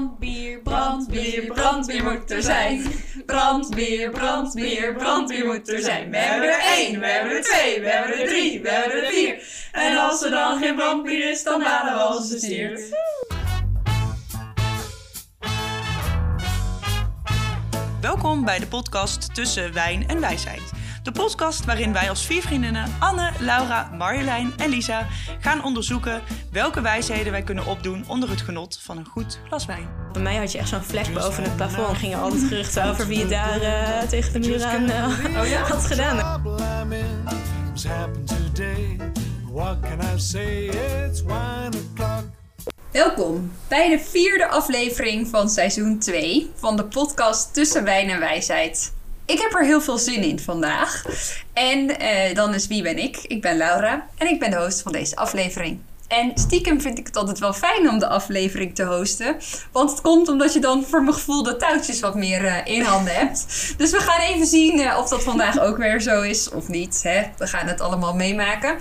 Brandbier, 0.00 0.58
brandbier, 0.58 1.46
brandbier 1.46 2.04
moet 2.04 2.30
er 2.30 2.42
zijn. 2.42 2.82
Brandbier, 3.26 4.10
brandbier, 4.10 4.94
brandbier 4.94 5.46
moet 5.46 5.68
er 5.68 5.80
zijn. 5.80 6.10
We 6.10 6.16
hebben 6.16 6.48
er 6.48 6.60
één, 6.60 7.00
we 7.00 7.06
hebben 7.06 7.36
er 7.36 7.42
twee, 7.42 7.80
we 7.80 7.88
hebben 7.88 8.20
er 8.20 8.26
drie, 8.26 8.62
we 8.62 8.70
hebben 8.70 9.02
er 9.02 9.10
vier. 9.10 9.42
En 9.72 9.96
als 9.96 10.22
er 10.24 10.30
dan 10.30 10.58
geen 10.58 10.74
brandbier 10.74 11.30
is, 11.30 11.42
dan 11.42 11.62
halen 11.62 11.94
we 11.94 12.14
onze 12.14 12.38
stiert. 12.38 12.80
Welkom 18.00 18.44
bij 18.44 18.58
de 18.58 18.66
podcast 18.66 19.34
Tussen 19.34 19.72
Wijn 19.72 20.08
en 20.08 20.20
Wijsheid. 20.20 20.79
De 21.02 21.12
podcast 21.12 21.64
waarin 21.64 21.92
wij 21.92 22.08
als 22.08 22.26
vier 22.26 22.42
vriendinnen 22.42 22.94
Anne, 22.98 23.30
Laura, 23.38 23.90
Marjolein 23.98 24.52
en 24.56 24.68
Lisa 24.70 25.06
gaan 25.40 25.64
onderzoeken 25.64 26.22
welke 26.52 26.80
wijsheden 26.80 27.32
wij 27.32 27.42
kunnen 27.42 27.66
opdoen 27.66 28.04
onder 28.08 28.30
het 28.30 28.40
genot 28.40 28.78
van 28.82 28.96
een 28.96 29.06
goed 29.06 29.38
glas 29.46 29.66
wijn. 29.66 29.88
Bij 30.12 30.22
mij 30.22 30.36
had 30.36 30.52
je 30.52 30.58
echt 30.58 30.68
zo'n 30.68 30.82
vlek 30.82 31.14
boven 31.14 31.42
het 31.42 31.56
plafond. 31.56 31.88
Er 31.88 31.96
gingen 31.96 32.18
altijd 32.18 32.42
geruchten 32.42 32.84
over 32.84 33.06
wie 33.06 33.20
het 33.20 33.30
daar 33.30 33.62
uh, 33.62 34.08
tegen 34.08 34.32
de 34.32 34.48
muur 34.48 34.64
aan 34.64 34.90
uh, 34.90 35.40
oh, 35.40 35.46
ja? 35.46 35.62
had 35.62 35.84
gedaan. 35.84 36.42
Welkom 42.90 43.52
bij 43.68 43.88
de 43.88 43.98
vierde 43.98 44.48
aflevering 44.48 45.28
van 45.28 45.48
seizoen 45.48 45.98
2 45.98 46.50
van 46.54 46.76
de 46.76 46.84
podcast 46.84 47.54
Tussen 47.54 47.84
Wijn 47.84 48.08
en 48.08 48.18
Wijsheid. 48.18 48.92
Ik 49.30 49.40
heb 49.40 49.54
er 49.54 49.64
heel 49.64 49.80
veel 49.80 49.98
zin 49.98 50.22
in 50.22 50.38
vandaag. 50.38 51.04
En 51.52 51.78
uh, 51.78 52.34
dan 52.34 52.54
is 52.54 52.66
wie 52.66 52.82
ben 52.82 52.98
ik? 52.98 53.16
Ik 53.16 53.40
ben 53.40 53.56
Laura 53.56 54.06
en 54.18 54.28
ik 54.28 54.38
ben 54.38 54.50
de 54.50 54.56
host 54.56 54.82
van 54.82 54.92
deze 54.92 55.16
aflevering. 55.16 55.80
En 56.08 56.32
stiekem 56.34 56.80
vind 56.80 56.98
ik 56.98 57.06
het 57.06 57.16
altijd 57.16 57.38
wel 57.38 57.52
fijn 57.52 57.88
om 57.88 57.98
de 57.98 58.08
aflevering 58.08 58.74
te 58.74 58.84
hosten. 58.84 59.36
Want 59.72 59.90
het 59.90 60.00
komt 60.00 60.28
omdat 60.28 60.52
je 60.52 60.60
dan 60.60 60.84
voor 60.84 61.02
mijn 61.02 61.14
gevoel 61.14 61.42
de 61.42 61.56
touwtjes 61.56 62.00
wat 62.00 62.14
meer 62.14 62.44
uh, 62.44 62.56
in 62.64 62.82
handen 62.82 63.14
hebt. 63.14 63.46
Dus 63.76 63.90
we 63.90 63.98
gaan 63.98 64.20
even 64.20 64.46
zien 64.46 64.78
uh, 64.78 64.98
of 64.98 65.08
dat 65.08 65.22
vandaag 65.22 65.60
ook 65.60 65.76
weer 65.76 66.00
zo 66.00 66.22
is 66.22 66.50
of 66.50 66.68
niet. 66.68 67.02
Hè? 67.02 67.22
We 67.38 67.46
gaan 67.46 67.66
het 67.66 67.80
allemaal 67.80 68.14
meemaken. 68.14 68.76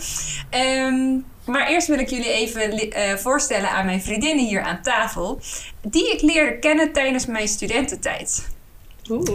Um, 0.56 1.26
maar 1.46 1.68
eerst 1.68 1.88
wil 1.88 2.00
ik 2.00 2.10
jullie 2.10 2.32
even 2.32 3.20
voorstellen 3.20 3.70
aan 3.70 3.86
mijn 3.86 4.02
vriendinnen 4.02 4.46
hier 4.46 4.62
aan 4.62 4.82
tafel. 4.82 5.42
Die 5.82 6.12
ik 6.12 6.22
leerde 6.22 6.60
kennen 6.60 6.94
tijdens 6.94 7.26
mijn 7.26 7.48
studententijd. 7.48 8.58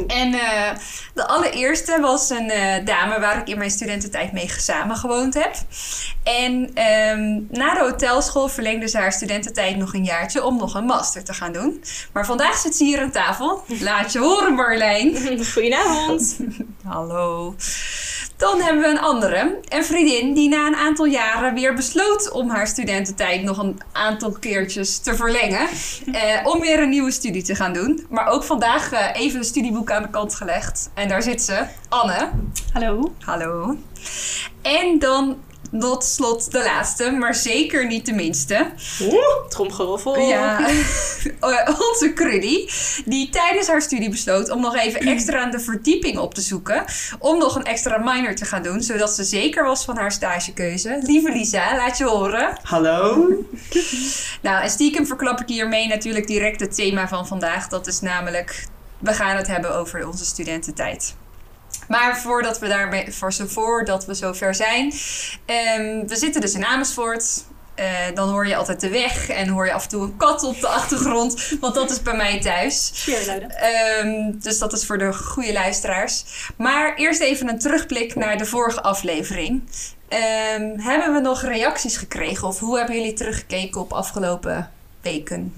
En 0.07 0.35
uh, 0.35 0.71
de 1.15 1.27
allereerste 1.27 2.01
was 2.01 2.31
een 2.31 2.51
uh, 2.51 2.85
dame 2.85 3.21
waar 3.21 3.39
ik 3.39 3.49
in 3.49 3.59
mijn 3.59 3.71
studententijd 3.71 4.33
mee 4.33 4.51
samen 4.57 4.97
gewoond 4.97 5.35
heb. 5.35 5.55
En 6.23 6.53
um, 6.53 7.49
na 7.51 7.75
de 7.75 7.81
hotelschool 7.81 8.49
verlengde 8.49 8.89
ze 8.89 8.99
haar 8.99 9.13
studententijd 9.13 9.77
nog 9.77 9.95
een 9.95 10.05
jaartje 10.05 10.45
om 10.45 10.57
nog 10.57 10.75
een 10.75 10.85
master 10.85 11.25
te 11.25 11.35
gaan 11.35 11.53
doen. 11.53 11.85
Maar 12.13 12.27
vandaag 12.27 12.57
zit 12.57 12.77
ze 12.77 12.85
hier 12.85 13.01
aan 13.01 13.11
tafel. 13.11 13.65
Laat 13.81 14.13
je 14.13 14.19
horen, 14.19 14.55
Marlijn. 14.55 15.17
Goedenavond. 15.53 16.37
Hallo. 16.85 17.55
Dan 18.37 18.61
hebben 18.61 18.83
we 18.83 18.89
een 18.89 19.01
andere, 19.01 19.59
een 19.69 19.85
vriendin 19.85 20.35
die 20.35 20.49
na 20.49 20.67
een 20.67 20.77
aantal 20.77 21.05
jaren 21.05 21.55
weer 21.55 21.75
besloot 21.75 22.31
om 22.31 22.51
haar 22.51 22.67
studententijd 22.67 23.43
nog 23.43 23.59
een 23.59 23.81
aantal 23.93 24.33
keertjes 24.33 24.99
te 24.99 25.17
verlengen. 25.17 25.69
Eh, 26.13 26.47
om 26.47 26.61
weer 26.61 26.81
een 26.81 26.89
nieuwe 26.89 27.11
studie 27.11 27.43
te 27.43 27.55
gaan 27.55 27.73
doen. 27.73 28.07
Maar 28.11 28.27
ook 28.27 28.45
vandaag 28.45 29.15
even 29.15 29.39
een 29.39 29.45
studieboek 29.65 29.91
aan 29.91 30.03
de 30.03 30.11
kant 30.11 30.35
gelegd. 30.35 30.91
En 30.95 31.09
daar 31.09 31.23
zit 31.23 31.43
ze, 31.43 31.65
Anne. 31.89 32.31
Hallo. 32.73 33.15
Hallo. 33.25 33.77
En 34.63 34.99
dan 34.99 35.37
tot 35.79 36.05
slot 36.05 36.51
de 36.53 36.63
laatste, 36.63 37.11
maar 37.11 37.35
zeker 37.35 37.87
niet 37.87 38.07
de 38.07 38.13
minste. 38.13 38.67
Oeh, 39.01 39.49
tromgeroffel. 39.49 40.19
Ja, 40.19 40.59
onze 41.91 42.13
Cruddy, 42.15 42.69
die 43.05 43.29
tijdens 43.29 43.67
haar 43.67 43.83
studie 43.83 44.11
besloot 44.11 44.51
om 44.51 44.61
nog 44.61 44.77
even 44.77 45.01
extra 45.01 45.43
aan 45.43 45.51
de 45.51 45.61
verdieping 45.61 46.19
op 46.19 46.35
te 46.35 46.41
zoeken. 46.41 46.85
Om 47.19 47.39
nog 47.39 47.57
een 47.57 47.65
extra 47.65 47.99
minor 47.99 48.35
te 48.35 48.45
gaan 48.45 48.63
doen, 48.63 48.83
zodat 48.83 49.11
ze 49.11 49.25
zeker 49.25 49.65
was 49.65 49.85
van 49.85 49.97
haar 49.97 50.13
stagekeuze. 50.13 51.01
Lieve 51.03 51.33
Lisa, 51.33 51.77
laat 51.77 51.99
je 51.99 52.05
horen. 52.05 52.59
Hallo. 52.63 53.29
nou, 54.43 54.63
en 54.63 54.71
stiekem 54.71 55.07
verklap 55.07 55.41
ik 55.41 55.49
hiermee 55.49 55.89
natuurlijk 55.89 56.27
direct 56.27 56.61
het 56.61 56.75
thema 56.75 57.09
van 57.09 57.27
vandaag. 57.27 57.69
Dat 57.69 57.87
is 57.87 58.01
namelijk, 58.01 58.67
we 59.05 59.15
gaan 59.15 59.37
het 59.37 59.47
hebben 59.47 59.75
over 59.75 60.07
onze 60.07 60.25
studententijd. 60.25 61.15
Maar 61.89 62.19
voordat 62.19 62.59
we 62.59 62.69
daarmee, 62.69 63.13
voor 63.13 63.33
voordat 63.33 64.07
we 64.07 64.15
zover 64.15 64.55
zijn, 64.55 64.85
um, 64.87 66.09
we 66.09 66.17
zitten 66.17 66.41
dus 66.41 66.55
in 66.55 66.65
Amersfoort. 66.65 67.45
Uh, 67.79 67.87
dan 68.15 68.29
hoor 68.29 68.47
je 68.47 68.57
altijd 68.57 68.81
de 68.81 68.89
weg 68.89 69.29
en 69.29 69.49
hoor 69.49 69.67
je 69.67 69.73
af 69.73 69.83
en 69.83 69.89
toe 69.89 70.03
een 70.03 70.17
kat 70.17 70.43
op 70.43 70.61
de 70.61 70.69
achtergrond. 70.69 71.57
Want 71.61 71.75
dat 71.75 71.91
is 71.91 72.03
bij 72.03 72.17
mij 72.17 72.41
thuis. 72.41 73.07
Um, 74.03 74.39
dus 74.41 74.59
dat 74.59 74.73
is 74.73 74.87
voor 74.87 74.99
de 74.99 75.13
goede 75.13 75.53
luisteraars. 75.53 76.25
Maar 76.57 76.95
eerst 76.95 77.21
even 77.21 77.49
een 77.49 77.59
terugblik 77.59 78.15
naar 78.15 78.39
de 78.39 78.47
vorige 78.47 78.83
aflevering. 78.83 79.63
Um, 80.09 80.81
hebben 80.81 81.13
we 81.13 81.21
nog 81.21 81.43
reacties 81.43 81.97
gekregen? 81.97 82.49
Of 82.49 82.59
hoe 82.59 82.79
hebben 82.79 82.97
jullie 82.97 83.13
teruggekeken 83.13 83.81
op 83.81 83.93
afgelopen 83.93 84.71
weken? 85.01 85.55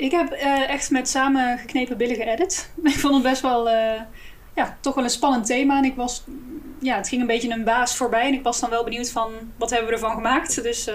Ik 0.00 0.10
heb 0.10 0.32
uh, 0.32 0.68
echt 0.68 0.90
met 0.90 1.08
samen 1.08 1.58
geknepen 1.58 1.96
billen 1.96 2.16
geëdit. 2.16 2.70
Ik 2.82 2.98
vond 2.98 3.14
het 3.14 3.22
best 3.22 3.42
wel... 3.42 3.68
Uh 3.68 4.00
ja, 4.54 4.76
toch 4.80 4.94
wel 4.94 5.04
een 5.04 5.10
spannend 5.10 5.46
thema. 5.46 5.76
En 5.78 5.84
ik 5.84 5.94
was, 5.94 6.24
ja, 6.78 6.96
het 6.96 7.08
ging 7.08 7.20
een 7.20 7.26
beetje 7.26 7.50
een 7.50 7.64
baas 7.64 7.96
voorbij. 7.96 8.26
En 8.26 8.34
ik 8.34 8.42
was 8.42 8.60
dan 8.60 8.70
wel 8.70 8.84
benieuwd 8.84 9.10
van, 9.10 9.32
wat 9.56 9.70
hebben 9.70 9.88
we 9.88 9.94
ervan 9.94 10.14
gemaakt? 10.14 10.62
Dus, 10.62 10.88
uh, 10.88 10.94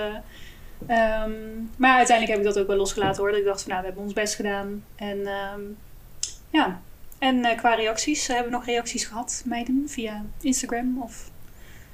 um, 1.23 1.71
maar 1.77 1.95
uiteindelijk 1.95 2.37
heb 2.37 2.47
ik 2.47 2.53
dat 2.53 2.59
ook 2.59 2.67
wel 2.67 2.77
losgelaten 2.77 3.23
hoor. 3.23 3.37
Ik 3.37 3.45
dacht 3.45 3.61
van, 3.61 3.69
nou, 3.69 3.81
we 3.81 3.87
hebben 3.87 4.05
ons 4.05 4.13
best 4.13 4.35
gedaan. 4.35 4.83
En 4.95 5.27
um, 5.27 5.77
ja, 6.49 6.79
en 7.19 7.55
qua 7.55 7.73
reacties, 7.73 8.27
hebben 8.27 8.45
we 8.45 8.57
nog 8.57 8.65
reacties 8.65 9.05
gehad, 9.05 9.43
meiden, 9.45 9.83
via 9.87 10.25
Instagram 10.41 11.01
of... 11.01 11.29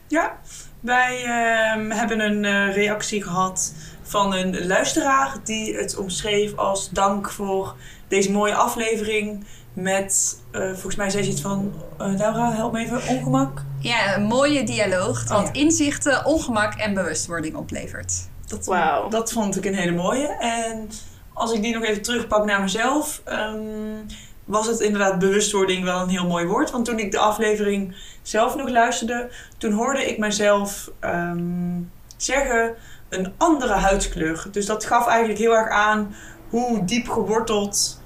Ja, 0.08 0.40
wij 0.80 1.22
uh, 1.22 1.98
hebben 1.98 2.20
een 2.20 2.72
reactie 2.72 3.24
gehad 3.24 3.74
van 4.12 4.34
een 4.34 4.68
luisteraar 4.68 5.36
die 5.44 5.76
het 5.76 5.98
omschreef 5.98 6.56
als 6.56 6.90
dank 6.90 7.30
voor 7.30 7.76
deze 8.08 8.32
mooie 8.32 8.56
aflevering 8.56 9.46
met, 9.74 10.40
uh, 10.52 10.62
volgens 10.62 10.96
mij 10.96 11.10
zei 11.10 11.24
ze 11.24 11.30
iets 11.30 11.42
van, 11.42 11.74
uh, 12.02 12.18
Laura, 12.18 12.54
help 12.54 12.74
me 12.74 12.80
even, 12.80 13.08
ongemak. 13.08 13.64
Ja, 13.80 14.16
een 14.16 14.24
mooie 14.24 14.64
dialoog, 14.64 15.28
wat 15.28 15.40
oh, 15.40 15.46
ja. 15.46 15.62
inzichten, 15.62 16.26
ongemak 16.26 16.74
en 16.74 16.94
bewustwording 16.94 17.56
oplevert. 17.56 18.14
Dat, 18.48 18.66
wow. 18.66 19.12
dat 19.12 19.32
vond 19.32 19.58
ik 19.58 19.66
een 19.66 19.76
hele 19.76 19.96
mooie. 19.96 20.28
En 20.28 20.90
als 21.34 21.54
ik 21.54 21.62
die 21.62 21.74
nog 21.74 21.84
even 21.84 22.02
terugpak 22.02 22.46
naar 22.46 22.62
mezelf, 22.62 23.22
um, 23.26 24.06
was 24.46 24.68
het 24.68 24.80
inderdaad 24.80 25.20
bewustwording 25.20 25.84
wel 25.84 26.02
een 26.02 26.10
heel 26.10 26.28
mooi 26.28 26.46
woord. 26.46 26.72
Want 26.72 26.86
toen 26.86 27.00
ik 27.00 27.12
de 27.12 27.20
aflevering 27.20 27.96
zelf 28.22 28.56
nog 28.56 28.70
luisterde, 28.70 29.30
toen 29.58 29.72
hoorde 29.72 30.10
ik 30.10 30.18
mezelf 30.18 30.92
um, 31.02 31.92
zeggen 32.18 32.76
een 33.12 33.34
andere 33.38 33.74
huidskleur. 33.74 34.48
Dus 34.52 34.66
dat 34.66 34.86
gaf 34.86 35.08
eigenlijk 35.08 35.40
heel 35.40 35.56
erg 35.56 35.70
aan 35.70 36.16
hoe 36.50 36.86
diep 36.86 37.10
geworteld 37.10 38.02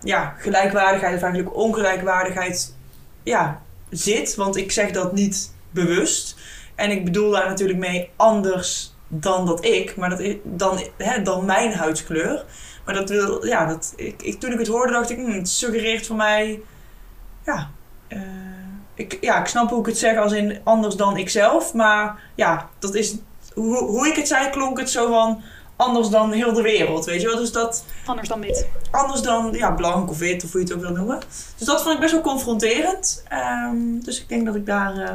ja, 0.00 0.34
gelijkwaardigheid 0.38 1.16
of 1.16 1.22
eigenlijk 1.22 1.56
ongelijkwaardigheid 1.56 2.74
ja, 3.22 3.62
zit. 3.90 4.34
Want 4.34 4.56
ik 4.56 4.72
zeg 4.72 4.90
dat 4.90 5.12
niet 5.12 5.52
bewust. 5.70 6.36
En 6.74 6.90
ik 6.90 7.04
bedoel 7.04 7.30
daar 7.30 7.48
natuurlijk 7.48 7.78
mee 7.78 8.10
anders 8.16 8.94
dan 9.08 9.46
dat 9.46 9.64
ik, 9.64 9.96
maar 9.96 10.10
dat, 10.10 10.36
dan, 10.42 10.80
hè, 10.96 11.22
dan 11.22 11.44
mijn 11.44 11.72
huidskleur. 11.72 12.44
Maar 12.84 12.94
dat 12.94 13.08
wil, 13.08 13.46
ja, 13.46 13.66
dat, 13.66 13.92
ik, 13.96 14.22
ik, 14.22 14.40
toen 14.40 14.52
ik 14.52 14.58
het 14.58 14.68
hoorde 14.68 14.92
dacht 14.92 15.10
ik, 15.10 15.18
hm, 15.18 15.30
het 15.30 15.48
suggereert 15.48 16.06
voor 16.06 16.16
mij, 16.16 16.60
ja, 17.44 17.70
uh, 18.08 18.20
ik, 18.94 19.18
ja, 19.20 19.40
ik 19.40 19.46
snap 19.46 19.70
hoe 19.70 19.80
ik 19.80 19.86
het 19.86 19.98
zeg 19.98 20.16
als 20.16 20.32
in 20.32 20.60
anders 20.64 20.94
dan 20.94 21.16
ikzelf. 21.16 21.74
Maar 21.74 22.22
ja, 22.34 22.68
dat 22.78 22.94
is, 22.94 23.16
hoe, 23.58 23.76
hoe 23.76 24.08
ik 24.08 24.16
het 24.16 24.28
zei 24.28 24.50
klonk 24.50 24.78
het 24.78 24.90
zo 24.90 25.08
van, 25.08 25.42
anders 25.76 26.08
dan 26.08 26.32
heel 26.32 26.52
de 26.52 26.62
wereld, 26.62 27.04
weet 27.04 27.20
je 27.20 27.26
wel. 27.26 27.36
Dus 27.36 27.52
dat... 27.52 27.84
Anders 28.04 28.28
dan 28.28 28.40
wit. 28.40 28.68
Anders 28.90 29.22
dan, 29.22 29.52
ja, 29.52 29.70
blank 29.70 30.10
of 30.10 30.18
wit 30.18 30.44
of 30.44 30.52
hoe 30.52 30.60
je 30.60 30.66
het 30.66 30.76
ook 30.76 30.82
wil 30.82 30.92
noemen. 30.92 31.18
Dus 31.56 31.66
dat 31.66 31.82
vond 31.82 31.94
ik 31.94 32.00
best 32.00 32.12
wel 32.12 32.22
confronterend. 32.22 33.24
Um, 33.32 34.04
dus 34.04 34.20
ik 34.20 34.28
denk 34.28 34.46
dat 34.46 34.54
ik 34.54 34.66
daar 34.66 34.96
uh, 34.96 35.10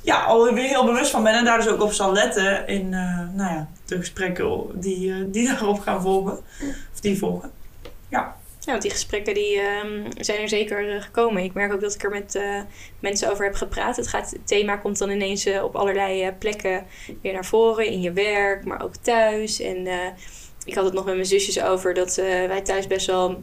ja, 0.00 0.24
alweer 0.24 0.68
heel 0.68 0.84
bewust 0.84 1.10
van 1.10 1.22
ben. 1.22 1.34
En 1.34 1.44
daar 1.44 1.58
dus 1.58 1.68
ook 1.68 1.82
op 1.82 1.92
zal 1.92 2.12
letten 2.12 2.66
in 2.66 2.92
uh, 2.92 3.20
nou 3.32 3.52
ja, 3.52 3.68
de 3.84 3.96
gesprekken 3.96 4.66
die, 4.74 5.08
uh, 5.08 5.26
die 5.26 5.46
daarop 5.52 5.80
gaan 5.80 6.02
volgen. 6.02 6.38
Of 6.92 7.00
die 7.00 7.18
volgen. 7.18 7.50
Ja. 8.60 8.70
Want 8.70 8.82
die 8.82 8.90
gesprekken 8.90 9.34
die, 9.34 9.60
um, 9.60 10.04
zijn 10.18 10.40
er 10.40 10.48
zeker 10.48 10.94
uh, 10.94 11.02
gekomen. 11.02 11.42
Ik 11.42 11.54
merk 11.54 11.72
ook 11.72 11.80
dat 11.80 11.94
ik 11.94 12.02
er 12.02 12.10
met 12.10 12.34
uh, 12.34 12.60
mensen 13.00 13.30
over 13.30 13.44
heb 13.44 13.54
gepraat. 13.54 13.96
Het, 13.96 14.08
gaat, 14.08 14.34
thema 14.44 14.76
komt 14.76 14.98
dan 14.98 15.10
ineens 15.10 15.46
uh, 15.46 15.64
op 15.64 15.76
allerlei 15.76 16.32
plekken 16.32 16.86
weer 17.22 17.32
naar 17.32 17.44
voren. 17.44 17.86
In 17.86 18.00
je 18.00 18.12
werk, 18.12 18.64
maar 18.64 18.82
ook 18.82 18.96
thuis. 18.96 19.60
En 19.60 19.88
ik 20.64 20.74
had 20.74 20.84
het 20.84 20.94
nog 20.94 21.04
met 21.04 21.14
mijn 21.14 21.26
zusjes 21.26 21.62
over 21.62 21.94
dat 21.94 22.14
wij 22.14 22.60
thuis 22.62 22.86
best 22.86 23.06
wel 23.06 23.42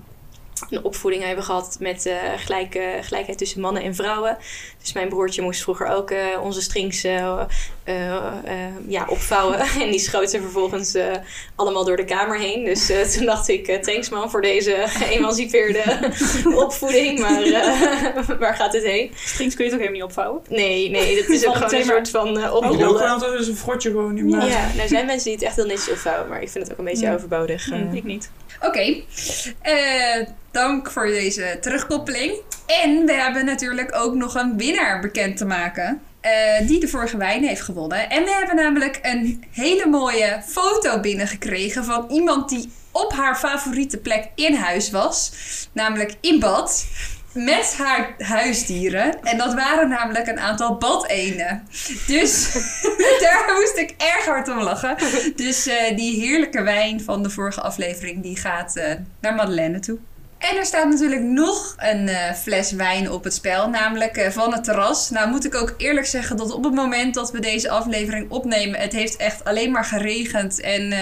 een 0.69 0.83
opvoeding 0.83 1.23
hebben 1.23 1.43
gehad 1.43 1.77
met 1.79 2.11
gelijkheid 2.35 3.37
tussen 3.37 3.61
mannen 3.61 3.83
en 3.83 3.95
vrouwen. 3.95 4.37
Dus 4.81 4.93
mijn 4.93 5.09
broertje 5.09 5.41
moest 5.41 5.61
vroeger 5.61 5.87
ook 5.87 6.13
onze 6.41 6.61
strings 6.61 7.07
ja, 8.87 9.05
opvouwen. 9.07 9.59
en 9.81 9.91
die 9.91 9.99
schoot 9.99 10.29
ze 10.29 10.41
vervolgens 10.41 10.97
allemaal 11.55 11.85
door 11.85 11.97
de 11.97 12.05
kamer 12.05 12.39
heen. 12.39 12.63
Dus 12.63 12.91
toen 13.13 13.25
dacht 13.25 13.47
ik, 13.47 13.83
thanks 13.83 14.09
man 14.09 14.29
voor 14.29 14.41
deze 14.41 14.83
geëmancipeerde 14.99 15.83
opvoeding. 16.65 17.19
Maar 17.19 18.37
waar 18.39 18.55
gaat 18.55 18.73
het 18.73 18.83
heen? 18.83 19.11
Strings 19.15 19.55
kun 19.55 19.65
je 19.65 19.71
toch 19.71 19.79
helemaal 19.79 20.01
niet 20.01 20.09
opvouwen? 20.09 20.41
Nee, 20.49 20.89
nee, 20.89 21.15
dat 21.21 21.29
is 21.29 21.45
ook 21.47 21.55
gewoon 21.55 21.73
een 21.73 21.85
soort 21.85 22.09
van 22.09 22.37
uh, 22.37 22.53
oprollen. 22.53 23.23
Oh, 23.23 23.39
is 23.39 23.47
een 23.47 23.55
frodje 23.55 23.89
gewoon 23.89 24.17
in 24.17 24.29
Ja, 24.29 24.37
nou, 24.37 24.79
er 24.79 24.87
zijn 24.87 25.05
mensen 25.05 25.23
die 25.23 25.33
het 25.33 25.43
echt 25.43 25.55
heel 25.55 25.65
netjes 25.65 25.89
opvouwen. 25.89 26.29
Maar 26.29 26.41
ik 26.41 26.49
vind 26.49 26.63
het 26.63 26.73
ook 26.73 26.79
een 26.79 26.85
beetje 26.85 27.13
overbodig. 27.13 27.71
ik 27.93 28.03
niet. 28.03 28.29
Oké, 28.61 29.03
dank 30.51 30.91
voor 30.91 31.07
deze 31.07 31.57
terugkoppeling. 31.61 32.33
En 32.65 33.05
we 33.05 33.13
hebben 33.13 33.45
natuurlijk 33.45 33.95
ook 33.95 34.13
nog 34.13 34.35
een 34.35 34.57
winnaar 34.57 35.01
bekend 35.01 35.37
te 35.37 35.45
maken. 35.45 36.01
Uh, 36.25 36.67
die 36.67 36.79
de 36.79 36.87
vorige 36.87 37.17
wijn 37.17 37.43
heeft 37.43 37.61
gewonnen. 37.61 38.09
En 38.09 38.23
we 38.23 38.31
hebben 38.31 38.55
namelijk 38.55 38.99
een 39.01 39.43
hele 39.51 39.87
mooie 39.87 40.41
foto 40.45 40.99
binnengekregen 40.99 41.85
van 41.85 42.05
iemand 42.09 42.49
die 42.49 42.71
op 42.91 43.13
haar 43.13 43.35
favoriete 43.35 43.97
plek 43.97 44.29
in 44.35 44.55
huis 44.55 44.89
was. 44.89 45.31
Namelijk 45.71 46.15
in 46.21 46.39
bad. 46.39 46.85
Met 47.33 47.75
haar 47.77 48.15
huisdieren. 48.17 49.23
En 49.23 49.37
dat 49.37 49.53
waren 49.53 49.89
namelijk 49.89 50.27
een 50.27 50.39
aantal 50.39 50.77
badeenden. 50.77 51.67
Dus 52.07 52.53
daar 53.23 53.53
moest 53.55 53.77
ik 53.77 53.93
erg 53.97 54.25
hard 54.25 54.47
om 54.47 54.59
lachen. 54.61 54.95
Dus 55.35 55.67
uh, 55.67 55.95
die 55.95 56.19
heerlijke 56.19 56.61
wijn 56.61 57.01
van 57.01 57.23
de 57.23 57.29
vorige 57.29 57.61
aflevering, 57.61 58.23
die 58.23 58.37
gaat 58.37 58.77
uh, 58.77 58.83
naar 59.21 59.35
Madeleine 59.35 59.79
toe. 59.79 59.97
En 60.51 60.57
er 60.57 60.65
staat 60.65 60.89
natuurlijk 60.89 61.21
nog 61.21 61.75
een 61.77 62.07
uh, 62.07 62.31
fles 62.31 62.71
wijn 62.71 63.11
op 63.11 63.23
het 63.23 63.33
spel, 63.33 63.69
namelijk 63.69 64.17
uh, 64.17 64.29
van 64.29 64.53
het 64.53 64.63
terras. 64.63 65.09
Nou 65.09 65.29
moet 65.29 65.45
ik 65.45 65.55
ook 65.55 65.73
eerlijk 65.77 66.05
zeggen 66.05 66.37
dat 66.37 66.53
op 66.53 66.63
het 66.63 66.73
moment 66.73 67.13
dat 67.13 67.31
we 67.31 67.39
deze 67.39 67.69
aflevering 67.69 68.29
opnemen, 68.31 68.79
het 68.79 68.93
heeft 68.93 69.15
echt 69.15 69.43
alleen 69.43 69.71
maar 69.71 69.85
geregend 69.85 70.61
en 70.61 70.91
uh, 70.91 70.99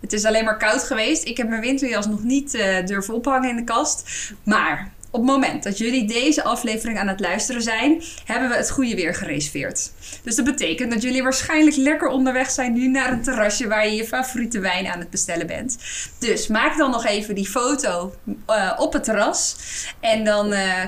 het 0.00 0.12
is 0.12 0.24
alleen 0.24 0.44
maar 0.44 0.58
koud 0.58 0.82
geweest. 0.82 1.24
Ik 1.24 1.36
heb 1.36 1.48
mijn 1.48 1.60
winterjas 1.60 2.06
nog 2.06 2.22
niet 2.22 2.52
durven 2.84 3.14
ophangen 3.14 3.50
in 3.50 3.56
de 3.56 3.64
kast. 3.64 4.10
Maar 4.42 4.90
op 5.10 5.20
het 5.20 5.30
moment 5.30 5.62
dat 5.62 5.78
jullie 5.78 6.06
deze 6.06 6.44
aflevering 6.44 6.98
aan 6.98 7.08
het 7.08 7.20
luisteren 7.20 7.62
zijn, 7.62 8.02
hebben 8.24 8.48
we 8.48 8.56
het 8.56 8.70
goede 8.70 8.94
weer 8.94 9.14
gereserveerd. 9.14 9.92
Dus 10.22 10.36
dat 10.36 10.44
betekent 10.44 10.92
dat 10.92 11.02
jullie 11.02 11.22
waarschijnlijk 11.22 11.76
lekker 11.76 12.08
onderweg 12.08 12.50
zijn 12.50 12.72
nu 12.72 12.88
naar 12.88 13.12
een 13.12 13.22
terrasje 13.22 13.68
waar 13.68 13.86
je 13.86 13.96
je 13.96 14.06
favoriete 14.06 14.60
wijn 14.60 14.86
aan 14.86 14.98
het 14.98 15.10
bestellen 15.10 15.46
bent. 15.46 15.78
Dus 16.18 16.46
maak 16.46 16.76
dan 16.76 16.90
nog 16.90 17.06
even 17.06 17.34
die 17.34 17.48
foto 17.48 18.14
uh, 18.50 18.72
op 18.76 18.92
het 18.92 19.04
terras. 19.04 19.56
En 20.00 20.24
dan 20.24 20.52
uh, 20.52 20.84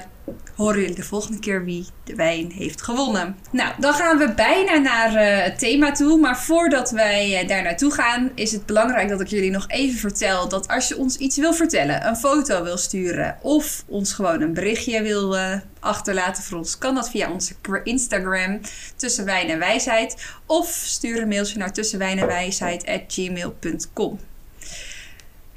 horen 0.56 0.80
jullie 0.80 0.94
de 0.94 1.02
volgende 1.02 1.38
keer 1.38 1.64
wie 1.64 1.86
de 2.04 2.14
wijn 2.14 2.52
heeft 2.52 2.82
gewonnen. 2.82 3.36
Nou, 3.50 3.72
dan 3.78 3.94
gaan 3.94 4.18
we 4.18 4.34
bijna 4.34 4.76
naar 4.76 5.12
uh, 5.12 5.42
het 5.44 5.58
thema 5.58 5.92
toe. 5.92 6.18
Maar 6.18 6.38
voordat 6.38 6.90
wij 6.90 7.42
uh, 7.42 7.48
daar 7.48 7.62
naartoe 7.62 7.92
gaan, 7.92 8.30
is 8.34 8.52
het 8.52 8.66
belangrijk 8.66 9.08
dat 9.08 9.20
ik 9.20 9.26
jullie 9.26 9.50
nog 9.50 9.64
even 9.68 9.98
vertel 9.98 10.48
dat 10.48 10.68
als 10.68 10.88
je 10.88 10.96
ons 10.96 11.16
iets 11.16 11.36
wil 11.36 11.54
vertellen, 11.54 12.06
een 12.06 12.16
foto 12.16 12.62
wil 12.62 12.76
sturen 12.76 13.38
of 13.42 13.84
ons 13.86 14.12
gewoon 14.12 14.40
een 14.40 14.54
berichtje 14.54 15.02
wil 15.02 15.36
uh, 15.36 15.54
achterlaten 15.80 16.42
voor 16.42 16.58
ons, 16.58 16.78
kan 16.78 16.94
dat 16.94 17.10
via 17.10 17.32
onze 17.32 17.54
Instagram 17.84 18.60
tussen 18.96 19.24
wijn 19.24 19.48
en 19.48 19.58
wijsheid. 19.58 20.26
Of 20.46 20.82
stuur 20.84 21.22
een 21.22 21.28
mailtje 21.28 21.58
naar 21.58 21.72
tussenwijnenwijsheid.gmail.com. 21.72 24.18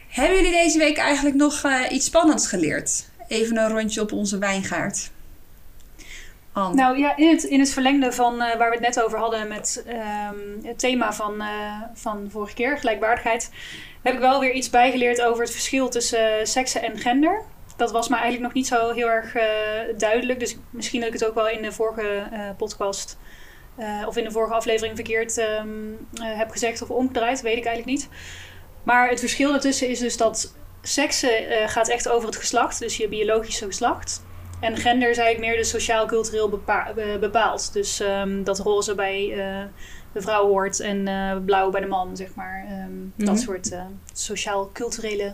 Hebben 0.08 0.36
jullie 0.36 0.52
deze 0.52 0.78
week 0.78 0.98
eigenlijk 0.98 1.36
nog 1.36 1.64
iets 1.90 2.06
spannends 2.06 2.48
geleerd? 2.48 3.12
Even 3.34 3.58
een 3.58 3.70
rondje 3.70 4.02
op 4.02 4.12
onze 4.12 4.38
wijngaard. 4.38 5.12
Nou 6.54 6.98
ja, 6.98 7.18
in 7.18 7.30
het, 7.30 7.44
in 7.44 7.60
het 7.60 7.70
verlengde 7.70 8.12
van 8.12 8.34
uh, 8.34 8.56
waar 8.56 8.70
we 8.70 8.76
het 8.76 8.80
net 8.80 9.04
over 9.04 9.20
hadden 9.20 9.48
met 9.48 9.86
um, 9.88 10.66
het 10.66 10.80
thema 10.80 11.14
van, 11.14 11.42
uh, 11.42 11.82
van 11.94 12.28
vorige 12.32 12.54
keer, 12.54 12.78
gelijkwaardigheid, 12.78 13.50
heb 14.02 14.14
ik 14.14 14.20
wel 14.20 14.40
weer 14.40 14.52
iets 14.52 14.70
bijgeleerd 14.70 15.22
over 15.22 15.44
het 15.44 15.52
verschil 15.52 15.90
tussen 15.90 16.40
uh, 16.40 16.46
seksen 16.46 16.82
en 16.82 16.98
gender. 16.98 17.42
Dat 17.78 17.92
was 17.92 18.08
me 18.08 18.16
eigenlijk 18.16 18.44
nog 18.44 18.54
niet 18.54 18.68
zo 18.68 18.92
heel 18.92 19.10
erg 19.10 19.34
duidelijk. 19.98 20.40
Dus 20.40 20.58
misschien 20.70 21.00
dat 21.00 21.14
ik 21.14 21.20
het 21.20 21.26
ook 21.26 21.36
wel 21.36 21.50
in 21.50 21.62
de 21.62 21.72
vorige 21.72 22.28
podcast 22.58 23.18
of 24.08 24.18
in 24.18 24.24
de 24.24 24.32
vorige 24.32 24.54
aflevering 24.54 24.96
verkeerd 24.96 25.38
um, 25.38 26.08
heb 26.20 26.50
gezegd 26.50 26.82
of 26.82 26.90
omgedraaid, 26.90 27.42
weet 27.42 27.58
ik 27.58 27.66
eigenlijk 27.66 27.98
niet. 27.98 28.10
Maar 28.84 29.10
het 29.10 29.20
verschil 29.20 29.52
daartussen 29.52 29.90
is 29.90 30.00
dus 30.00 30.18
dat 30.18 30.56
seksen 30.88 31.44
uh, 31.44 31.68
gaat 31.68 31.88
echt 31.88 32.10
over 32.10 32.28
het 32.28 32.38
geslacht, 32.38 32.80
dus 32.80 32.98
je 32.98 33.08
biologische 33.08 33.66
geslacht. 33.66 34.24
En 34.60 34.78
gender 34.78 35.10
is 35.10 35.18
eigenlijk 35.18 35.50
meer 35.50 35.64
de 35.64 35.70
sociaal-cultureel 35.70 36.50
bepa 36.50 36.94
uh, 36.98 37.20
bepaald. 37.20 37.74
Dus 37.74 38.00
um, 38.00 38.44
dat 38.44 38.60
roze 38.60 38.96
bij 38.96 39.28
uh, 39.28 39.64
de 40.12 40.22
vrouw 40.22 40.48
hoort 40.48 40.80
en 40.80 41.04
blauw 41.46 41.70
bij 41.70 41.82
de 41.82 41.88
man, 41.88 42.18
zeg 42.18 42.36
maar. 42.36 42.66
Um, 42.70 42.76
mm 42.76 43.14
-hmm. 43.16 43.26
Dat 43.26 43.40
soort 43.40 43.72
sociaal-culturele 44.14 45.34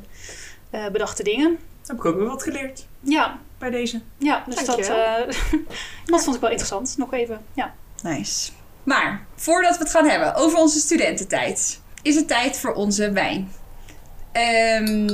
bedachte 0.91 1.23
dingen. 1.23 1.59
Heb 1.87 1.97
ik 1.97 2.05
ook 2.05 2.15
weer 2.15 2.27
wat 2.27 2.43
geleerd. 2.43 2.87
Ja. 2.99 3.39
Bij 3.57 3.69
deze. 3.69 4.01
Ja, 4.17 4.43
dus 4.47 4.65
dat, 4.65 4.77
dat 6.05 6.23
vond 6.23 6.35
ik 6.35 6.41
wel 6.41 6.49
interessant. 6.49 6.97
Nog 6.97 7.13
even, 7.13 7.41
ja. 7.53 7.73
Nice. 8.03 8.51
Maar, 8.83 9.25
voordat 9.35 9.77
we 9.77 9.83
het 9.83 9.91
gaan 9.91 10.09
hebben 10.09 10.35
over 10.35 10.59
onze 10.59 10.79
studententijd, 10.79 11.81
is 12.01 12.15
het 12.15 12.27
tijd 12.27 12.57
voor 12.57 12.73
onze 12.73 13.11
wijn. 13.11 13.51
Um, 14.39 15.09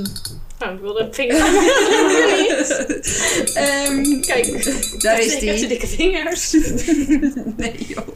oh, 0.59 0.73
ik 0.73 0.79
wilde 0.79 0.99
een 0.99 1.13
vinger. 1.13 1.35
um, 3.87 4.21
Kijk, 4.31 5.01
daar 5.01 5.19
is 5.19 5.39
die. 5.39 5.53
Ik 5.53 5.59
heb 5.59 5.69
dikke 5.69 5.87
vingers. 5.87 6.51
nee, 7.57 7.75
joh. 7.87 8.07
Oké, 8.07 8.15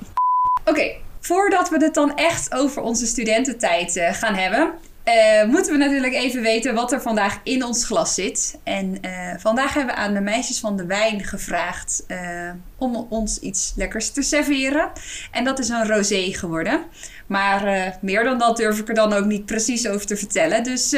okay, 0.66 1.02
voordat 1.20 1.70
we 1.70 1.84
het 1.84 1.94
dan 1.94 2.16
echt 2.16 2.54
over 2.54 2.82
onze 2.82 3.06
studententijd 3.06 3.96
uh, 3.96 4.14
gaan 4.14 4.36
hebben, 4.36 4.74
uh, 5.10 5.50
moeten 5.50 5.72
we 5.72 5.78
natuurlijk 5.78 6.14
even 6.14 6.42
weten 6.42 6.74
wat 6.74 6.92
er 6.92 7.02
vandaag 7.02 7.40
in 7.44 7.64
ons 7.64 7.86
glas 7.86 8.14
zit. 8.14 8.60
En 8.64 8.98
uh, 9.06 9.34
vandaag 9.38 9.74
hebben 9.74 9.96
we 9.96 10.02
aan 10.02 10.14
de 10.14 10.22
meisjes 10.22 10.60
van 10.60 10.78
de 10.78 10.86
wijn 10.86 11.24
gevraagd 11.24 12.04
uh, 12.08 12.52
om 12.78 12.96
ons 13.10 13.40
iets 13.40 13.74
lekkers 13.76 14.12
te 14.12 14.22
serveren. 14.22 14.92
En 15.32 15.44
dat 15.44 15.60
is 15.60 15.70
een 15.70 15.88
rosé 15.88 16.34
geworden. 16.34 16.84
Maar 17.28 17.98
meer 18.02 18.24
dan 18.24 18.38
dat 18.38 18.58
durf 18.58 18.80
ik 18.80 18.88
er 18.88 18.94
dan 18.94 19.14
ook 19.14 19.26
niet 19.26 19.46
precies 19.46 19.88
over 19.88 20.06
te 20.06 20.18
vertellen. 20.18 20.64
Dus 20.64 20.96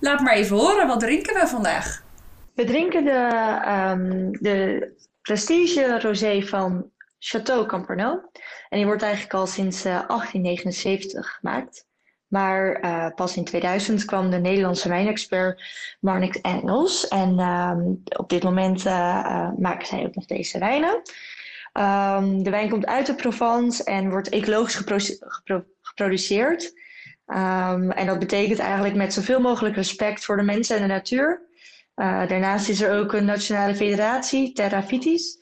laat 0.00 0.20
maar 0.20 0.34
even 0.34 0.56
horen, 0.56 0.86
wat 0.86 1.00
drinken 1.00 1.34
we 1.34 1.46
vandaag? 1.46 2.04
We 2.54 2.64
drinken 2.64 3.04
de, 3.04 3.30
um, 3.68 4.32
de 4.32 4.92
Prestige 5.22 6.00
Rosé 6.00 6.42
van 6.42 6.90
Chateau 7.18 7.66
Camperno. 7.66 8.10
En 8.68 8.78
die 8.78 8.86
wordt 8.86 9.02
eigenlijk 9.02 9.34
al 9.34 9.46
sinds 9.46 9.82
1879 9.82 11.38
gemaakt. 11.40 11.86
Maar 12.34 12.84
uh, 12.84 13.06
pas 13.14 13.36
in 13.36 13.44
2000 13.44 14.04
kwam 14.04 14.30
de 14.30 14.36
Nederlandse 14.36 14.88
wijnexpert 14.88 15.62
Marnik 16.00 16.34
Engels. 16.34 17.08
En 17.08 17.38
um, 17.38 18.02
op 18.16 18.28
dit 18.28 18.42
moment 18.42 18.86
uh, 18.86 18.92
uh, 18.92 19.50
maken 19.58 19.86
zij 19.86 20.04
ook 20.06 20.14
nog 20.14 20.26
deze 20.26 20.58
wijnen. 20.58 21.02
Um, 21.72 22.42
de 22.42 22.50
wijn 22.50 22.68
komt 22.68 22.86
uit 22.86 23.06
de 23.06 23.14
Provence 23.14 23.84
en 23.84 24.10
wordt 24.10 24.28
ecologisch 24.28 24.74
gepro 24.74 24.96
gepro 25.18 25.64
geproduceerd. 25.80 26.72
Um, 27.26 27.90
en 27.90 28.06
dat 28.06 28.18
betekent 28.18 28.58
eigenlijk 28.58 28.94
met 28.94 29.12
zoveel 29.12 29.40
mogelijk 29.40 29.76
respect 29.76 30.24
voor 30.24 30.36
de 30.36 30.42
mensen 30.42 30.76
en 30.76 30.82
de 30.82 30.88
natuur. 30.88 31.42
daarnaast 31.94 32.68
is 32.68 32.80
er 32.80 32.98
ook 32.98 33.12
een 33.12 33.24
nationale 33.24 33.74
federatie, 33.74 34.52
Terra 34.52 34.82
Vitis. 34.82 35.38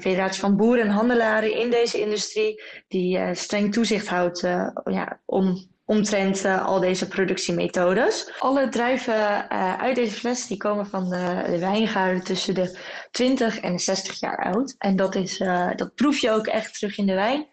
federatie 0.00 0.40
van 0.40 0.56
boeren 0.56 0.84
en 0.84 0.90
handelaren 0.90 1.56
in 1.56 1.70
deze 1.70 2.00
industrie, 2.00 2.62
die 2.88 3.34
streng 3.34 3.72
toezicht 3.72 4.08
houdt 4.08 4.40
ja, 4.84 5.20
om 5.24 5.68
omtrent 5.88 6.44
uh, 6.44 6.66
al 6.66 6.80
deze 6.80 7.08
productiemethodes. 7.08 8.32
Alle 8.38 8.68
druiven 8.68 9.14
uh, 9.14 9.78
uit 9.78 9.94
deze 9.94 10.14
fles 10.14 10.46
die 10.46 10.56
komen 10.56 10.86
van 10.86 11.10
de, 11.10 11.42
de 11.46 11.58
wijngaarden 11.58 12.24
tussen 12.24 12.54
de 12.54 12.78
20 13.10 13.60
en 13.60 13.78
60 13.78 14.20
jaar 14.20 14.44
oud. 14.44 14.74
En 14.78 14.96
dat, 14.96 15.14
is, 15.14 15.40
uh, 15.40 15.70
dat 15.76 15.94
proef 15.94 16.18
je 16.18 16.30
ook 16.30 16.46
echt 16.46 16.74
terug 16.74 16.98
in 16.98 17.06
de 17.06 17.14
wijn, 17.14 17.46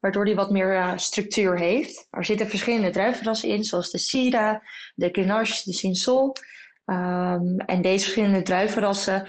waardoor 0.00 0.24
die 0.24 0.34
wat 0.34 0.50
meer 0.50 0.92
structuur 0.96 1.58
heeft. 1.58 2.06
Er 2.10 2.24
zitten 2.24 2.48
verschillende 2.48 2.90
druivenrassen 2.90 3.48
in, 3.48 3.64
zoals 3.64 3.90
de 3.90 3.98
Syrah, 3.98 4.60
de 4.94 5.08
Grenache, 5.12 5.62
de 5.64 5.72
Cinsol. 5.72 6.36
Um, 6.84 7.58
en 7.58 7.82
deze 7.82 8.04
verschillende 8.04 8.42
druivenrassen, 8.42 9.26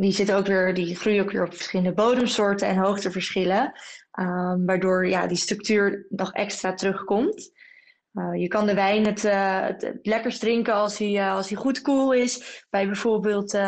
die, 0.00 0.12
zitten 0.12 0.36
ook 0.36 0.46
weer, 0.46 0.74
die 0.74 0.96
groeien 0.96 1.22
ook 1.22 1.30
weer 1.30 1.44
op 1.44 1.54
verschillende 1.54 1.92
bodemsoorten 1.92 2.68
en 2.68 2.76
hoogteverschillen. 2.76 3.72
Um, 4.20 4.66
waardoor 4.66 5.08
ja, 5.08 5.26
die 5.26 5.36
structuur 5.36 6.06
nog 6.08 6.32
extra 6.32 6.74
terugkomt. 6.74 7.50
Uh, 8.12 8.40
je 8.40 8.48
kan 8.48 8.66
de 8.66 8.74
wijn 8.74 9.06
het, 9.06 9.24
uh, 9.24 9.68
lekkerst 10.02 10.40
drinken 10.40 10.74
als 10.74 10.98
hij, 10.98 11.10
uh, 11.10 11.34
als 11.34 11.48
hij 11.48 11.58
goed 11.58 11.82
koel 11.82 12.12
is. 12.12 12.64
Bij 12.70 12.86
bijvoorbeeld 12.86 13.58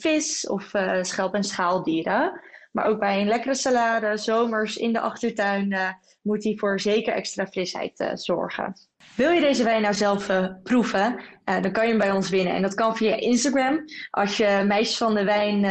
vis 0.00 0.46
of 0.46 0.72
schelp- 1.02 1.34
en 1.34 1.44
schaaldieren. 1.44 2.40
Maar 2.72 2.84
ook 2.84 2.98
bij 2.98 3.20
een 3.20 3.28
lekkere 3.28 3.54
salade, 3.54 4.16
zomers 4.16 4.76
in 4.76 4.92
de 4.92 5.00
achtertuin, 5.00 5.76
moet 6.22 6.44
hij 6.44 6.56
voor 6.56 6.80
zeker 6.80 7.12
extra 7.12 7.46
frisheid 7.46 8.10
zorgen. 8.14 8.76
Wil 9.16 9.30
je 9.30 9.40
deze 9.40 9.64
wijn 9.64 9.82
nou 9.82 9.94
zelf 9.94 10.30
proeven, 10.62 11.20
dan 11.44 11.72
kan 11.72 11.82
je 11.84 11.88
hem 11.88 11.98
bij 11.98 12.10
ons 12.10 12.30
winnen. 12.30 12.54
En 12.54 12.62
dat 12.62 12.74
kan 12.74 12.96
via 12.96 13.14
Instagram. 13.16 13.84
Als 14.10 14.36
je 14.36 14.64
Meisjes 14.66 14.96
van 14.96 15.14
de 15.14 15.24
Wijn 15.24 15.66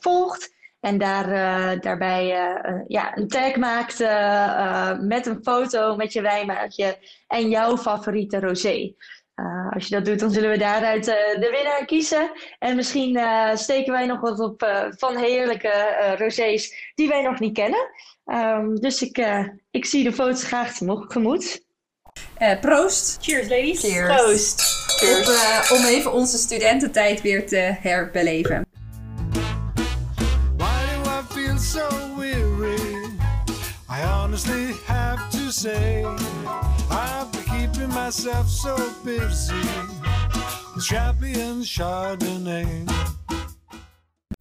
volgt, 0.00 0.56
En 0.80 0.98
daar, 0.98 1.26
daarbij 1.80 2.26
ja, 2.86 3.16
een 3.16 3.28
tag 3.28 3.56
maakte 3.56 4.98
met 5.00 5.26
een 5.26 5.42
foto 5.42 5.96
met 5.96 6.12
je 6.12 6.20
wijnmaatje 6.20 6.98
en 7.26 7.48
jouw 7.48 7.76
favoriete 7.76 8.40
rosé. 8.40 8.94
Uh, 9.40 9.70
als 9.70 9.86
je 9.86 9.94
dat 9.94 10.04
doet, 10.04 10.18
dan 10.18 10.30
zullen 10.30 10.50
we 10.50 10.58
daaruit 10.58 11.08
uh, 11.08 11.14
de 11.14 11.50
winnaar 11.50 11.84
kiezen. 11.84 12.30
En 12.58 12.76
misschien 12.76 13.16
uh, 13.16 13.54
steken 13.54 13.92
wij 13.92 14.06
nog 14.06 14.20
wat 14.20 14.40
op 14.40 14.88
van 14.96 15.16
heerlijke 15.16 16.14
rosés 16.18 16.92
die 16.94 17.08
wij 17.08 17.22
nog 17.22 17.38
niet 17.38 17.54
kennen. 17.54 17.90
Um, 18.24 18.80
dus 18.80 19.02
ik, 19.02 19.26
ik 19.70 19.84
zie 19.84 20.04
de 20.04 20.12
foto's 20.12 20.44
graag 20.44 20.72
tegemoet. 20.72 21.64
proost. 22.60 23.18
Cheers, 23.20 23.48
ladies. 23.48 23.80
Cheers. 23.80 24.14
Proost. 24.14 24.60
Cheers. 24.86 25.28
Op, 25.70 25.78
om 25.78 25.84
even 25.84 26.12
onze 26.12 26.38
studententijd 26.38 27.20
weer 27.20 27.46
te 27.46 27.76
herbeleven. 27.80 28.66
Why 30.56 30.80
do 30.94 31.10
I 31.10 31.22
feel 31.28 31.58
so 31.58 31.88
weary? 32.16 32.80
I 33.90 34.02
honestly 34.02 34.74
have 34.86 35.28
to 35.30 35.50
say 35.50 36.04
myself 37.88 38.48
so 38.48 38.76
busy. 39.04 39.52
Champagne 40.76 41.64
Chardonnay. 41.64 42.84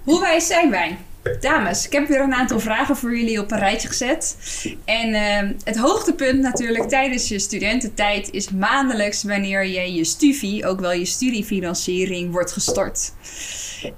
Hoe 0.03 0.19
wijs 0.19 0.47
zijn 0.47 0.69
wij? 0.69 0.97
Dames, 1.39 1.85
ik 1.85 1.91
heb 1.91 2.07
weer 2.07 2.21
een 2.21 2.33
aantal 2.33 2.59
vragen 2.59 2.97
voor 2.97 3.17
jullie 3.17 3.39
op 3.39 3.51
een 3.51 3.59
rijtje 3.59 3.87
gezet. 3.87 4.37
En 4.85 5.09
uh, 5.09 5.51
het 5.63 5.77
hoogtepunt 5.77 6.41
natuurlijk 6.41 6.89
tijdens 6.89 7.27
je 7.27 7.39
studententijd 7.39 8.31
is 8.31 8.49
maandelijks 8.49 9.23
wanneer 9.23 9.65
je 9.65 9.93
je 9.93 10.03
studie, 10.03 10.65
ook 10.65 10.79
wel 10.79 10.91
je 10.91 11.05
studiefinanciering, 11.05 12.31
wordt 12.31 12.51
gestort. 12.51 13.13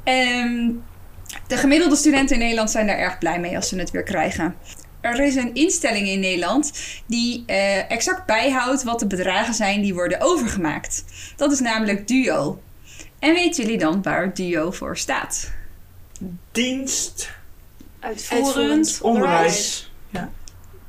Um, 0.03 0.84
de 1.48 1.58
gemiddelde 1.58 1.96
studenten 1.96 2.36
in 2.36 2.41
Nederland 2.41 2.72
zijn 2.72 2.88
daar 2.88 2.98
erg 2.98 3.18
blij 3.18 3.39
mee 3.39 3.56
als 3.56 3.68
ze 3.68 3.75
het 3.75 3.91
weer 3.91 4.03
krijgen 4.03 4.56
er 5.01 5.20
is 5.20 5.36
een 5.36 5.53
instelling 5.53 6.08
in 6.08 6.20
Nederland 6.20 6.72
die 7.06 7.44
uh, 7.48 7.91
exact 7.91 8.25
bijhoudt 8.25 8.84
wat 8.84 9.00
de 9.00 9.08
bedragen 9.08 9.53
zijn 9.53 9.82
die 9.82 9.94
worden 9.94 10.22
overgemaakt. 10.22 11.03
Dat 11.36 11.51
is 11.51 11.60
namelijk 11.60 12.08
DUO. 12.08 12.62
En 13.20 13.34
weten 13.34 13.63
jullie 13.63 13.77
dan 13.77 14.01
waar 14.01 14.34
DUO 14.34 14.72
voor 14.72 14.98
staat? 14.98 15.51
Dienst. 16.51 17.29
Uitvoerend, 18.00 19.00
onderwijs. 19.01 19.91
Ja. 20.10 20.32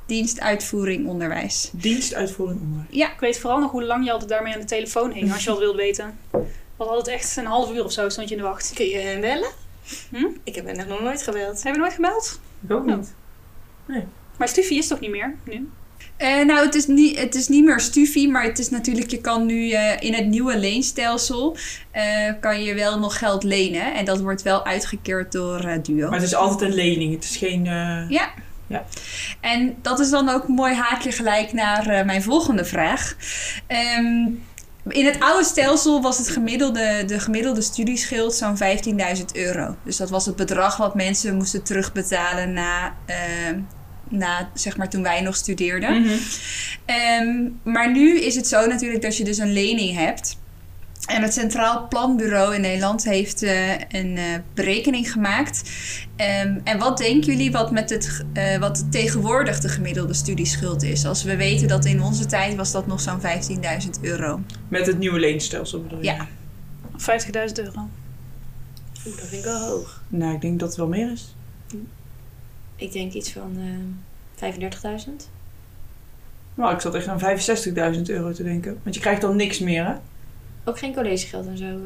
Dienst, 0.07 0.41
uitvoering, 0.41 1.07
onderwijs. 1.07 1.71
Dienst, 1.73 2.15
uitvoering, 2.15 2.61
onderwijs. 2.61 2.89
Ja. 2.91 3.13
Ik 3.13 3.21
weet 3.21 3.39
vooral 3.39 3.59
nog 3.59 3.71
hoe 3.71 3.85
lang 3.85 4.05
je 4.05 4.13
altijd 4.13 4.31
daarmee 4.31 4.55
aan 4.55 4.61
de 4.61 4.67
telefoon 4.67 5.13
hing, 5.13 5.33
als 5.33 5.45
je 5.45 5.51
wat 5.51 5.59
wilde 5.59 5.79
weten. 5.79 6.19
Was 6.77 6.89
altijd 6.89 7.17
echt 7.17 7.37
een 7.37 7.47
half 7.47 7.73
uur 7.73 7.85
of 7.85 7.93
zo 7.93 8.09
stond 8.09 8.29
je 8.29 8.35
in 8.35 8.41
de 8.41 8.47
wacht. 8.47 8.73
Kun 8.75 8.87
je 8.87 9.19
bellen? 9.21 9.51
Hm? 10.11 10.27
Ik 10.45 10.55
heb 10.55 10.87
nog 10.87 11.01
nooit 11.01 11.23
gebeld. 11.23 11.63
Heb 11.63 11.75
je 11.75 11.81
nooit 11.81 11.93
gebeld? 11.93 12.41
Ik 12.61 12.71
ook 12.71 12.87
niet. 12.87 13.13
Nee. 13.91 14.05
Maar 14.39 14.49
Stufie 14.49 14.79
is 14.79 14.87
toch 14.87 15.01
niet 15.01 15.11
meer 15.11 15.35
nu? 15.45 15.69
Uh, 16.19 16.45
nou, 16.45 16.67
het 16.67 16.75
is, 16.75 16.87
niet, 16.87 17.19
het 17.19 17.35
is 17.35 17.49
niet 17.49 17.65
meer 17.65 17.81
Stufie, 17.81 18.29
maar 18.29 18.43
het 18.43 18.59
is 18.59 18.71
natuurlijk, 18.71 19.11
je 19.11 19.21
kan 19.21 19.47
nu 19.47 19.69
uh, 19.69 20.01
in 20.01 20.15
het 20.15 20.27
nieuwe 20.27 20.59
leenstelsel, 20.59 21.57
uh, 21.97 22.03
kan 22.41 22.63
je 22.63 22.75
wel 22.75 22.99
nog 22.99 23.19
geld 23.19 23.43
lenen. 23.43 23.95
En 23.95 24.05
dat 24.05 24.21
wordt 24.21 24.43
wel 24.43 24.65
uitgekeerd 24.65 25.33
door 25.33 25.79
Duo. 25.83 26.09
Maar 26.09 26.19
het 26.19 26.29
is 26.29 26.35
altijd 26.35 26.71
een 26.71 26.77
lening, 26.77 27.15
het 27.15 27.25
is 27.25 27.37
geen... 27.37 27.65
Ja. 28.09 28.31
ja. 28.67 28.85
En 29.41 29.77
dat 29.83 30.01
is 30.01 30.11
dan 30.11 30.29
ook 30.29 30.49
een 30.49 30.55
mooi 30.55 30.75
haakje 30.75 31.13
gelijk 31.13 31.53
naar 31.53 32.05
mijn 32.05 32.23
volgende 32.23 32.65
vraag. 32.65 33.17
Um, 33.99 34.43
in 34.87 35.07
het 35.07 35.21
oude 35.21 35.45
stelsel 35.45 36.03
was 36.03 36.19
het 36.19 36.29
gemiddelde, 36.29 37.05
de 37.07 37.21
gemiddelde 37.21 37.61
studieschild 37.61 38.35
zo'n 38.35 38.59
15.000 39.19 39.25
euro. 39.33 39.77
Dus 39.85 39.97
dat 39.97 40.11
was 40.11 40.27
het 40.27 40.37
bedrag 40.37 40.77
wat 40.77 40.95
mensen 40.95 41.37
moesten 41.37 41.63
terugbetalen 41.63 42.53
na, 42.53 42.95
uh, 43.07 43.59
na 44.11 44.51
zeg 44.55 44.77
maar, 44.77 44.89
toen 44.89 45.03
wij 45.03 45.21
nog 45.21 45.37
studeerden. 45.37 46.03
Mm 46.03 46.19
um, 47.21 47.61
maar 47.63 47.93
nu 47.93 48.21
is 48.21 48.35
het 48.35 48.47
zo 48.47 48.67
natuurlijk 48.67 49.03
dat 49.03 49.17
je 49.17 49.25
dus 49.25 49.39
een 49.39 49.53
lening 49.53 49.97
hebt. 49.97 50.39
En 51.07 51.23
het 51.23 51.33
Centraal 51.33 51.89
Planbureau 51.89 52.55
in 52.55 52.61
Nederland 52.61 53.05
heeft 53.05 53.43
uh, 53.43 53.71
een 53.89 54.17
uh, 54.17 54.25
berekening 54.55 55.13
gemaakt. 55.13 55.71
Um, 56.17 56.61
en 56.65 56.79
wat 56.79 56.99
denken 56.99 57.33
jullie 57.33 57.53
wat, 57.53 57.71
met 57.71 57.91
het, 57.91 58.25
uh, 58.35 58.57
wat 58.57 58.93
tegenwoordig 58.93 59.61
de 59.61 59.69
gemiddelde 59.69 60.15
studieschuld 60.15 60.83
is? 60.83 61.07
Als 61.07 61.23
we 61.23 61.37
weten 61.37 61.69
dat 61.69 61.85
in 61.85 62.03
onze 62.03 62.27
tijd 62.27 62.57
was 62.57 62.73
dat 62.73 62.87
nog 62.87 63.01
zo'n 63.01 63.21
15.000 63.21 63.27
euro. 64.01 64.41
Met 64.69 64.87
het 64.87 64.99
nieuwe 64.99 65.19
leenstelsel 65.19 65.83
bedoel 65.83 65.99
je? 65.99 66.05
Ja. 66.05 66.27
50.000 66.93 67.53
euro. 67.55 67.89
Oeh, 69.07 69.17
dat 69.17 69.27
vind 69.29 69.33
ik 69.33 69.45
wel 69.45 69.69
hoog. 69.69 70.03
Nou, 70.09 70.35
ik 70.35 70.41
denk 70.41 70.59
dat 70.59 70.69
het 70.69 70.79
wel 70.79 70.89
meer 70.89 71.13
is. 71.13 71.35
Ik 72.81 72.93
denk 72.93 73.13
iets 73.13 73.33
van 73.33 73.57
35.000. 74.37 74.47
Nou, 76.55 76.75
ik 76.75 76.81
zat 76.81 76.95
echt 76.95 77.07
aan 77.07 77.21
65.000 77.95 78.03
euro 78.03 78.33
te 78.33 78.43
denken. 78.43 78.81
Want 78.83 78.95
je 78.95 79.01
krijgt 79.01 79.21
dan 79.21 79.37
niks 79.37 79.59
meer, 79.59 79.85
hè? 79.85 79.93
Ook 80.65 80.79
geen 80.79 80.95
collegegeld 80.95 81.47
en 81.47 81.59
zo. 81.59 81.79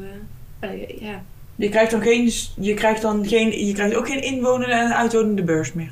Uh, 0.61 0.99
ja. 0.99 1.23
Je 1.55 1.69
krijgt 1.69 1.91
dan 1.91 2.01
geen, 2.01 2.31
je 2.59 2.73
krijgt 2.73 3.01
dan 3.01 3.27
geen, 3.27 3.65
je 3.65 3.73
krijgt 3.73 3.95
ook 3.95 4.07
geen 4.07 4.23
inwonende 4.23 4.73
en 4.73 4.95
uitwonende 4.95 5.43
beurs 5.43 5.73
meer. 5.73 5.91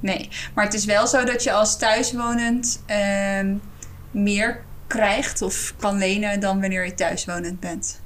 Nee, 0.00 0.28
maar 0.54 0.64
het 0.64 0.74
is 0.74 0.84
wel 0.84 1.06
zo 1.06 1.24
dat 1.24 1.42
je 1.42 1.52
als 1.52 1.78
thuiswonend 1.78 2.82
uh, 2.90 3.54
meer 4.10 4.60
krijgt 4.86 5.42
of 5.42 5.74
kan 5.78 5.98
lenen 5.98 6.40
dan 6.40 6.60
wanneer 6.60 6.84
je 6.84 6.94
thuiswonend 6.94 7.60
bent. 7.60 8.00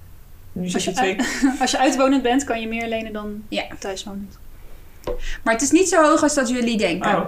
Nu 0.53 0.73
als, 0.73 0.85
je 0.85 0.93
twee... 0.93 1.17
als 1.61 1.71
je 1.71 1.79
uitwonend 1.79 2.23
bent, 2.23 2.45
kan 2.45 2.61
je 2.61 2.69
meer 2.69 2.89
lenen 2.89 3.13
dan 3.13 3.43
ja. 3.49 3.65
thuiswonend. 3.79 4.39
Maar 5.43 5.55
het 5.55 5.63
is 5.63 5.71
niet 5.71 5.89
zo 5.89 6.03
hoog 6.03 6.23
als 6.23 6.35
dat 6.35 6.49
jullie 6.49 6.77
denken. 6.77 7.17
Oh. 7.17 7.27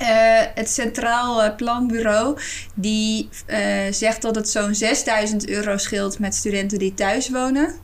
Uh, 0.00 0.08
het 0.54 0.70
Centraal 0.70 1.54
Planbureau 1.54 2.38
die 2.74 3.28
uh, 3.46 3.58
zegt 3.90 4.22
dat 4.22 4.34
het 4.34 4.48
zo'n 4.48 4.74
6000 4.74 5.48
euro 5.48 5.76
scheelt 5.76 6.18
met 6.18 6.34
studenten 6.34 6.78
die 6.78 6.94
thuis 6.94 7.30
wonen. 7.30 7.74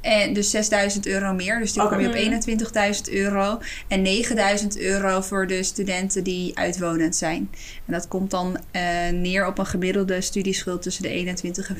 En 0.00 0.32
dus 0.32 0.50
6000 0.50 1.06
euro 1.06 1.32
meer, 1.32 1.58
dus 1.58 1.72
dan 1.72 1.86
okay. 1.86 2.04
kom 2.04 2.14
je 2.14 2.36
op 2.36 3.08
21.000 3.08 3.12
euro. 3.12 3.60
En 3.88 4.02
9000 4.02 4.78
euro 4.78 5.20
voor 5.20 5.46
de 5.46 5.62
studenten 5.62 6.24
die 6.24 6.58
uitwonend 6.58 7.16
zijn. 7.16 7.50
En 7.86 7.92
dat 7.92 8.08
komt 8.08 8.30
dan 8.30 8.58
uh, 8.72 8.82
neer 9.12 9.46
op 9.46 9.58
een 9.58 9.66
gemiddelde 9.66 10.20
studieschuld 10.20 10.82
tussen 10.82 11.02
de 11.02 11.34
21.000 11.42 11.42
en 11.42 11.76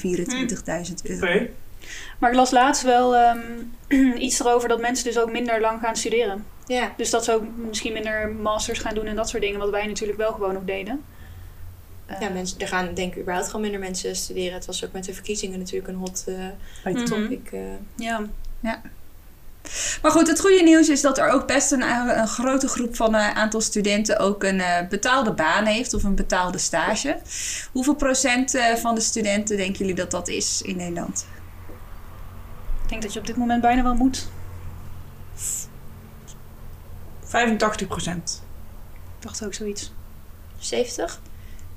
24.000 0.86 0.94
euro. 1.02 1.26
Okay. 1.26 1.50
Maar 2.18 2.30
ik 2.30 2.36
las 2.36 2.50
laatst 2.50 2.82
wel 2.82 3.16
um, 3.16 3.72
iets 4.18 4.40
erover 4.40 4.68
dat 4.68 4.80
mensen 4.80 5.04
dus 5.04 5.18
ook 5.18 5.32
minder 5.32 5.60
lang 5.60 5.80
gaan 5.80 5.96
studeren. 5.96 6.44
Ja. 6.66 6.92
Dus 6.96 7.10
dat 7.10 7.24
ze 7.24 7.32
ook 7.32 7.42
misschien 7.56 7.92
minder 7.92 8.28
masters 8.28 8.78
gaan 8.78 8.94
doen 8.94 9.06
en 9.06 9.16
dat 9.16 9.28
soort 9.28 9.42
dingen, 9.42 9.58
wat 9.58 9.70
wij 9.70 9.86
natuurlijk 9.86 10.18
wel 10.18 10.32
gewoon 10.32 10.54
nog 10.54 10.64
deden. 10.64 11.04
Uh, 12.10 12.20
ja, 12.20 12.28
mensen, 12.28 12.58
er 12.60 12.68
gaan 12.68 12.94
denk 12.94 13.14
ik 13.14 13.20
überhaupt 13.20 13.46
gewoon 13.46 13.62
minder 13.62 13.80
mensen 13.80 14.16
studeren. 14.16 14.54
Het 14.54 14.66
was 14.66 14.84
ook 14.84 14.92
met 14.92 15.04
de 15.04 15.14
verkiezingen 15.14 15.58
natuurlijk 15.58 15.88
een 15.88 15.94
hot 15.94 16.24
uh, 16.84 17.04
topic. 17.04 17.52
Uh. 17.52 17.60
Ja. 17.96 18.22
ja. 18.60 18.80
Maar 20.02 20.10
goed, 20.10 20.28
het 20.28 20.40
goede 20.40 20.62
nieuws 20.62 20.88
is 20.88 21.00
dat 21.00 21.18
er 21.18 21.28
ook 21.28 21.46
best 21.46 21.72
een, 21.72 21.82
een 22.18 22.28
grote 22.28 22.68
groep 22.68 22.96
van 22.96 23.14
een 23.14 23.34
aantal 23.34 23.60
studenten 23.60 24.18
ook 24.18 24.42
een 24.42 24.62
betaalde 24.88 25.32
baan 25.32 25.64
heeft 25.64 25.94
of 25.94 26.04
een 26.04 26.14
betaalde 26.14 26.58
stage. 26.58 27.18
Hoeveel 27.72 27.94
procent 27.94 28.58
van 28.76 28.94
de 28.94 29.00
studenten 29.00 29.56
denken 29.56 29.78
jullie 29.78 29.94
dat 29.94 30.10
dat 30.10 30.28
is 30.28 30.62
in 30.62 30.76
Nederland? 30.76 31.26
Ik 32.86 32.92
denk 32.92 33.02
dat 33.02 33.12
je 33.12 33.18
op 33.20 33.26
dit 33.26 33.36
moment 33.36 33.62
bijna 33.62 33.82
wel 33.82 33.94
moet. 33.94 34.28
85 37.24 37.86
procent. 37.86 38.42
Ik 39.18 39.22
dacht 39.22 39.44
ook 39.44 39.54
zoiets. 39.54 39.92
70? 40.58 41.20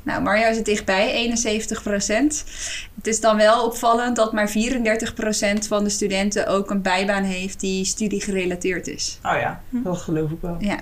Nou, 0.03 0.21
Mario 0.21 0.53
zit 0.53 0.65
dichtbij, 0.65 1.11
71 1.11 1.83
procent. 1.83 2.43
Het 2.95 3.07
is 3.07 3.19
dan 3.19 3.37
wel 3.37 3.65
opvallend 3.65 4.15
dat 4.15 4.33
maar 4.33 4.49
34 4.49 5.13
procent 5.13 5.67
van 5.67 5.83
de 5.83 5.89
studenten 5.89 6.47
ook 6.47 6.69
een 6.69 6.81
bijbaan 6.81 7.23
heeft 7.23 7.59
die 7.59 7.85
studiegerelateerd 7.85 8.87
is. 8.87 9.19
Oh 9.23 9.39
ja, 9.39 9.61
dat 9.69 9.97
geloof 9.97 10.31
ik 10.31 10.37
wel. 10.41 10.55
Ja. 10.59 10.79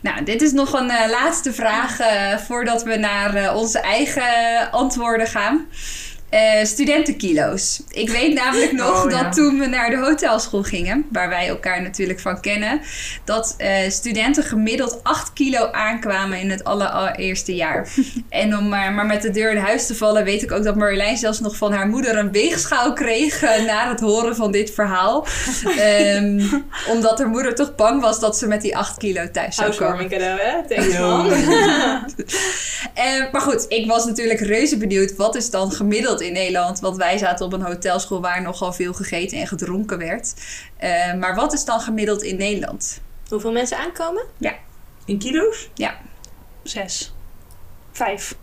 Nou, 0.00 0.24
dit 0.24 0.42
is 0.42 0.52
nog 0.52 0.72
een 0.72 0.90
uh, 0.90 1.08
laatste 1.10 1.52
vraag 1.52 2.00
uh, 2.00 2.36
voordat 2.36 2.82
we 2.82 2.96
naar 2.96 3.36
uh, 3.36 3.56
onze 3.56 3.80
eigen 3.80 4.70
antwoorden 4.70 5.26
gaan. 5.26 5.66
Uh, 6.34 6.64
studentenkilo's. 6.64 7.82
Ik 7.90 8.10
weet 8.10 8.34
namelijk 8.34 8.72
nog 8.72 9.04
Oh, 9.04 9.10
dat 9.10 9.20
ja. 9.20 9.28
toen 9.28 9.58
we 9.58 9.66
naar 9.66 9.90
de 9.90 9.96
hotelschool 9.96 10.62
gingen, 10.62 11.04
waar 11.10 11.28
wij 11.28 11.48
elkaar 11.48 11.82
natuurlijk 11.82 12.20
van 12.20 12.40
kennen, 12.40 12.80
dat 13.24 13.54
eh, 13.58 13.90
studenten 13.90 14.44
gemiddeld 14.44 15.00
8 15.02 15.32
kilo 15.32 15.70
aankwamen 15.70 16.40
in 16.40 16.50
het 16.50 16.64
allereerste 16.64 17.54
jaar. 17.54 17.88
en 18.28 18.56
om 18.56 18.68
maar, 18.68 18.92
maar 18.92 19.06
met 19.06 19.22
de 19.22 19.30
deur 19.30 19.50
in 19.50 19.56
huis 19.56 19.86
te 19.86 19.94
vallen, 19.94 20.24
weet 20.24 20.42
ik 20.42 20.52
ook 20.52 20.64
dat 20.64 20.76
Marjolein 20.76 21.16
zelfs 21.16 21.40
nog 21.40 21.56
van 21.56 21.72
haar 21.72 21.88
moeder 21.88 22.18
een 22.18 22.32
weegschaal 22.32 22.92
kreeg 22.92 23.42
eh, 23.42 23.64
na 23.64 23.88
het 23.88 24.00
horen 24.00 24.36
van 24.36 24.52
dit 24.52 24.70
verhaal. 24.70 25.26
Ehm, 25.78 26.40
omdat 26.88 27.18
haar 27.18 27.28
moeder 27.28 27.54
toch 27.54 27.74
bang 27.74 28.00
was 28.00 28.20
dat 28.20 28.38
ze 28.38 28.46
met 28.46 28.62
die 28.62 28.76
8 28.76 28.98
kilo 28.98 29.30
thuis 29.30 29.56
zou 29.56 29.74
komen. 29.74 30.08
Cadeau, 30.08 30.40
hè? 30.40 30.66
Thanks, 30.68 30.96
Yo. 30.96 31.08
man. 31.08 31.30
Maar 33.32 33.40
goed, 33.40 33.64
ik 33.68 33.86
was 33.86 34.04
natuurlijk 34.04 34.40
reuze 34.40 34.76
benieuwd. 34.76 35.16
Wat 35.16 35.34
is 35.34 35.50
dan 35.50 35.72
gemiddeld 35.72 36.21
in 36.22 36.32
Nederland? 36.32 36.80
Want 36.80 36.96
wij 36.96 37.18
zaten 37.18 37.46
op 37.46 37.52
een 37.52 37.62
hotelschool 37.62 38.20
waar 38.20 38.42
nogal 38.42 38.72
veel 38.72 38.92
gegeten 38.92 39.38
en 39.38 39.46
gedronken 39.46 39.98
werd. 39.98 40.34
Eh, 40.76 41.14
maar 41.14 41.34
wat 41.34 41.52
is 41.52 41.64
dan 41.64 41.80
gemiddeld 41.80 42.22
in 42.22 42.36
Nederland? 42.36 43.00
Hoeveel 43.28 43.52
mensen 43.52 43.78
aankomen? 43.78 44.22
Ja. 44.38 44.54
In 45.04 45.18
kilo's? 45.18 45.70
Ja. 45.74 46.00
Zes. 46.62 47.14
Vijf. 47.92 48.36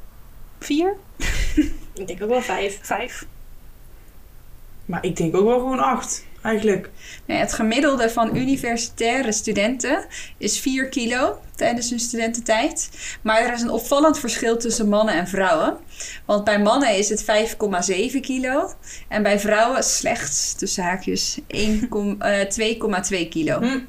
Vier? 0.59 0.95
Ik 1.93 2.07
denk 2.07 2.23
ook 2.23 2.29
wel 2.29 2.41
vijf. 2.41 2.79
Vijf. 2.81 3.25
Maar 4.85 5.05
ik 5.05 5.15
denk 5.15 5.35
ook 5.35 5.45
wel 5.45 5.59
gewoon 5.59 5.79
acht, 5.79 6.25
eigenlijk. 6.41 6.89
Nee, 7.25 7.37
het 7.37 7.53
gemiddelde 7.53 8.09
van 8.09 8.35
universitaire 8.35 9.31
studenten 9.31 10.05
is 10.37 10.59
4 10.59 10.89
kilo 10.89 11.39
tijdens 11.55 11.89
hun 11.89 11.99
studententijd. 11.99 12.89
Maar 13.21 13.41
er 13.41 13.53
is 13.53 13.61
een 13.61 13.69
opvallend 13.69 14.19
verschil 14.19 14.57
tussen 14.57 14.89
mannen 14.89 15.13
en 15.15 15.27
vrouwen. 15.27 15.77
Want 16.25 16.43
bij 16.43 16.59
mannen 16.59 16.97
is 16.97 17.09
het 17.09 17.25
5,7 18.13 18.19
kilo. 18.19 18.73
En 19.07 19.23
bij 19.23 19.39
vrouwen 19.39 19.83
slechts, 19.83 20.53
tussen 20.53 20.83
haakjes, 20.83 21.39
1, 21.47 21.89
eh, 22.19 22.47
2,2 22.47 23.27
kilo. 23.29 23.59
Hm. 23.59 23.79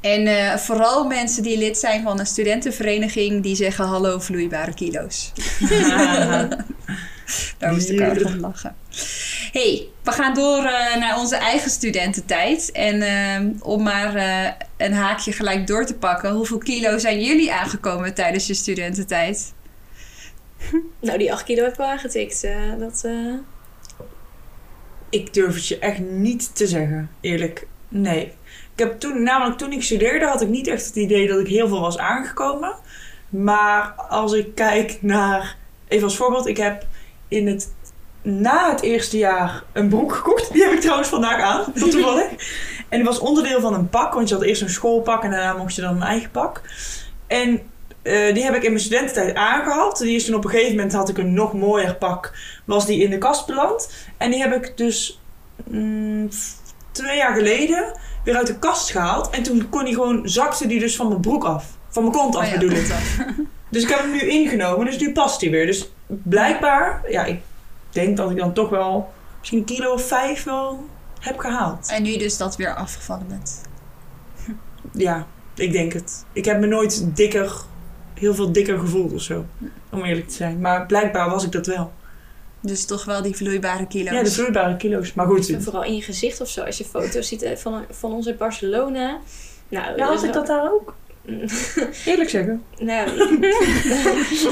En 0.00 0.26
eh, 0.26 0.56
vooral 0.56 1.06
mensen 1.06 1.42
die 1.42 1.58
lid 1.58 1.78
zijn 1.78 2.02
van 2.02 2.18
een 2.18 2.26
studentenvereniging, 2.26 3.42
die 3.42 3.56
zeggen 3.56 3.84
hallo 3.84 4.18
vloeibare 4.18 4.74
kilo's. 4.74 5.32
Daar 7.58 7.72
moest 7.72 7.88
ik 7.88 8.00
ook 8.00 8.20
van 8.20 8.40
lachen. 8.40 8.76
hey, 9.52 9.86
we 10.02 10.12
gaan 10.12 10.34
door 10.34 10.64
eh, 10.64 10.96
naar 10.96 11.18
onze 11.18 11.36
eigen 11.36 11.70
studententijd. 11.70 12.72
En 12.72 13.02
eh, 13.02 13.66
om 13.66 13.82
maar 13.82 14.14
eh, 14.14 14.52
een 14.76 14.92
haakje 14.92 15.32
gelijk 15.32 15.66
door 15.66 15.86
te 15.86 15.94
pakken. 15.94 16.30
Hoeveel 16.32 16.58
kilo 16.58 16.98
zijn 16.98 17.20
jullie 17.24 17.52
aangekomen 17.52 18.14
tijdens 18.14 18.46
je 18.46 18.54
studententijd? 18.54 19.52
Nou, 21.00 21.18
die 21.18 21.32
8 21.32 21.44
kilo 21.44 21.62
heb 21.62 21.72
ik 21.72 21.78
wel 21.78 21.86
aangetikt. 21.86 22.44
eh, 22.44 22.56
dat, 22.78 23.02
eh, 23.04 23.34
Ik 25.10 25.34
durf 25.34 25.54
het 25.54 25.66
je 25.68 25.78
echt 25.78 25.98
niet 25.98 26.54
te 26.56 26.66
zeggen, 26.66 27.10
eerlijk. 27.20 27.66
Nee. 27.88 28.32
Ik 28.74 28.80
heb 28.80 29.00
toen, 29.00 29.22
namelijk 29.22 29.58
toen 29.58 29.72
ik 29.72 29.82
studeerde, 29.82 30.26
had 30.26 30.40
ik 30.40 30.48
niet 30.48 30.66
echt 30.66 30.86
het 30.86 30.96
idee 30.96 31.28
dat 31.28 31.38
ik 31.38 31.46
heel 31.46 31.68
veel 31.68 31.80
was 31.80 31.98
aangekomen. 31.98 32.74
Maar 33.28 33.92
als 34.08 34.32
ik 34.32 34.54
kijk 34.54 34.98
naar, 35.00 35.56
even 35.88 36.04
als 36.04 36.16
voorbeeld, 36.16 36.46
ik 36.46 36.56
heb 36.56 36.86
in 37.28 37.46
het, 37.46 37.72
na 38.22 38.70
het 38.70 38.80
eerste 38.80 39.18
jaar 39.18 39.62
een 39.72 39.88
broek 39.88 40.14
gekocht. 40.14 40.52
Die 40.52 40.62
heb 40.62 40.72
ik 40.72 40.80
trouwens 40.80 41.08
vandaag 41.08 41.40
aan, 41.40 41.72
tot 41.74 41.90
toevallig. 41.90 42.30
En 42.88 43.00
die 43.00 43.08
was 43.08 43.18
onderdeel 43.18 43.60
van 43.60 43.74
een 43.74 43.88
pak, 43.88 44.14
want 44.14 44.28
je 44.28 44.34
had 44.34 44.44
eerst 44.44 44.62
een 44.62 44.70
schoolpak 44.70 45.22
en 45.22 45.30
daarna 45.30 45.52
mocht 45.52 45.74
je 45.74 45.80
dan 45.80 45.96
een 45.96 46.02
eigen 46.02 46.30
pak. 46.30 46.60
En 47.26 47.60
eh, 48.02 48.34
die 48.34 48.44
heb 48.44 48.54
ik 48.54 48.62
in 48.62 48.70
mijn 48.70 48.84
studententijd 48.84 49.34
aangehad. 49.34 49.98
Die 49.98 50.14
is 50.14 50.24
toen 50.24 50.34
op 50.34 50.44
een 50.44 50.50
gegeven 50.50 50.76
moment 50.76 50.92
had 50.92 51.08
ik 51.08 51.18
een 51.18 51.34
nog 51.34 51.52
mooier 51.52 51.94
pak, 51.94 52.32
was 52.64 52.86
die 52.86 53.02
in 53.02 53.10
de 53.10 53.18
kast 53.18 53.46
beland. 53.46 53.92
En 54.16 54.30
die 54.30 54.40
heb 54.40 54.52
ik 54.52 54.76
dus 54.76 55.20
mm, 55.64 56.28
twee 56.92 57.16
jaar 57.16 57.34
geleden 57.34 57.94
weer 58.24 58.36
uit 58.36 58.46
de 58.46 58.58
kast 58.58 58.90
gehaald. 58.90 59.30
En 59.30 59.42
toen 59.42 59.68
kon 59.68 59.84
die 59.84 59.94
gewoon, 59.94 60.28
zakte 60.28 60.66
die 60.66 60.78
dus 60.80 60.96
van 60.96 61.08
mijn 61.08 61.20
broek 61.20 61.44
af. 61.44 61.66
Van 61.88 62.02
mijn 62.02 62.14
kont 62.14 62.36
af 62.36 62.42
Oh 62.42 62.48
ja, 62.48 62.58
bedoel 62.58 62.76
ik. 62.76 62.94
Dus 63.68 63.82
ik 63.82 63.88
heb 63.88 63.98
hem 63.98 64.10
nu 64.10 64.20
ingenomen, 64.20 64.86
dus 64.86 64.98
nu 64.98 65.12
past 65.12 65.40
hij 65.40 65.50
weer. 65.50 65.66
Dus 65.66 65.90
blijkbaar, 66.06 67.10
ja, 67.10 67.24
ik 67.24 67.40
denk 67.90 68.16
dat 68.16 68.30
ik 68.30 68.36
dan 68.36 68.52
toch 68.52 68.68
wel 68.68 69.12
misschien 69.38 69.58
een 69.58 69.64
kilo 69.64 69.92
of 69.92 70.06
vijf 70.06 70.44
wel 70.44 70.88
heb 71.20 71.38
gehaald. 71.38 71.88
En 71.88 72.02
nu 72.02 72.16
dus 72.16 72.36
dat 72.36 72.56
weer 72.56 72.74
afgevallen 72.74 73.26
bent. 73.28 73.60
Ja, 74.92 75.26
ik 75.54 75.72
denk 75.72 75.92
het. 75.92 76.24
Ik 76.32 76.44
heb 76.44 76.60
me 76.60 76.66
nooit 76.66 77.16
dikker, 77.16 77.54
heel 78.14 78.34
veel 78.34 78.52
dikker 78.52 78.78
gevoeld 78.78 79.12
of 79.12 79.20
zo. 79.20 79.44
Om 79.90 80.04
eerlijk 80.04 80.28
te 80.28 80.34
zijn. 80.34 80.60
Maar 80.60 80.86
blijkbaar 80.86 81.30
was 81.30 81.44
ik 81.44 81.52
dat 81.52 81.66
wel. 81.66 81.92
Dus 82.66 82.84
toch 82.84 83.04
wel 83.04 83.22
die 83.22 83.36
vloeibare 83.36 83.86
kilo's. 83.86 84.12
Ja, 84.14 84.22
de 84.22 84.30
vloeibare 84.30 84.76
kilo's. 84.76 85.14
Maar 85.14 85.26
goed. 85.26 85.48
en 85.48 85.62
vooral 85.62 85.84
in 85.84 85.94
je 85.94 86.02
gezicht 86.02 86.40
of 86.40 86.48
zo. 86.48 86.62
Als 86.62 86.78
je 86.78 86.84
foto's 86.84 87.28
ziet 87.28 87.42
eh, 87.42 87.56
van, 87.56 87.84
van 87.90 88.12
ons 88.12 88.26
in 88.26 88.36
Barcelona. 88.36 89.18
Nou, 89.68 89.96
Ja, 89.96 90.04
had 90.06 90.14
is 90.14 90.22
ik 90.22 90.32
dat 90.32 90.46
daar 90.46 90.72
ook? 90.72 90.94
Eerlijk 92.04 92.30
zeggen. 92.30 92.62
Nou, 92.78 93.08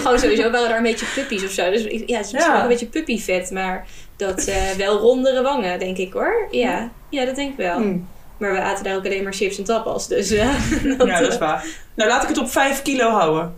gewoon 0.03 0.19
sowieso 0.25 0.51
waren 0.51 0.71
er 0.71 0.77
een 0.77 0.83
beetje 0.83 1.07
puppies 1.15 1.45
of 1.45 1.51
zo. 1.51 1.71
Dus 1.71 1.83
ja, 1.83 1.89
het 1.91 2.27
is 2.27 2.33
misschien 2.33 2.39
Ja. 2.39 2.63
een 2.63 2.69
beetje 2.69 2.87
puppyvet, 2.87 3.51
maar 3.51 3.87
dat 4.17 4.45
eh, 4.45 4.71
wel 4.71 4.99
rondere 4.99 5.43
wangen, 5.43 5.79
denk 5.79 5.97
ik 5.97 6.13
hoor. 6.13 6.49
Ja, 6.51 6.91
ja 7.09 7.25
dat 7.25 7.35
denk 7.37 7.51
ik 7.51 7.57
wel. 7.57 7.77
Hm. 7.81 7.99
Maar 8.37 8.53
we 8.53 8.61
aten 8.61 8.85
daar 8.85 8.97
ook 8.97 9.05
alleen 9.05 9.23
maar 9.23 9.35
chips 9.35 9.59
en 9.59 9.65
tapas, 9.65 10.09
dus 10.09 10.31
eh, 10.31 10.55
dat, 10.99 11.07
Ja, 11.07 11.21
dat 11.21 11.33
is 11.33 11.39
waar. 11.39 11.67
Nou, 11.95 12.11
laat 12.11 12.23
ik 12.23 12.29
het 12.29 12.39
op 12.39 12.51
5 12.51 12.83
kilo 12.83 13.11
houden. 13.11 13.57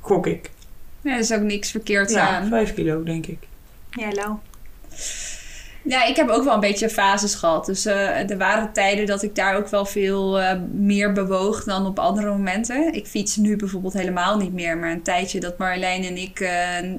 Gok 0.00 0.26
ik. 0.26 0.50
Ja, 1.00 1.12
er 1.12 1.18
is 1.18 1.32
ook 1.32 1.40
niks 1.40 1.70
verkeerd 1.70 2.10
Ja, 2.10 2.28
aan. 2.28 2.48
5 2.48 2.74
kilo, 2.74 3.02
denk 3.02 3.26
ik. 3.26 3.38
Ja, 3.96 4.10
Lau. 4.10 4.40
Ja, 5.86 6.04
ik 6.04 6.16
heb 6.16 6.28
ook 6.28 6.44
wel 6.44 6.54
een 6.54 6.60
beetje 6.60 6.90
fases 6.90 7.34
gehad. 7.34 7.66
Dus 7.66 7.86
eh, 7.86 8.30
er 8.30 8.38
waren 8.38 8.72
tijden 8.72 9.06
dat 9.06 9.22
ik 9.22 9.34
daar 9.34 9.56
ook 9.56 9.68
wel 9.68 9.86
veel 9.86 10.40
eh, 10.40 10.58
meer 10.72 11.12
bewoog 11.12 11.64
dan 11.64 11.86
op 11.86 11.98
andere 11.98 12.28
momenten. 12.28 12.94
Ik 12.94 13.06
fiets 13.06 13.36
nu 13.36 13.56
bijvoorbeeld 13.56 13.92
helemaal 13.92 14.36
niet 14.36 14.52
meer. 14.52 14.78
Maar 14.78 14.90
een 14.90 15.02
tijdje 15.02 15.40
dat 15.40 15.58
Marjolein 15.58 16.04
en 16.04 16.16
ik 16.16 16.40
eh, 16.40 16.50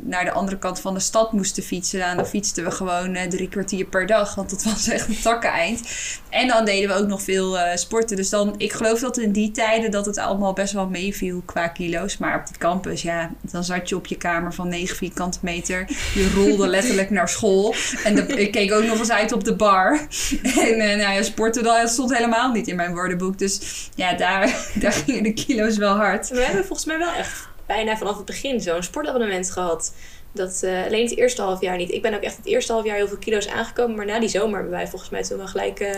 naar 0.02 0.26
de 0.26 0.32
andere 0.32 0.58
kant 0.58 0.80
van 0.80 0.94
de 0.94 1.00
stad 1.00 1.32
moesten 1.32 1.64
fietsen. 1.64 2.16
Dan 2.16 2.26
fietsten 2.26 2.64
we 2.64 2.72
gewoon 2.72 3.18
drie 3.30 3.50
kwartier 3.50 3.86
per 3.86 4.06
dag. 4.06 4.36
Want 4.36 4.52
het 4.52 4.64
was 4.64 4.88
echt 4.88 5.08
een 5.08 5.22
takkeneind. 5.22 5.82
En 6.30 6.48
dan 6.48 6.66
deden 6.66 6.90
we 6.90 6.96
ook 6.96 7.08
nog 7.08 7.22
veel 7.22 7.58
sporten. 7.76 8.16
Dus 8.16 8.30
dan, 8.30 8.56
ik 8.58 8.74
geloof 8.74 9.00
dat 9.00 9.18
in 9.18 9.32
die 9.32 9.52
tijden 9.52 9.92
dat 9.92 10.06
het 10.06 10.18
allemaal 10.18 10.54
best 10.54 10.74
wel 10.74 10.88
meeviel 10.88 11.42
qua 11.46 11.68
kilo's. 11.68 12.18
Maar 12.18 12.40
op 12.40 12.48
de 12.48 12.58
campus, 12.58 13.02
ja, 13.02 13.32
dan 13.42 13.64
zat 13.64 13.90
je 13.90 13.96
op 13.96 14.06
je 14.06 14.18
kamer 14.18 14.54
van 14.54 14.68
9 14.68 14.96
vierkante 14.96 15.40
meter. 15.42 15.86
Je 16.14 16.32
rolde 16.36 16.68
letterlijk 16.68 17.10
naar 17.10 17.30
school. 17.30 17.74
En 18.04 18.16
de, 18.16 18.22
ik 18.22 18.52
keek 18.52 18.74
ook 18.76 18.84
nog 18.84 19.00
eens 19.00 19.12
uit 19.12 19.32
op 19.32 19.44
de 19.44 19.56
bar. 19.56 19.92
En 20.44 20.80
eh, 20.80 20.98
nou 20.98 21.14
ja, 21.14 21.24
sporten 21.24 21.64
dat 21.64 21.90
stond 21.90 22.16
helemaal 22.16 22.52
niet 22.52 22.68
in 22.68 22.76
mijn 22.76 22.94
woordenboek. 22.94 23.38
Dus 23.38 23.90
ja, 23.96 24.14
daar, 24.14 24.56
daar 24.82 24.92
gingen 24.92 25.24
de 25.24 25.34
kilo's 25.34 25.78
wel 25.78 25.96
hard. 25.96 26.30
We 26.30 26.42
hebben 26.42 26.66
volgens 26.66 26.88
mij 26.88 26.98
wel 26.98 27.14
echt 27.14 27.48
bijna 27.66 27.98
vanaf 27.98 28.16
het 28.16 28.26
begin 28.26 28.62
zo'n 28.62 28.84
sportabonnement 28.84 29.52
gehad. 29.52 29.94
Dat, 30.36 30.64
eh, 30.64 30.86
alleen 30.86 31.04
het 31.04 31.18
eerste 31.18 31.42
half 31.42 31.62
jaar 31.62 31.78
niet. 31.78 31.92
Ik 31.92 32.02
ben 32.02 32.14
ook 32.14 32.22
echt 32.22 32.38
het 32.38 32.46
eerste 32.46 32.72
half 32.72 32.86
jaar 32.86 32.96
heel 32.96 33.08
veel 33.08 33.18
kilo's 33.18 33.48
aangekomen. 33.48 33.96
Maar 33.96 34.06
na 34.06 34.20
die 34.20 34.30
zomer 34.30 34.54
hebben 34.54 34.72
wij 34.72 34.88
volgens 34.88 35.10
mij 35.10 35.24
toen 35.24 35.38
wel 35.38 35.48
gelijk 35.48 35.80
eh, 35.80 35.92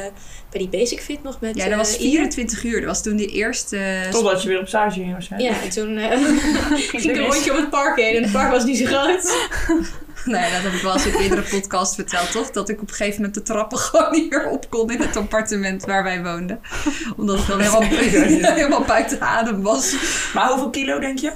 bij 0.49 0.59
die 0.59 0.67
Basic 0.69 1.01
Fit 1.01 1.23
nog 1.23 1.39
met... 1.39 1.55
Ja, 1.55 1.63
dat 1.63 1.71
eh, 1.71 1.77
was 1.77 1.97
Ian. 1.97 2.11
24 2.11 2.63
uur. 2.63 2.79
Dat 2.79 2.89
was 2.89 3.03
toen 3.03 3.15
de 3.15 3.25
eerste... 3.25 4.07
Totdat 4.11 4.41
je 4.41 4.49
weer 4.49 4.59
op 4.59 4.67
stage 4.67 4.99
ging 4.99 5.11
waarschijnlijk. 5.11 5.55
Ja, 5.55 5.63
en 5.63 5.69
toen 5.69 5.97
eh, 5.97 6.09
ging 6.89 7.03
ik 7.03 7.15
een 7.15 7.23
rondje 7.23 7.51
op 7.51 7.57
het 7.57 7.69
park 7.69 7.99
heen. 7.99 8.15
En 8.15 8.23
het 8.23 8.31
park 8.31 8.51
was 8.51 8.63
niet 8.63 8.77
zo 8.77 8.85
groot. 8.85 9.35
Nee, 10.25 10.51
dat 10.51 10.61
heb 10.61 10.73
ik 10.73 10.81
wel 10.81 10.93
eens 10.93 11.05
in 11.05 11.13
eerdere 11.13 11.41
podcast 11.41 11.95
verteld, 11.95 12.31
toch? 12.31 12.51
Dat 12.51 12.69
ik 12.69 12.81
op 12.81 12.89
een 12.89 12.95
gegeven 12.95 13.15
moment 13.15 13.33
de 13.33 13.41
trappen 13.41 13.77
gewoon 13.77 14.11
niet 14.11 14.29
meer 14.29 14.49
op 14.49 14.69
kon 14.69 14.91
in 14.91 15.01
het 15.01 15.15
appartement 15.15 15.85
waar 15.85 16.03
wij 16.03 16.23
woonden. 16.23 16.61
Omdat 17.17 17.39
ik 17.39 17.47
dan 17.47 17.59
helemaal, 17.59 18.53
helemaal 18.53 18.83
buiten 18.83 19.21
adem 19.21 19.61
was. 19.61 19.95
Maar 20.33 20.49
hoeveel 20.49 20.69
kilo 20.69 20.99
denk 20.99 21.19
je? 21.19 21.31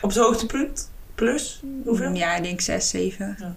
Op 0.00 0.12
zijn 0.12 0.24
hoogtepunt? 0.24 0.89
Plus? 1.20 1.60
Hoeveel? 1.84 2.12
Ja, 2.12 2.34
ik 2.34 2.42
denk 2.42 2.60
6, 2.60 2.88
7. 2.88 3.36
Ja. 3.40 3.54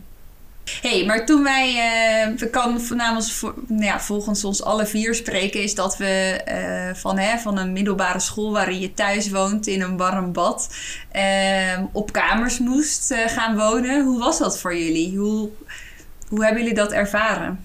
hey, 0.82 1.06
maar 1.06 1.26
toen 1.26 1.44
wij, 1.44 1.70
eh, 1.70 2.38
we 2.40 2.50
kan 2.50 2.82
namens, 2.96 3.34
voor- 3.34 3.54
nou 3.68 3.84
ja, 3.84 4.00
volgens 4.00 4.44
ons 4.44 4.64
alle 4.64 4.86
vier 4.86 5.16
spreken, 5.16 5.62
is 5.62 5.76
dat 5.76 5.98
we 5.98 6.42
eh, 6.46 6.96
van, 6.96 7.18
hè, 7.18 7.38
van 7.38 7.58
een 7.58 7.74
middelbare 7.74 8.20
school 8.20 8.52
waarin 8.52 8.80
je 8.80 8.94
thuis 8.94 9.30
woont 9.30 9.68
in 9.68 9.82
een 9.82 9.98
warm 9.98 10.32
bad, 10.32 10.76
eh, 11.12 11.80
op 11.92 12.12
kamers 12.12 12.60
moest 12.60 13.12
eh, 13.12 13.28
gaan 13.28 13.56
wonen. 13.58 14.04
Hoe 14.06 14.20
was 14.20 14.40
dat 14.40 14.60
voor 14.60 14.76
jullie? 14.78 15.18
Hoe, 15.18 15.50
hoe 16.30 16.44
hebben 16.44 16.62
jullie 16.62 16.78
dat 16.78 16.92
ervaren? 16.92 17.64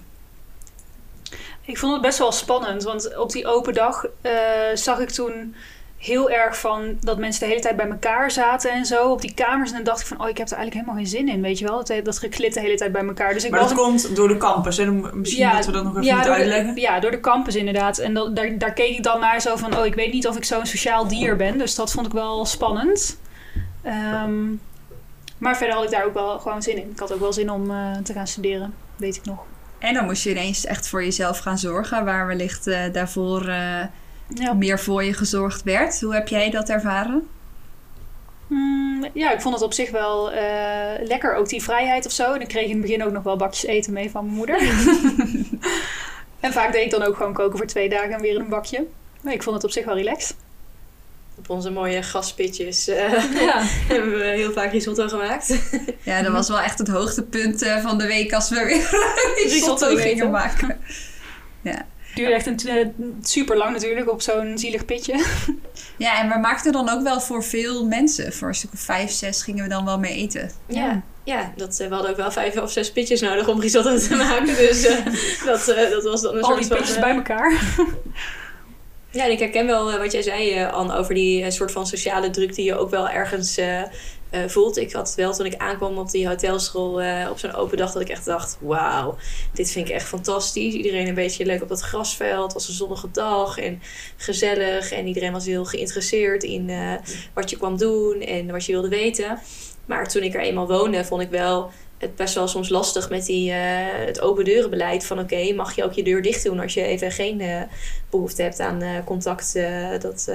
Ik 1.65 1.79
vond 1.79 1.93
het 1.93 2.03
best 2.03 2.19
wel 2.19 2.33
spannend, 2.33 2.83
want 2.83 3.17
op 3.17 3.33
die 3.33 3.47
open 3.47 3.75
dag 3.75 4.07
eh, 4.21 4.33
zag 4.75 4.99
ik 4.99 5.11
toen 5.11 5.55
heel 5.99 6.31
erg 6.31 6.59
van 6.61 6.97
dat 7.01 7.19
mensen 7.19 7.41
de 7.41 7.47
hele 7.49 7.61
tijd 7.61 7.77
bij 7.77 7.89
elkaar 7.89 8.31
zaten 8.31 8.71
en 8.71 8.87
zo 8.87 9.11
op 9.11 9.21
die 9.21 9.35
kamers. 9.35 9.71
En 9.71 9.77
dan 9.77 9.85
dacht 9.85 10.01
ik 10.01 10.07
van, 10.07 10.21
oh, 10.21 10.29
ik 10.29 10.39
heb 10.39 10.47
er 10.51 10.57
eigenlijk 10.57 10.87
helemaal 10.87 11.05
geen 11.05 11.19
zin 11.19 11.29
in, 11.35 11.43
weet 11.43 11.59
je 11.59 11.65
wel? 11.65 11.85
Dat, 11.85 12.05
dat 12.05 12.19
geklit 12.19 12.55
de 12.55 12.61
hele 12.61 12.77
tijd 12.77 12.93
bij 12.93 13.05
elkaar. 13.07 13.33
Dus 13.35 13.45
ik 13.45 13.51
Maar 13.51 13.61
was 13.61 13.69
dat 13.69 13.79
komt 13.79 14.17
door 14.17 14.29
de 14.29 14.37
campus. 14.37 14.79
En 14.79 15.19
misschien 15.19 15.51
dat 15.51 15.67
we 15.67 15.73
dat 15.73 15.85
nog 15.85 15.97
even 15.97 16.05
moeten 16.15 16.25
door 16.27 16.35
de- 16.35 16.41
uitleggen. 16.41 16.77
ja, 16.81 17.01
door 17.01 17.11
de 17.11 17.21
campus 17.21 17.55
inderdaad. 17.55 17.99
En 17.99 18.15
dat, 18.15 18.37
daar, 18.37 18.59
daar 18.59 18.73
keek 18.73 18.97
ik 18.97 19.03
dan 19.03 19.21
naar 19.21 19.41
zo 19.41 19.57
van, 19.57 19.77
oh, 19.79 19.87
ik 19.87 19.95
weet 19.95 20.13
niet 20.13 20.27
of 20.27 20.37
ik 20.37 20.45
zo'n 20.45 20.67
sociaal 20.67 21.09
dier 21.09 21.37
ben. 21.37 21.59
Dus 21.59 21.75
dat 21.75 21.93
vond 21.93 22.07
ik 22.07 22.13
wel 22.13 22.45
spannend. 22.47 23.19
Ehm, 23.83 24.47
maar 25.39 25.57
verder 25.57 25.75
had 25.77 25.85
ik 25.85 25.91
daar 25.91 26.05
ook 26.05 26.15
wel 26.15 26.39
gewoon 26.39 26.63
zin 26.63 26.77
in. 26.77 26.91
Ik 26.91 26.99
had 26.99 27.13
ook 27.13 27.21
wel 27.21 27.33
zin 27.33 27.51
om 27.51 27.71
eh, 27.71 27.97
te 28.03 28.13
gaan 28.13 28.27
studeren, 28.27 28.75
weet 28.97 29.17
ik 29.17 29.25
nog. 29.25 29.39
En 29.79 29.95
dan 29.95 30.05
moest 30.05 30.23
je 30.23 30.31
ineens 30.31 30.67
echt 30.67 30.89
voor 30.89 31.05
jezelf 31.05 31.39
gaan 31.39 31.59
zorgen, 31.59 32.05
waar 32.05 32.27
wellicht 32.27 32.67
eh, 32.67 32.81
daarvoor 32.93 33.49
eh, 33.49 33.81
Ja. 34.35 34.53
meer 34.53 34.79
voor 34.79 35.05
je 35.05 35.13
gezorgd 35.13 35.63
werd. 35.63 36.01
Hoe 36.01 36.15
heb 36.15 36.29
jij 36.29 36.51
dat 36.51 36.69
ervaren? 36.69 37.29
Mm, 38.47 39.09
ja, 39.15 39.33
ik 39.33 39.41
vond 39.41 39.55
het 39.55 39.63
op 39.63 39.73
zich 39.73 39.91
wel 39.91 40.33
eh, 40.33 41.07
lekker, 41.07 41.35
ook 41.35 41.49
die 41.49 41.63
vrijheid 41.63 42.07
of 42.07 42.13
zo. 42.13 42.33
En 42.33 42.41
ik 42.41 42.49
kreeg 42.49 42.65
in 42.65 42.71
het 42.71 42.81
begin 42.81 43.05
ook 43.05 43.13
nog 43.13 43.23
wel 43.23 43.37
bakjes 43.37 43.65
eten 43.65 43.93
mee 43.93 44.11
van 44.11 44.25
mijn 44.25 44.37
moeder. 44.37 44.61
en 46.41 46.53
vaak 46.53 46.73
deed 46.73 46.85
ik 46.85 46.91
dan 46.91 47.03
ook 47.03 47.17
gewoon 47.17 47.33
koken 47.33 47.59
voor 47.59 47.67
twee 47.67 47.89
dagen 47.89 48.11
en 48.11 48.21
weer 48.21 48.35
in 48.35 48.41
een 48.41 48.49
bakje. 48.49 48.87
Maar 49.21 49.33
ik 49.33 49.43
vond 49.43 49.57
het 49.57 49.65
op 49.65 49.71
zich 49.71 49.85
wel 49.85 49.95
relaxed. 49.95 50.37
op 51.39 51.51
onze 51.51 51.71
mooie 51.71 52.03
gaspitjes 52.03 52.89
uh, 52.89 52.97
ja. 53.41 53.63
hebben 53.93 54.19
we 54.19 54.25
heel 54.25 54.53
vaak 54.53 54.73
risotto 54.73 55.09
gemaakt. 55.09 55.55
Ja, 56.03 56.23
dat 56.23 56.33
was 56.33 56.49
wel 56.49 56.61
echt 56.61 56.79
het 56.79 56.89
hoogtepunt 56.89 57.63
uh, 57.63 57.83
van 57.83 57.99
de 57.99 58.07
week 58.07 58.33
als 58.33 58.49
we 58.49 58.65
weer 58.65 59.45
risotto 59.53 59.97
gingen 59.97 60.31
maken. 60.31 60.81
Ja. 61.63 61.87
Duurde 62.15 62.35
echt 62.35 62.47
een, 62.47 62.59
eh, 62.67 62.87
super 63.23 63.57
lang 63.57 63.73
natuurlijk 63.73 64.11
op 64.11 64.23
zo'n 64.23 64.59
zielig 64.59 64.85
pitje. 64.85 65.25
Ja, 65.97 66.21
en 66.21 66.29
we 66.29 66.39
maakten 66.39 66.73
dan 66.73 66.89
ook 66.89 67.03
wel 67.03 67.21
voor 67.21 67.45
veel 67.45 67.87
mensen. 67.87 68.33
Voor 68.33 68.49
een 68.49 68.55
stuk 68.55 68.73
of 68.73 68.81
vijf, 68.81 69.11
zes 69.11 69.43
gingen 69.43 69.63
we 69.63 69.71
dan 69.71 69.85
wel 69.85 69.99
mee 69.99 70.15
eten. 70.15 70.51
Ja, 70.67 71.03
ja 71.25 71.53
dat, 71.57 71.77
we 71.77 71.89
hadden 71.89 72.11
ook 72.11 72.17
wel 72.17 72.31
vijf 72.31 72.57
of 72.57 72.71
zes 72.71 72.93
pitjes 72.93 73.21
nodig 73.21 73.49
om 73.49 73.61
risotto 73.61 73.99
te 73.99 74.15
maken. 74.27 74.57
Dus 74.57 74.85
uh, 74.85 74.97
dat, 75.51 75.69
uh, 75.69 75.91
dat 75.91 76.05
was 76.05 76.23
dan 76.23 76.37
een 76.37 76.43
Al 76.43 76.57
die 76.57 76.69
pitjes 76.69 76.99
bij 76.99 77.15
elkaar. 77.15 77.63
Ja, 79.11 79.25
en 79.25 79.31
ik 79.31 79.39
herken 79.39 79.67
wel 79.67 79.99
wat 79.99 80.13
jij 80.13 80.23
zei, 80.23 80.65
Anne, 80.65 80.97
over 80.97 81.15
die 81.15 81.51
soort 81.51 81.73
van 81.73 81.87
sociale 81.87 82.31
druk 82.31 82.55
die 82.55 82.65
je 82.65 82.79
ook 82.79 82.91
wel 82.91 83.09
ergens 83.09 83.59
uh, 83.59 83.83
voelt. 84.47 84.77
Ik 84.77 84.93
had 84.93 85.15
wel 85.15 85.33
toen 85.33 85.47
ik 85.47 85.57
aankwam 85.57 85.99
op 85.99 86.11
die 86.11 86.27
hotelschool 86.29 87.03
uh, 87.03 87.27
op 87.31 87.39
zo'n 87.39 87.55
open 87.55 87.77
dag 87.77 87.93
dat 87.93 88.03
ik 88.03 88.09
echt 88.09 88.25
dacht: 88.25 88.59
wauw, 88.61 89.17
dit 89.53 89.71
vind 89.71 89.89
ik 89.89 89.95
echt 89.95 90.07
fantastisch. 90.07 90.75
Iedereen 90.75 91.09
een 91.09 91.15
beetje 91.15 91.47
leuk 91.47 91.63
op 91.63 91.69
dat 91.69 91.81
grasveld. 91.81 92.43
Het 92.43 92.53
was 92.53 92.69
een 92.69 92.75
zonnige 92.75 93.11
dag 93.11 93.59
en 93.59 93.83
gezellig. 94.17 94.93
En 94.93 95.07
iedereen 95.07 95.33
was 95.33 95.47
heel 95.47 95.65
geïnteresseerd 95.65 96.43
in 96.43 96.69
uh, 96.69 96.93
wat 97.35 97.51
je 97.51 97.57
kwam 97.57 97.77
doen 97.77 98.21
en 98.21 98.51
wat 98.51 98.65
je 98.65 98.73
wilde 98.73 98.89
weten. 98.89 99.39
Maar 99.87 100.09
toen 100.09 100.23
ik 100.23 100.35
er 100.35 100.41
eenmaal 100.41 100.69
woonde, 100.69 101.05
vond 101.05 101.23
ik 101.23 101.31
wel 101.31 101.71
het 101.99 102.17
best 102.17 102.35
wel 102.35 102.49
soms 102.49 102.69
lastig 102.69 103.11
met 103.11 103.27
die, 103.27 103.53
het 103.53 104.21
open 104.21 104.45
deurenbeleid. 104.45 105.07
Van 105.07 105.19
oké, 105.19 105.53
mag 105.53 105.77
je 105.77 105.85
ook 105.85 105.93
je 105.93 106.03
deur 106.03 106.23
dicht 106.23 106.45
doen 106.45 106.61
als 106.61 106.75
je 106.75 106.83
even 106.83 107.13
geen 107.13 107.43
behoefte 108.11 108.43
hebt 108.43 108.61
aan 108.61 109.05
contact. 109.05 109.59
dat 110.01 110.29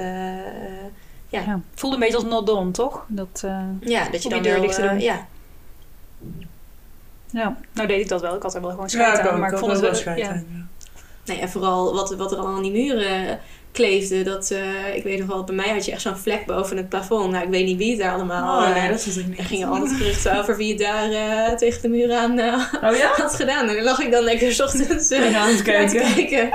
ja. 1.34 1.42
ja. 1.42 1.60
Voelde 1.76 1.96
een 1.96 2.02
beetje 2.02 2.16
als 2.16 2.26
not 2.26 2.46
done, 2.46 2.72
toch? 2.72 3.06
Dat, 3.08 3.42
uh, 3.46 3.62
ja, 3.80 4.10
dat 4.10 4.24
je 4.24 4.30
dan 4.30 4.42
deur 4.42 4.62
dicht 4.62 4.76
te 4.76 4.82
doen. 4.82 5.00
ja. 5.00 5.28
ja, 7.32 7.58
nou 7.74 7.88
deed 7.88 8.02
ik 8.02 8.08
dat 8.08 8.22
wel. 8.22 8.36
Ik 8.36 8.42
had 8.42 8.56
er 8.56 8.62
wel 8.62 8.70
gewoon 8.70 8.90
scheid 8.90 9.18
ja, 9.18 9.30
aan. 9.30 9.40
Maar 9.40 9.52
ik, 9.52 9.58
vond 9.58 9.72
het 9.72 10.04
wel 10.06 10.16
aan, 10.28 10.68
Nee, 11.26 11.40
en 11.40 11.50
vooral 11.50 11.94
wat, 11.94 12.16
wat 12.16 12.32
er 12.32 12.38
allemaal 12.38 12.56
aan 12.56 12.64
die 12.64 12.72
muren 12.72 13.40
kleefde. 13.72 14.24
Dat, 14.24 14.52
uh, 14.52 14.96
ik 14.96 15.04
weet 15.04 15.20
nog 15.20 15.28
wel, 15.28 15.44
bij 15.44 15.56
mij 15.56 15.70
had 15.70 15.86
je 15.86 15.92
echt 15.92 16.02
zo'n 16.02 16.18
vlek 16.18 16.46
boven 16.46 16.78
het 16.78 16.90
plafond. 16.90 17.32
Nou, 17.32 17.44
ik 17.44 17.50
weet 17.50 17.66
niet 17.66 17.78
wie 17.78 17.90
het 17.90 18.00
daar 18.00 18.14
allemaal... 18.14 18.62
Oh, 18.62 18.74
nee, 18.74 18.90
dat 18.90 19.06
is 19.06 19.18
ik 19.18 19.28
niet. 19.28 19.38
Er 19.38 19.46
gingen 19.46 19.68
altijd 19.68 19.92
geruchten 19.92 20.40
over 20.40 20.58
wie 20.58 20.70
het 20.70 20.80
daar 20.80 21.12
uh, 21.12 21.56
tegen 21.56 21.82
de 21.82 21.88
muur 21.88 22.14
aan 22.14 22.40
uh, 22.40 22.74
oh, 22.84 22.98
ja? 22.98 23.12
had 23.16 23.36
gedaan. 23.36 23.70
En 23.70 23.76
dan 23.76 23.84
lag 23.84 24.00
ik 24.00 24.12
dan 24.12 24.24
lekker 24.24 24.54
s 24.54 24.62
ochtends 24.62 25.12
aan 25.12 25.22
het 25.22 25.62
kijken. 26.16 26.50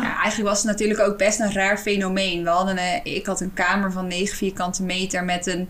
Ja, 0.00 0.20
eigenlijk 0.20 0.48
was 0.48 0.58
het 0.58 0.66
natuurlijk 0.66 1.00
ook 1.00 1.18
best 1.18 1.40
een 1.40 1.52
raar 1.52 1.78
fenomeen. 1.78 2.42
We 2.42 2.48
hadden 2.48 2.78
een, 2.78 3.00
ik 3.04 3.26
had 3.26 3.40
een 3.40 3.54
kamer 3.54 3.92
van 3.92 4.06
9 4.06 4.36
vierkante 4.36 4.82
meter 4.82 5.24
met 5.24 5.46
een, 5.46 5.68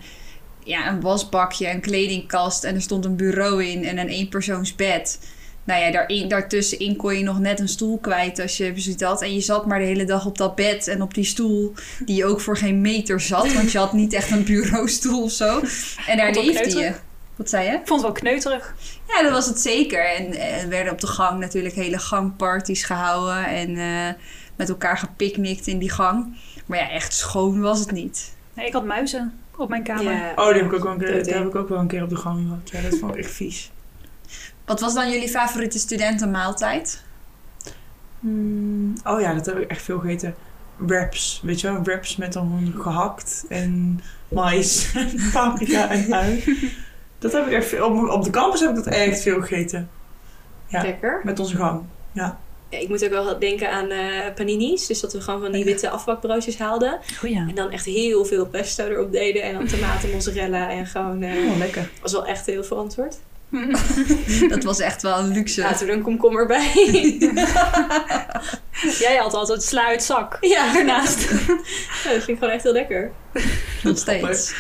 ja, 0.65 0.89
een 0.89 1.01
wasbakje, 1.01 1.71
een 1.71 1.81
kledingkast 1.81 2.65
en 2.65 2.75
er 2.75 2.83
stond 2.83 3.05
een 3.05 3.17
bureau 3.17 3.65
in 3.65 3.85
en 3.85 3.99
een 3.99 4.09
eenpersoonsbed. 4.09 5.19
Nou 5.65 5.81
ja, 5.81 5.91
daarin, 5.91 6.29
daartussenin 6.29 6.97
kon 6.97 7.17
je 7.17 7.23
nog 7.23 7.39
net 7.39 7.61
een 7.61 7.69
stoel 7.69 7.99
kwijt 7.99 8.41
als 8.41 8.57
je 8.57 8.73
zoiets 8.77 9.03
had. 9.03 9.23
En 9.23 9.35
je 9.35 9.41
zat 9.41 9.67
maar 9.67 9.79
de 9.79 9.85
hele 9.85 10.05
dag 10.05 10.27
op 10.27 10.39
dat 10.39 10.55
bed 10.55 10.89
en 10.89 11.03
op 11.03 11.15
die 11.15 11.25
stoel, 11.25 11.73
die 12.05 12.25
ook 12.25 12.41
voor 12.41 12.57
geen 12.57 12.81
meter 12.81 13.21
zat. 13.21 13.53
Want 13.53 13.73
je 13.73 13.79
had 13.79 13.93
niet 13.93 14.13
echt 14.13 14.31
een 14.31 14.45
bureaustoel 14.45 15.23
of 15.23 15.31
zo. 15.31 15.61
En 16.07 16.17
daar 16.17 16.33
leefde 16.35 16.79
je. 16.79 16.93
Wat 17.43 17.51
zei 17.51 17.67
je? 17.67 17.73
Ik 17.73 17.87
vond 17.87 18.03
het 18.03 18.13
wel 18.13 18.21
kneuterig. 18.21 18.75
Ja, 19.09 19.23
dat 19.23 19.33
was 19.33 19.47
het 19.47 19.61
zeker. 19.61 20.05
En 20.15 20.39
er 20.39 20.69
werden 20.69 20.93
op 20.93 21.01
de 21.01 21.07
gang 21.07 21.41
natuurlijk 21.41 21.75
hele 21.75 21.99
gangparties 21.99 22.85
gehouden. 22.85 23.47
En 23.47 23.71
uh, 23.71 24.09
met 24.57 24.69
elkaar 24.69 24.99
gepicnict 24.99 25.67
in 25.67 25.79
die 25.79 25.91
gang. 25.91 26.37
Maar 26.67 26.79
ja, 26.79 26.91
echt 26.91 27.13
schoon 27.13 27.61
was 27.61 27.79
het 27.79 27.91
niet. 27.91 28.35
Nee, 28.55 28.67
ik 28.67 28.73
had 28.73 28.85
muizen 28.85 29.39
op 29.57 29.69
mijn 29.69 29.83
kamer. 29.83 30.13
Ja. 30.13 30.33
Oh, 30.37 30.47
die 30.47 30.63
heb 30.63 30.65
ik 30.65 30.73
ook 30.73 30.83
wel 30.83 30.93
een 30.93 30.99
keer, 30.99 31.25
die 31.25 31.33
heb 31.33 31.47
ik 31.47 31.55
ook 31.55 31.69
wel 31.69 31.79
een 31.79 31.87
keer 31.87 32.03
op 32.03 32.09
de 32.09 32.17
gang 32.17 32.47
gehad. 32.47 32.71
Ja, 32.71 32.91
dat 32.91 32.99
vond 32.99 33.15
ik 33.15 33.21
echt 33.21 33.31
vies. 33.31 33.71
Wat 34.65 34.81
was 34.81 34.95
dan 34.95 35.11
jullie 35.11 35.29
favoriete 35.29 35.79
studentenmaaltijd? 35.79 37.03
Mm, 38.21 38.95
oh 39.05 39.21
ja, 39.21 39.35
dat 39.35 39.47
heb 39.47 39.59
ik 39.59 39.71
echt 39.71 39.83
veel 39.83 39.99
gegeten. 39.99 40.35
Wraps, 40.77 41.41
weet 41.45 41.61
je 41.61 41.73
wel? 41.73 41.83
Wraps 41.83 42.17
met 42.17 42.33
dan 42.33 42.75
gehakt 42.79 43.45
en 43.49 44.01
mais 44.29 44.95
en 44.95 45.31
paprika 45.33 45.89
en 45.89 46.13
ui. 46.13 46.43
Dat 47.23 47.33
heb 47.33 47.47
ik 47.47 47.53
echt 47.53 47.67
veel. 47.67 47.87
Op, 47.87 48.09
op 48.09 48.25
de 48.25 48.31
campus 48.31 48.61
heb 48.61 48.69
ik 48.69 48.77
dat 48.77 48.87
echt 48.87 49.23
veel 49.23 49.41
gegeten. 49.41 49.91
Ja, 50.67 50.83
Lekker. 50.83 51.21
Met 51.25 51.39
onze 51.39 51.57
gang. 51.57 51.83
Ja. 52.13 52.39
ja. 52.69 52.79
ik 52.79 52.89
moet 52.89 53.05
ook 53.05 53.11
wel 53.11 53.39
denken 53.39 53.71
aan 53.71 53.91
uh, 53.91 53.99
panini's. 54.35 54.87
Dus 54.87 55.01
dat 55.01 55.13
we 55.13 55.21
gewoon 55.21 55.41
van 55.41 55.53
die 55.53 55.65
witte 55.65 55.91
afbakbroodjes 55.91 56.59
haalden. 56.59 56.99
Oh 57.25 57.31
ja. 57.31 57.47
En 57.49 57.55
dan 57.55 57.71
echt 57.71 57.85
heel 57.85 58.25
veel 58.25 58.47
pesto 58.47 58.87
erop 58.87 59.13
deden. 59.13 59.43
En 59.43 59.55
dan 59.55 59.67
tomaten, 59.67 60.11
mozzarella 60.15 60.71
en 60.71 60.87
gewoon... 60.87 61.23
Uh, 61.23 61.51
oh, 61.51 61.59
lekker. 61.59 61.91
was 62.03 62.13
wel 62.13 62.27
echt 62.27 62.47
heel 62.47 62.65
verantwoord. 62.65 63.17
dat 64.49 64.63
was 64.63 64.81
echt 64.81 65.03
wel 65.03 65.19
een 65.19 65.33
luxe. 65.33 65.61
Laten 65.61 65.87
we 65.87 65.93
er 65.93 65.99
een 65.99 66.05
komkommer 66.05 66.47
bij. 66.47 66.73
Jij 68.99 69.17
had 69.17 69.35
altijd 69.35 69.63
sluitzak 69.63 70.39
ja. 70.41 70.77
ja, 70.77 71.01
dat 71.01 71.11
vind 72.03 72.29
ik 72.29 72.39
gewoon 72.39 72.51
echt 72.51 72.63
heel 72.63 72.73
lekker. 72.73 73.13
Nog 73.83 73.99
steeds. 73.99 74.55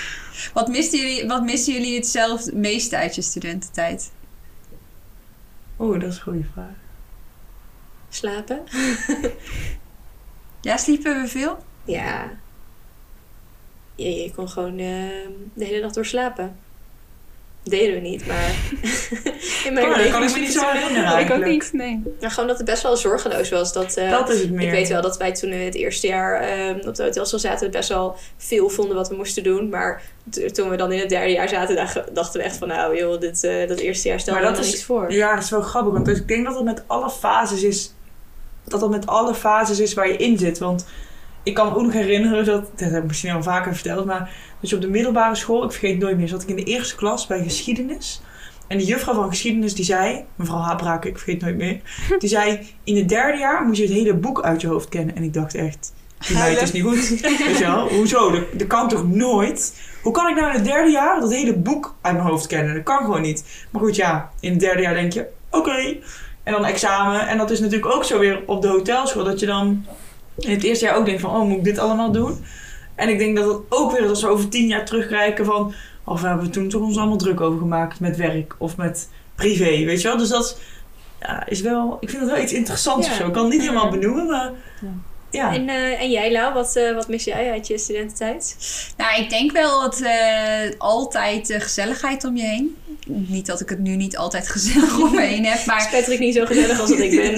Wat 0.52 0.68
misten 0.68 0.98
jullie, 0.98 1.26
wat 1.26 1.42
misten 1.42 1.72
jullie 1.72 1.94
het 1.94 2.06
zelf 2.06 2.44
het 2.44 2.54
meeste 2.54 2.96
uit 2.96 3.14
je 3.14 3.22
studententijd? 3.22 4.12
Oeh, 5.78 6.00
dat 6.00 6.10
is 6.10 6.16
een 6.16 6.22
goede 6.22 6.44
vraag. 6.52 6.74
Slapen. 8.08 8.62
ja, 10.60 10.76
sliepen 10.76 11.22
we 11.22 11.28
veel? 11.28 11.64
Ja. 11.84 12.30
Je, 13.94 14.22
je 14.22 14.32
kon 14.34 14.48
gewoon 14.48 14.78
uh, 14.78 15.26
de 15.54 15.64
hele 15.64 15.80
dag 15.80 15.92
door 15.92 16.06
slapen 16.06 16.56
deden 17.62 17.94
we 17.94 18.00
niet, 18.00 18.26
maar 18.26 18.44
in 19.66 19.74
mijn 19.74 19.86
oh, 19.86 20.12
kan 20.12 20.22
ik 20.22 20.34
me 20.34 20.40
niet 20.40 20.52
zo 20.52 20.66
herinneren 20.66 21.18
Ik 21.18 21.30
ook 21.30 21.44
niet, 21.44 21.72
nee. 21.72 22.02
Nou, 22.20 22.32
gewoon 22.32 22.48
dat 22.48 22.56
het 22.56 22.66
best 22.66 22.82
wel 22.82 22.96
zorgeloos 22.96 23.50
was. 23.50 23.72
Dat, 23.72 23.96
uh, 23.98 24.10
dat 24.10 24.30
is 24.30 24.40
het 24.40 24.50
meer. 24.50 24.66
Ik 24.66 24.72
weet 24.72 24.88
wel 24.88 25.02
dat 25.02 25.16
wij 25.16 25.32
toen 25.32 25.50
in 25.50 25.64
het 25.64 25.74
eerste 25.74 26.06
jaar 26.06 26.58
uh, 26.58 26.86
op 26.86 26.94
de 26.94 27.02
hotelschool 27.02 27.38
zaten... 27.38 27.70
best 27.70 27.88
wel 27.88 28.16
veel 28.36 28.68
vonden 28.68 28.96
wat 28.96 29.08
we 29.08 29.14
moesten 29.14 29.42
doen. 29.42 29.68
Maar 29.68 30.02
toen 30.52 30.70
we 30.70 30.76
dan 30.76 30.92
in 30.92 30.98
het 30.98 31.08
derde 31.08 31.32
jaar 31.32 31.48
zaten... 31.48 31.76
dachten 32.12 32.40
we 32.40 32.46
echt 32.46 32.56
van... 32.56 32.68
nou 32.68 32.98
joh, 32.98 33.20
dit, 33.20 33.44
uh, 33.44 33.68
dat 33.68 33.78
eerste 33.78 34.08
jaar 34.08 34.20
stelde 34.20 34.40
er 34.40 34.52
niks 34.52 34.84
voor. 34.84 35.12
Ja, 35.12 35.34
dat 35.34 35.44
is 35.44 35.50
wel 35.50 35.62
grappig. 35.62 35.92
Want 35.92 36.08
ik 36.08 36.28
denk 36.28 36.46
dat 36.46 36.54
het 36.54 36.64
met 36.64 36.82
alle 36.86 37.10
fases 37.10 37.62
is... 37.62 37.94
dat 38.64 38.80
dat 38.80 38.90
met 38.90 39.06
alle 39.06 39.34
fases 39.34 39.80
is 39.80 39.94
waar 39.94 40.08
je 40.08 40.16
in 40.16 40.38
zit. 40.38 40.58
Want 40.58 40.86
ik 41.42 41.54
kan 41.54 41.66
me 41.66 41.74
ook 41.74 41.82
nog 41.82 41.92
herinneren 41.92 42.44
dat... 42.44 42.70
dat 42.76 42.90
heb 42.90 43.02
ik 43.02 43.08
misschien 43.08 43.32
al 43.32 43.42
vaker 43.42 43.74
verteld, 43.74 44.06
maar 44.06 44.30
dus 44.60 44.72
op 44.72 44.80
de 44.80 44.88
middelbare 44.88 45.34
school, 45.34 45.64
ik 45.64 45.70
vergeet 45.70 45.98
nooit 45.98 46.16
meer, 46.16 46.28
zat 46.28 46.42
ik 46.42 46.48
in 46.48 46.56
de 46.56 46.64
eerste 46.64 46.94
klas 46.94 47.26
bij 47.26 47.42
geschiedenis. 47.42 48.22
En 48.66 48.78
de 48.78 48.84
juffrouw 48.84 49.14
van 49.14 49.28
geschiedenis 49.28 49.74
die 49.74 49.84
zei, 49.84 50.24
mevrouw 50.34 50.58
Habraak, 50.58 51.04
ik 51.04 51.18
vergeet 51.18 51.40
nooit 51.40 51.56
meer, 51.56 51.80
die 52.18 52.28
zei: 52.28 52.60
In 52.84 52.96
het 52.96 53.08
derde 53.08 53.38
jaar 53.38 53.64
moet 53.64 53.76
je 53.76 53.82
het 53.82 53.92
hele 53.92 54.14
boek 54.14 54.42
uit 54.42 54.60
je 54.60 54.66
hoofd 54.66 54.88
kennen. 54.88 55.16
En 55.16 55.22
ik 55.22 55.32
dacht 55.32 55.54
echt, 55.54 55.92
die 56.26 56.36
meid 56.36 56.62
is 56.62 56.72
niet 56.72 56.82
goed. 56.82 57.08
Weet 57.20 57.58
je 57.58 57.64
wel? 57.64 57.88
Hoezo? 57.88 58.30
Dat, 58.30 58.44
dat 58.52 58.66
kan 58.66 58.88
toch 58.88 59.08
nooit? 59.08 59.80
Hoe 60.02 60.12
kan 60.12 60.28
ik 60.28 60.34
nou 60.34 60.48
in 60.48 60.54
het 60.54 60.64
derde 60.64 60.90
jaar 60.90 61.20
dat 61.20 61.32
hele 61.32 61.56
boek 61.56 61.94
uit 62.00 62.14
mijn 62.14 62.26
hoofd 62.26 62.46
kennen? 62.46 62.74
Dat 62.74 62.82
kan 62.82 62.98
gewoon 62.98 63.22
niet. 63.22 63.44
Maar 63.70 63.82
goed, 63.82 63.96
ja, 63.96 64.30
in 64.40 64.50
het 64.50 64.60
derde 64.60 64.82
jaar 64.82 64.94
denk 64.94 65.12
je: 65.12 65.26
Oké. 65.50 65.96
En 66.42 66.52
dan 66.52 66.64
examen. 66.64 67.28
En 67.28 67.38
dat 67.38 67.50
is 67.50 67.60
natuurlijk 67.60 67.94
ook 67.94 68.04
zo 68.04 68.18
weer 68.18 68.42
op 68.46 68.62
de 68.62 68.68
hotelschool. 68.68 69.24
Dat 69.24 69.40
je 69.40 69.46
dan 69.46 69.86
in 70.38 70.50
het 70.50 70.62
eerste 70.62 70.84
jaar 70.84 70.96
ook 70.96 71.04
denkt 71.04 71.20
van... 71.20 71.30
Oh, 71.30 71.48
moet 71.48 71.56
ik 71.56 71.64
dit 71.64 71.78
allemaal 71.78 72.12
doen? 72.12 72.44
En 72.94 73.08
ik 73.08 73.18
denk 73.18 73.36
dat 73.36 73.46
het 73.46 73.58
ook 73.68 73.92
weer, 73.92 74.08
als 74.08 74.22
we 74.22 74.28
over 74.28 74.48
tien 74.48 74.66
jaar 74.66 74.84
terugkijken 74.84 75.44
van... 75.44 75.74
Of 76.04 76.20
we 76.20 76.26
hebben 76.26 76.46
we 76.46 76.52
toen 76.52 76.68
toch 76.68 76.82
ons 76.82 76.96
allemaal 76.96 77.16
druk 77.16 77.40
over 77.40 77.58
gemaakt 77.58 78.00
met 78.00 78.16
werk 78.16 78.54
of 78.58 78.76
met 78.76 79.08
privé, 79.34 79.84
weet 79.84 80.02
je 80.02 80.08
wel? 80.08 80.16
Dus 80.16 80.28
dat 80.28 80.60
ja, 81.20 81.46
is 81.46 81.60
wel... 81.60 81.96
Ik 82.00 82.10
vind 82.10 82.22
dat 82.22 82.30
wel 82.30 82.42
iets 82.42 82.52
interessants 82.52 83.08
of 83.08 83.14
zo. 83.14 83.26
Ik 83.26 83.32
kan 83.32 83.44
het 83.44 83.52
niet 83.52 83.62
helemaal 83.62 83.90
benoemen, 83.90 84.26
maar... 84.26 84.52
Ja. 84.80 84.88
Ja. 85.32 85.54
En, 85.54 85.68
uh, 85.68 86.00
en 86.00 86.10
jij, 86.10 86.32
Lau, 86.32 86.54
wat, 86.54 86.76
uh, 86.76 86.94
wat 86.94 87.08
mis 87.08 87.24
jij 87.24 87.50
uit 87.50 87.66
je 87.66 87.78
studententijd? 87.78 88.56
Nou, 88.96 89.20
ik 89.22 89.30
denk 89.30 89.52
wel 89.52 89.80
dat 89.80 90.00
uh, 90.00 90.10
altijd 90.78 91.46
de 91.46 91.60
gezelligheid 91.60 92.24
om 92.24 92.36
je 92.36 92.42
heen. 92.42 92.76
Niet 93.06 93.46
dat 93.46 93.60
ik 93.60 93.68
het 93.68 93.78
nu 93.78 93.96
niet 93.96 94.16
altijd 94.16 94.48
gezellig 94.48 94.98
om 94.98 95.14
me 95.14 95.20
heen 95.20 95.44
heb, 95.44 95.66
maar... 95.66 95.88
Patrick 95.90 96.18
niet 96.18 96.34
zo 96.34 96.44
gezellig 96.44 96.80
als 96.80 96.90
dat 96.90 96.98
ik 96.98 97.16
ben. 97.16 97.34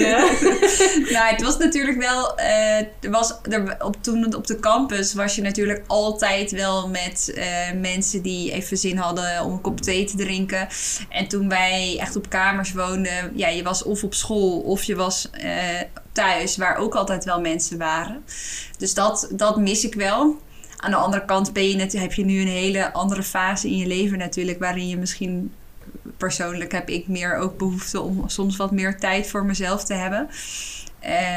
nou, 1.13 1.31
het 1.31 1.41
was 1.41 1.57
natuurlijk 1.57 1.97
wel... 1.97 2.39
er 2.39 3.11
was, 3.11 3.33
er, 3.49 3.75
op, 3.79 3.95
toen 4.01 4.35
op 4.35 4.47
de 4.47 4.59
campus 4.59 5.13
was 5.13 5.35
je 5.35 5.41
natuurlijk 5.41 5.83
altijd 5.87 6.51
wel 6.51 6.87
met 6.87 7.39
mensen 7.81 8.21
die 8.21 8.51
even 8.51 8.77
zin 8.77 8.97
hadden 8.97 9.43
om 9.43 9.51
een 9.51 9.61
kop 9.61 9.81
thee 9.81 10.05
te 10.05 10.17
drinken. 10.17 10.67
En 11.09 11.27
toen 11.27 11.49
wij 11.49 11.97
echt 11.99 12.15
op 12.15 12.29
kamers 12.29 12.73
woonden, 12.73 13.31
ja, 13.35 13.47
je 13.47 13.63
was 13.63 13.83
of 13.83 14.03
op 14.03 14.13
school 14.13 14.59
of 14.59 14.83
je 14.83 14.95
was 14.95 15.29
thuis, 16.15 16.57
waar 16.57 16.77
ook 16.77 16.95
altijd 16.95 17.23
wel 17.23 17.41
mensen 17.41 17.77
waren. 17.77 18.23
Dus 18.77 18.93
dat, 18.93 19.29
dat 19.31 19.57
mis 19.57 19.85
ik 19.85 19.95
wel. 19.95 20.41
Aan 20.77 20.91
de 20.91 20.97
andere 20.97 21.25
kant 21.25 21.53
ben 21.53 21.69
je 21.69 21.75
net, 21.75 21.93
heb 21.93 22.13
je 22.13 22.25
nu 22.25 22.41
een 22.41 22.47
hele 22.47 22.93
andere 22.93 23.23
fase 23.23 23.67
in 23.67 23.77
je 23.77 23.87
leven 23.87 24.17
natuurlijk, 24.17 24.59
waarin 24.59 24.87
je 24.87 24.97
misschien 24.97 25.53
persoonlijk 26.17 26.71
heb 26.71 26.89
ik 26.89 27.07
meer 27.07 27.37
ook 27.37 27.57
behoefte 27.57 28.01
om 28.01 28.29
soms 28.29 28.57
wat 28.57 28.71
meer 28.71 28.99
tijd 28.99 29.27
voor 29.27 29.45
mezelf 29.45 29.83
te 29.83 29.93
hebben. 29.93 30.29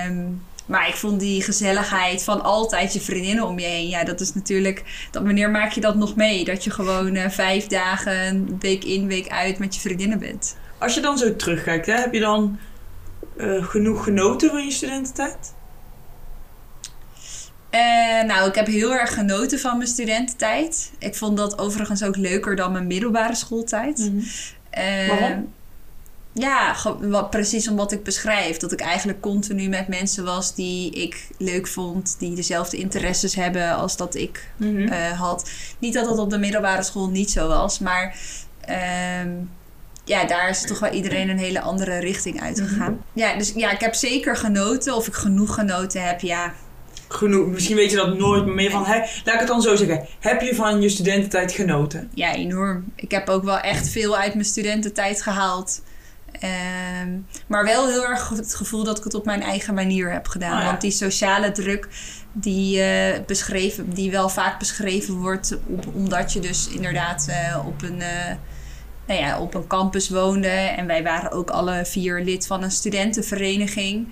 Um, 0.06 0.42
Maar 0.66 0.88
ik 0.88 0.94
vond 0.94 1.20
die 1.20 1.42
gezelligheid 1.42 2.24
van 2.24 2.42
altijd 2.42 2.92
je 2.92 3.00
vriendinnen 3.00 3.46
om 3.46 3.58
je 3.58 3.66
heen. 3.66 3.88
Ja, 3.88 4.04
dat 4.04 4.20
is 4.20 4.34
natuurlijk. 4.34 4.84
Dat, 5.10 5.22
wanneer 5.22 5.50
maak 5.50 5.72
je 5.72 5.80
dat 5.80 5.94
nog 5.94 6.16
mee? 6.16 6.44
Dat 6.44 6.64
je 6.64 6.70
gewoon 6.70 7.14
uh, 7.14 7.28
vijf 7.28 7.66
dagen, 7.66 8.56
week 8.60 8.84
in, 8.84 9.06
week 9.06 9.28
uit 9.28 9.58
met 9.58 9.74
je 9.74 9.80
vriendinnen 9.80 10.18
bent. 10.18 10.56
Als 10.78 10.94
je 10.94 11.00
dan 11.00 11.18
zo 11.18 11.36
terugkijkt, 11.36 11.86
hè, 11.86 11.94
heb 11.94 12.12
je 12.12 12.20
dan 12.20 12.58
uh, 13.38 13.64
genoeg 13.64 14.04
genoten 14.04 14.50
van 14.50 14.64
je 14.64 14.70
studententijd? 14.70 15.54
Uh, 17.70 18.22
nou, 18.22 18.48
ik 18.48 18.54
heb 18.54 18.66
heel 18.66 18.92
erg 18.92 19.14
genoten 19.14 19.58
van 19.58 19.76
mijn 19.76 19.88
studententijd. 19.88 20.92
Ik 20.98 21.14
vond 21.14 21.36
dat 21.36 21.58
overigens 21.58 22.02
ook 22.02 22.16
leuker 22.16 22.56
dan 22.56 22.72
mijn 22.72 22.86
middelbare 22.86 23.34
schooltijd. 23.34 23.98
Mm 23.98 24.24
-hmm. 24.70 25.08
Waarom? 25.08 25.52
Ja, 26.32 26.76
wat, 27.00 27.30
precies 27.30 27.68
om 27.68 27.76
wat 27.76 27.92
ik 27.92 28.02
beschrijf. 28.02 28.56
Dat 28.56 28.72
ik 28.72 28.80
eigenlijk 28.80 29.20
continu 29.20 29.68
met 29.68 29.88
mensen 29.88 30.24
was 30.24 30.54
die 30.54 30.90
ik 30.90 31.28
leuk 31.38 31.66
vond, 31.66 32.16
die 32.18 32.34
dezelfde 32.34 32.76
interesses 32.76 33.34
hebben 33.34 33.74
als 33.74 33.96
dat 33.96 34.14
ik 34.14 34.50
mm 34.56 34.76
-hmm. 34.76 34.92
uh, 34.92 35.20
had. 35.20 35.50
Niet 35.78 35.94
dat 35.94 36.04
dat 36.04 36.18
op 36.18 36.30
de 36.30 36.38
middelbare 36.38 36.82
school 36.82 37.08
niet 37.08 37.30
zo 37.30 37.48
was, 37.48 37.78
maar 37.78 38.16
uh, 38.68 39.32
ja, 40.08 40.24
daar 40.24 40.48
is 40.48 40.62
toch 40.62 40.78
wel 40.78 40.92
iedereen 40.92 41.28
een 41.28 41.38
hele 41.38 41.60
andere 41.60 41.98
richting 41.98 42.40
uitgegaan. 42.40 42.92
Mm 42.92 43.02
-hmm. 43.12 43.22
Ja, 43.22 43.36
dus 43.38 43.52
ja, 43.56 43.70
ik 43.70 43.80
heb 43.80 43.94
zeker 43.94 44.36
genoten. 44.36 44.94
Of 44.94 45.06
ik 45.06 45.14
genoeg 45.14 45.54
genoten 45.54 46.06
heb, 46.06 46.20
ja. 46.20 46.54
Genoeg, 47.08 47.46
misschien 47.46 47.76
weet 47.76 47.90
je 47.90 47.96
dat 47.96 48.18
nooit 48.18 48.46
meer 48.46 48.70
van. 48.70 48.84
Hè, 48.84 48.98
laat 48.98 49.34
ik 49.34 49.38
het 49.38 49.46
dan 49.46 49.62
zo 49.62 49.76
zeggen. 49.76 50.06
Heb 50.20 50.40
je 50.40 50.54
van 50.54 50.80
je 50.80 50.88
studententijd 50.88 51.52
genoten? 51.52 52.10
Ja, 52.14 52.34
enorm. 52.34 52.92
Ik 52.94 53.10
heb 53.10 53.28
ook 53.28 53.44
wel 53.44 53.58
echt 53.58 53.88
veel 53.88 54.16
uit 54.16 54.34
mijn 54.34 54.46
studententijd 54.46 55.22
gehaald. 55.22 55.82
Um, 57.04 57.26
maar 57.46 57.64
wel 57.64 57.88
heel 57.88 58.06
erg 58.06 58.28
het 58.28 58.54
gevoel 58.54 58.84
dat 58.84 58.98
ik 58.98 59.04
het 59.04 59.14
op 59.14 59.24
mijn 59.24 59.42
eigen 59.42 59.74
manier 59.74 60.12
heb 60.12 60.26
gedaan. 60.26 60.52
Oh, 60.52 60.58
ja. 60.58 60.66
Want 60.66 60.80
die 60.80 60.90
sociale 60.90 61.52
druk 61.52 61.88
die, 62.32 62.78
uh, 62.78 63.18
beschreven, 63.26 63.90
die 63.90 64.10
wel 64.10 64.28
vaak 64.28 64.58
beschreven 64.58 65.14
wordt, 65.14 65.58
op, 65.66 65.86
omdat 65.94 66.32
je 66.32 66.40
dus 66.40 66.68
inderdaad 66.68 67.26
uh, 67.30 67.66
op, 67.66 67.82
een, 67.82 67.98
uh, 67.98 68.32
nou 69.08 69.20
ja, 69.20 69.40
op 69.40 69.54
een 69.54 69.66
campus 69.66 70.08
woonde. 70.08 70.48
En 70.48 70.86
wij 70.86 71.02
waren 71.02 71.30
ook 71.30 71.50
alle 71.50 71.84
vier 71.84 72.20
lid 72.20 72.46
van 72.46 72.62
een 72.62 72.70
studentenvereniging. 72.70 74.08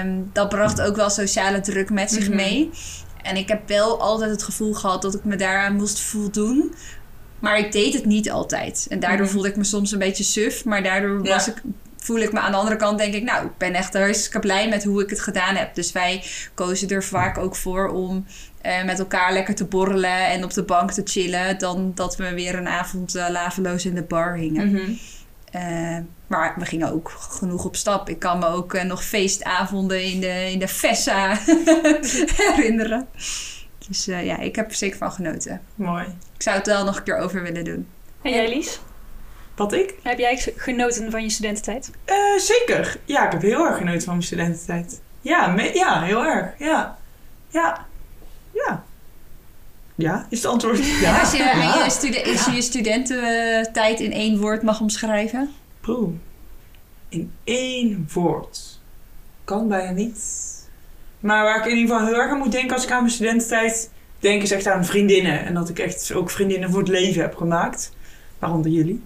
Um, 0.00 0.30
dat 0.32 0.48
bracht 0.48 0.80
ook 0.80 0.96
wel 0.96 1.10
sociale 1.10 1.60
druk 1.60 1.90
met 1.90 2.10
zich 2.10 2.22
mm 2.22 2.26
-hmm. 2.26 2.36
mee. 2.36 2.70
En 3.22 3.36
ik 3.36 3.48
heb 3.48 3.68
wel 3.68 4.00
altijd 4.00 4.30
het 4.30 4.42
gevoel 4.42 4.74
gehad 4.74 5.02
dat 5.02 5.14
ik 5.14 5.24
me 5.24 5.36
daaraan 5.36 5.76
moest 5.76 6.00
voldoen. 6.00 6.74
Maar 7.38 7.58
ik 7.58 7.72
deed 7.72 7.94
het 7.94 8.04
niet 8.04 8.30
altijd. 8.30 8.86
En 8.88 9.00
daardoor 9.00 9.26
mm. 9.26 9.32
voelde 9.32 9.48
ik 9.48 9.56
me 9.56 9.64
soms 9.64 9.92
een 9.92 9.98
beetje 9.98 10.24
suf. 10.24 10.64
Maar 10.64 10.82
daardoor 10.82 11.24
ja. 11.24 11.34
was 11.34 11.48
ik, 11.48 11.62
voel 11.98 12.18
ik 12.18 12.32
me 12.32 12.40
aan 12.40 12.50
de 12.50 12.56
andere 12.56 12.76
kant, 12.76 12.98
denk 12.98 13.14
ik, 13.14 13.22
nou, 13.22 13.46
ik 13.46 13.56
ben 13.56 13.74
echt 13.74 13.94
hartstikke 13.94 14.38
blij 14.38 14.68
met 14.68 14.84
hoe 14.84 15.02
ik 15.02 15.10
het 15.10 15.20
gedaan 15.20 15.54
heb. 15.54 15.74
Dus 15.74 15.92
wij 15.92 16.24
kozen 16.54 16.88
er 16.88 17.04
vaak 17.04 17.38
ook 17.38 17.56
voor 17.56 17.88
om 17.88 18.26
uh, 18.66 18.84
met 18.84 18.98
elkaar 18.98 19.32
lekker 19.32 19.54
te 19.54 19.64
borrelen 19.64 20.26
en 20.26 20.44
op 20.44 20.52
de 20.52 20.62
bank 20.62 20.90
te 20.90 21.02
chillen. 21.04 21.58
Dan 21.58 21.92
dat 21.94 22.16
we 22.16 22.34
weer 22.34 22.54
een 22.54 22.68
avond 22.68 23.16
uh, 23.16 23.28
laveloos 23.30 23.86
in 23.86 23.94
de 23.94 24.02
bar 24.02 24.34
hingen. 24.34 24.66
Mhm. 24.66 24.80
Mm 24.80 24.98
-hmm. 25.52 25.96
uh, 25.96 25.98
maar 26.26 26.54
we 26.58 26.64
gingen 26.64 26.92
ook 26.92 27.10
genoeg 27.10 27.64
op 27.64 27.76
stap. 27.76 28.08
Ik 28.08 28.18
kan 28.18 28.38
me 28.38 28.46
ook 28.46 28.74
uh, 28.74 28.82
nog 28.82 29.04
feestavonden 29.04 30.02
in 30.02 30.20
de, 30.20 30.50
in 30.50 30.58
de 30.58 30.68
Vessa 30.68 31.38
herinneren. 32.36 33.08
Dus 33.88 34.08
uh, 34.08 34.24
ja, 34.24 34.38
ik 34.38 34.56
heb 34.56 34.68
er 34.70 34.76
zeker 34.76 34.98
van 34.98 35.12
genoten. 35.12 35.60
Mooi. 35.74 36.04
Ik 36.34 36.42
zou 36.42 36.56
het 36.56 36.66
wel 36.66 36.84
nog 36.84 36.96
een 36.96 37.02
keer 37.02 37.16
over 37.16 37.42
willen 37.42 37.64
doen. 37.64 37.86
En 38.22 38.30
jij, 38.30 38.48
Lies? 38.48 38.80
Wat 39.58 39.72
ik? 39.72 39.94
Heb 40.02 40.18
jij 40.18 40.42
genoten 40.56 41.10
van 41.10 41.22
je 41.22 41.30
studententijd? 41.30 41.90
Uh, 42.06 42.40
zeker. 42.40 42.98
Ja, 43.04 43.26
ik 43.26 43.32
heb 43.32 43.42
heel 43.42 43.66
erg 43.66 43.76
genoten 43.76 44.02
van 44.02 44.12
mijn 44.12 44.26
studententijd. 44.26 45.00
Ja, 45.20 45.54
ja 45.74 46.02
heel 46.02 46.24
erg. 46.24 46.58
Ja. 46.58 46.98
Ja. 47.48 47.86
Ja. 48.52 48.84
Ja, 49.94 50.26
is 50.30 50.38
het 50.42 50.46
antwoord 50.46 50.86
ja. 51.00 51.20
Als 51.20 51.32
je, 51.32 51.38
ja. 51.38 51.84
je, 51.84 51.90
studen 51.90 52.24
als 52.24 52.44
je, 52.44 52.52
je 52.52 52.62
studententijd 52.62 54.00
in 54.00 54.12
één 54.12 54.40
woord 54.40 54.62
mag 54.62 54.80
omschrijven? 54.80 55.50
Poeh. 55.80 56.14
In 57.08 57.32
één 57.44 58.08
woord. 58.12 58.80
Kan 59.44 59.68
bijna 59.68 59.90
niet. 59.90 60.20
Maar 61.20 61.44
waar 61.44 61.58
ik 61.58 61.64
in 61.64 61.76
ieder 61.76 61.94
geval 61.94 62.06
heel 62.06 62.20
erg 62.20 62.30
aan 62.30 62.38
moet 62.38 62.52
denken 62.52 62.74
als 62.74 62.84
ik 62.84 62.90
aan 62.90 63.02
mijn 63.02 63.12
studententijd 63.12 63.90
denk, 64.18 64.42
is 64.42 64.50
echt 64.50 64.66
aan 64.66 64.84
vriendinnen. 64.84 65.44
En 65.44 65.54
dat 65.54 65.68
ik 65.68 65.78
echt 65.78 66.12
ook 66.12 66.30
vriendinnen 66.30 66.70
voor 66.70 66.78
het 66.78 66.88
leven 66.88 67.22
heb 67.22 67.36
gemaakt. 67.36 67.92
Waaronder 68.38 68.70
jullie. 68.70 69.02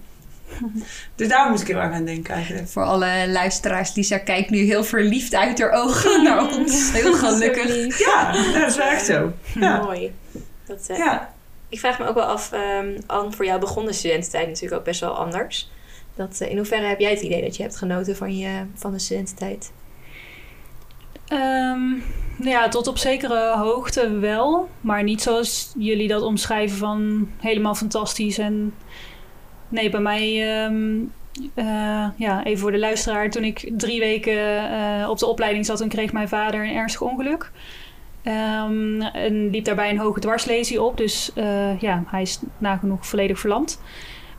Dus 1.15 1.27
daar 1.27 1.49
moet 1.49 1.61
ik 1.61 1.67
heel 1.67 1.77
erg 1.77 1.93
aan 1.93 2.05
denken 2.05 2.33
eigenlijk. 2.33 2.67
Voor 2.67 2.83
alle 2.83 3.25
luisteraars, 3.27 3.95
Lisa 3.95 4.17
kijkt 4.17 4.49
nu 4.49 4.57
heel 4.57 4.83
verliefd 4.83 5.35
uit 5.35 5.59
haar 5.59 5.71
ogen 5.71 6.23
naar 6.23 6.51
ons. 6.51 6.91
Heel 6.91 7.13
gelukkig. 7.13 7.99
Ja, 7.99 8.31
dat 8.31 8.69
is 8.69 8.75
wel 8.77 8.87
echt 8.87 9.05
zo. 9.05 9.33
Ja. 9.59 9.81
Mooi. 9.81 10.13
Dat, 10.65 10.87
uh, 10.91 10.97
ja. 10.97 11.33
Ik 11.69 11.79
vraag 11.79 11.99
me 11.99 12.07
ook 12.07 12.15
wel 12.15 12.23
af, 12.23 12.51
um, 12.81 12.97
Anne, 13.05 13.31
voor 13.31 13.45
jou 13.45 13.59
begon 13.59 13.85
de 13.85 13.93
studententijd 13.93 14.47
natuurlijk 14.47 14.75
ook 14.75 14.85
best 14.85 14.99
wel 14.99 15.17
anders. 15.17 15.71
Dat, 16.15 16.39
uh, 16.41 16.49
in 16.49 16.57
hoeverre 16.57 16.85
heb 16.85 16.99
jij 16.99 17.11
het 17.11 17.21
idee 17.21 17.41
dat 17.41 17.55
je 17.55 17.63
hebt 17.63 17.77
genoten 17.77 18.15
van, 18.15 18.37
je, 18.37 18.65
van 18.75 18.91
de 18.91 18.99
studententijd? 18.99 19.71
Um, 21.33 22.03
ja, 22.37 22.67
tot 22.69 22.87
op 22.87 22.97
zekere 22.97 23.57
hoogte 23.57 24.09
wel. 24.09 24.69
Maar 24.81 25.03
niet 25.03 25.21
zoals 25.21 25.73
jullie 25.77 26.07
dat 26.07 26.21
omschrijven 26.21 26.77
van 26.77 27.29
helemaal 27.39 27.75
fantastisch. 27.75 28.37
En 28.37 28.73
nee, 29.73 29.89
bij 29.89 29.99
mij, 29.99 30.63
um, 30.65 31.11
uh, 31.55 32.05
ja, 32.15 32.43
even 32.43 32.59
voor 32.59 32.71
de 32.71 32.79
luisteraar. 32.79 33.29
Toen 33.29 33.43
ik 33.43 33.71
drie 33.77 33.99
weken 33.99 34.71
uh, 34.71 35.09
op 35.09 35.19
de 35.19 35.25
opleiding 35.25 35.65
zat, 35.65 35.77
toen 35.77 35.89
kreeg 35.89 36.13
mijn 36.13 36.27
vader 36.27 36.63
een 36.63 36.75
ernstig 36.75 37.01
ongeluk. 37.01 37.51
Um, 38.23 39.01
en 39.01 39.49
liep 39.49 39.65
daarbij 39.65 39.89
een 39.89 39.99
hoge 39.99 40.19
dwarslesie 40.19 40.81
op. 40.81 40.97
Dus 40.97 41.31
uh, 41.35 41.79
ja, 41.79 42.03
hij 42.07 42.21
is 42.21 42.39
nagenoeg 42.57 43.07
volledig 43.07 43.39
verlamd. 43.39 43.81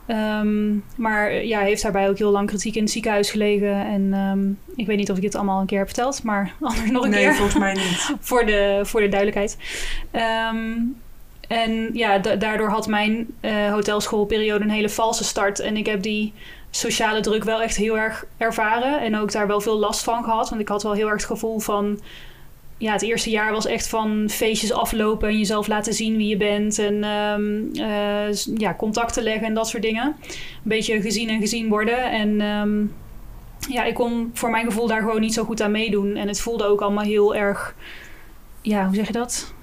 Um, 0.07 0.83
maar 0.97 1.45
ja, 1.45 1.59
heeft 1.59 1.81
daarbij 1.81 2.09
ook 2.09 2.17
heel 2.17 2.31
lang 2.31 2.47
kritiek 2.47 2.75
in 2.75 2.81
het 2.83 2.91
ziekenhuis 2.91 3.31
gelegen. 3.31 3.85
En 3.85 4.13
um, 4.13 4.59
ik 4.75 4.87
weet 4.87 4.97
niet 4.97 5.11
of 5.11 5.15
ik 5.15 5.21
dit 5.21 5.35
allemaal 5.35 5.59
een 5.59 5.65
keer 5.65 5.77
heb 5.77 5.87
verteld, 5.87 6.23
maar 6.23 6.53
anders 6.61 6.91
nog 6.91 7.03
een 7.03 7.09
nee, 7.09 7.19
keer. 7.19 7.29
Nee, 7.29 7.37
volgens 7.37 7.59
mij 7.59 7.73
niet. 7.73 8.11
voor, 8.29 8.45
de, 8.45 8.79
voor 8.83 9.01
de 9.01 9.07
duidelijkheid. 9.07 9.57
Um, 10.51 10.95
en 11.47 11.89
ja, 11.93 12.17
daardoor 12.17 12.69
had 12.69 12.87
mijn 12.87 13.27
uh, 13.41 13.71
hotelschoolperiode 13.71 14.63
een 14.63 14.69
hele 14.69 14.89
valse 14.89 15.23
start. 15.23 15.59
En 15.59 15.77
ik 15.77 15.85
heb 15.85 16.01
die 16.01 16.33
sociale 16.69 17.19
druk 17.19 17.43
wel 17.43 17.61
echt 17.61 17.75
heel 17.75 17.97
erg 17.97 18.25
ervaren. 18.37 19.01
En 19.01 19.17
ook 19.17 19.31
daar 19.31 19.47
wel 19.47 19.61
veel 19.61 19.77
last 19.77 20.03
van 20.03 20.23
gehad. 20.23 20.49
Want 20.49 20.61
ik 20.61 20.67
had 20.67 20.83
wel 20.83 20.93
heel 20.93 21.07
erg 21.07 21.15
het 21.15 21.25
gevoel 21.25 21.59
van 21.59 21.99
ja, 22.77 22.91
het 22.91 23.01
eerste 23.01 23.29
jaar 23.29 23.51
was 23.51 23.65
echt 23.65 23.87
van 23.87 24.29
feestjes 24.29 24.73
aflopen 24.73 25.29
en 25.29 25.37
jezelf 25.37 25.67
laten 25.67 25.93
zien 25.93 26.17
wie 26.17 26.27
je 26.27 26.37
bent 26.37 26.79
en 26.79 27.03
um, 27.03 27.69
uh, 27.73 28.33
ja, 28.57 28.73
contacten 28.77 29.23
leggen 29.23 29.47
en 29.47 29.53
dat 29.53 29.67
soort 29.67 29.83
dingen. 29.83 30.05
Een 30.05 30.33
beetje 30.63 31.01
gezien 31.01 31.29
en 31.29 31.39
gezien 31.39 31.69
worden. 31.69 32.11
En 32.11 32.41
um, 32.41 32.93
ja, 33.69 33.83
ik 33.83 33.93
kon 33.93 34.31
voor 34.33 34.49
mijn 34.49 34.65
gevoel 34.65 34.87
daar 34.87 34.99
gewoon 34.99 35.21
niet 35.21 35.33
zo 35.33 35.43
goed 35.43 35.61
aan 35.61 35.71
meedoen. 35.71 36.15
En 36.15 36.27
het 36.27 36.41
voelde 36.41 36.65
ook 36.65 36.81
allemaal 36.81 37.03
heel 37.03 37.35
erg, 37.35 37.75
ja, 38.61 38.85
hoe 38.85 38.95
zeg 38.95 39.07
je 39.07 39.13
dat? 39.13 39.53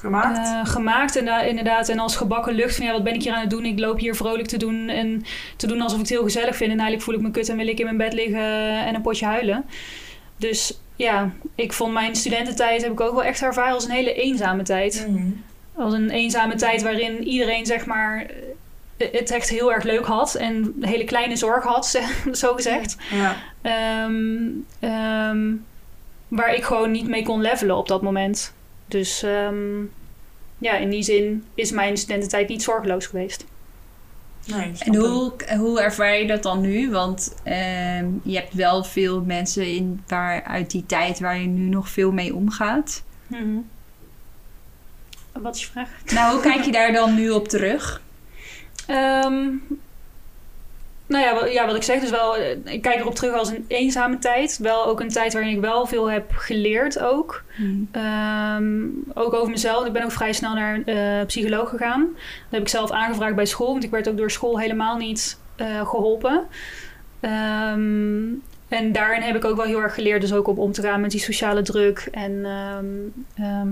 Gemaakt? 0.00 0.48
Uh, 0.48 0.66
gemaakt 0.66 1.16
en 1.16 1.26
uh, 1.26 1.46
inderdaad. 1.46 1.88
En 1.88 1.98
als 1.98 2.16
gebakken 2.16 2.54
lucht 2.54 2.76
van 2.76 2.86
ja, 2.86 2.92
wat 2.92 3.04
ben 3.04 3.14
ik 3.14 3.22
hier 3.22 3.32
aan 3.32 3.40
het 3.40 3.50
doen? 3.50 3.64
Ik 3.64 3.78
loop 3.78 3.98
hier 3.98 4.14
vrolijk 4.14 4.48
te 4.48 4.56
doen 4.56 4.88
en 4.88 5.24
te 5.56 5.66
doen 5.66 5.80
alsof 5.80 5.98
ik 5.98 6.04
het 6.04 6.12
heel 6.12 6.22
gezellig 6.22 6.56
vind. 6.56 6.70
En 6.70 6.78
eigenlijk 6.78 7.02
voel 7.02 7.14
ik 7.14 7.20
me 7.20 7.30
kut 7.30 7.48
en 7.48 7.56
wil 7.56 7.68
ik 7.68 7.78
in 7.78 7.84
mijn 7.84 7.96
bed 7.96 8.12
liggen 8.12 8.84
en 8.86 8.94
een 8.94 9.02
potje 9.02 9.26
huilen. 9.26 9.64
Dus 10.36 10.80
ja, 10.96 11.30
ik 11.54 11.72
vond 11.72 11.92
mijn 11.92 12.16
studententijd 12.16 12.82
heb 12.82 12.92
ik 12.92 13.00
ook 13.00 13.14
wel 13.14 13.24
echt 13.24 13.42
ervaren 13.42 13.74
als 13.74 13.84
een 13.84 13.90
hele 13.90 14.14
eenzame 14.14 14.62
tijd. 14.62 15.06
Mm. 15.08 15.42
Als 15.74 15.94
een 15.94 16.10
eenzame 16.10 16.54
tijd 16.54 16.82
waarin 16.82 17.24
iedereen 17.24 17.66
zeg 17.66 17.86
maar 17.86 18.26
het 18.96 19.30
echt 19.30 19.48
heel 19.48 19.72
erg 19.72 19.84
leuk 19.84 20.06
had 20.06 20.34
en 20.34 20.74
hele 20.80 21.04
kleine 21.04 21.36
zorg 21.36 21.64
had, 21.64 22.00
zo 22.32 22.54
gezegd. 22.54 22.96
Ja. 23.10 23.36
Um, 24.04 24.66
um, 24.80 25.64
waar 26.28 26.54
ik 26.54 26.64
gewoon 26.64 26.90
niet 26.90 27.08
mee 27.08 27.22
kon 27.22 27.40
levelen 27.40 27.76
op 27.76 27.88
dat 27.88 28.02
moment. 28.02 28.52
Dus 28.90 29.22
um, 29.22 29.92
ja, 30.58 30.76
in 30.76 30.90
die 30.90 31.02
zin 31.02 31.44
is 31.54 31.70
mijn 31.70 31.96
studententijd 31.96 32.48
niet 32.48 32.62
zorgeloos 32.62 33.06
geweest. 33.06 33.44
Nee, 34.46 34.72
en 34.78 34.94
hoe, 34.94 35.32
hoe 35.58 35.80
ervaar 35.80 36.16
je 36.16 36.26
dat 36.26 36.42
dan 36.42 36.60
nu? 36.60 36.90
Want 36.90 37.34
uh, 37.44 38.00
je 38.22 38.34
hebt 38.36 38.54
wel 38.54 38.84
veel 38.84 39.20
mensen 39.20 39.66
in, 39.66 40.02
waar, 40.06 40.42
uit 40.42 40.70
die 40.70 40.86
tijd 40.86 41.20
waar 41.20 41.38
je 41.38 41.46
nu 41.46 41.68
nog 41.68 41.88
veel 41.88 42.12
mee 42.12 42.34
omgaat. 42.34 43.02
Mm-hmm. 43.26 43.68
Wat 45.32 45.54
is 45.54 45.60
je 45.60 45.66
vraag? 45.66 45.90
Nou, 46.12 46.32
hoe 46.32 46.42
kijk 46.42 46.64
je 46.64 46.72
daar 46.72 46.92
dan 46.92 47.14
nu 47.14 47.30
op 47.30 47.48
terug? 47.48 48.02
Um, 48.88 49.62
nou 51.10 51.24
ja, 51.24 51.46
ja, 51.46 51.66
wat 51.66 51.76
ik 51.76 51.82
zeg, 51.82 52.00
dus 52.00 52.10
wel, 52.10 52.36
ik 52.64 52.82
kijk 52.82 52.96
erop 52.96 53.14
terug 53.14 53.34
als 53.34 53.48
een 53.48 53.64
eenzame 53.68 54.18
tijd. 54.18 54.58
Wel 54.58 54.86
ook 54.86 55.00
een 55.00 55.08
tijd 55.08 55.32
waarin 55.32 55.54
ik 55.54 55.60
wel 55.60 55.86
veel 55.86 56.10
heb 56.10 56.30
geleerd 56.32 56.98
ook. 56.98 57.44
Hmm. 57.56 57.88
Um, 58.56 59.04
ook 59.14 59.34
over 59.34 59.50
mezelf. 59.50 59.86
Ik 59.86 59.92
ben 59.92 60.04
ook 60.04 60.12
vrij 60.12 60.32
snel 60.32 60.54
naar 60.54 60.74
een 60.74 60.90
uh, 60.96 61.26
psycholoog 61.26 61.68
gegaan. 61.68 62.00
Dat 62.12 62.50
heb 62.50 62.60
ik 62.60 62.68
zelf 62.68 62.90
aangevraagd 62.90 63.34
bij 63.34 63.46
school, 63.46 63.72
want 63.72 63.84
ik 63.84 63.90
werd 63.90 64.08
ook 64.08 64.16
door 64.16 64.30
school 64.30 64.58
helemaal 64.58 64.96
niet 64.96 65.38
uh, 65.56 65.88
geholpen. 65.88 66.46
Um, 67.20 68.42
en 68.70 68.92
daarin 68.92 69.22
heb 69.22 69.36
ik 69.36 69.44
ook 69.44 69.56
wel 69.56 69.66
heel 69.66 69.82
erg 69.82 69.94
geleerd, 69.94 70.20
dus 70.20 70.32
ook 70.32 70.48
om 70.48 70.58
om 70.58 70.72
te 70.72 70.82
gaan 70.82 71.00
met 71.00 71.10
die 71.10 71.20
sociale 71.20 71.62
druk. 71.62 72.08
En 72.12 72.44
ehm, 72.44 72.86
ehm, 73.34 73.68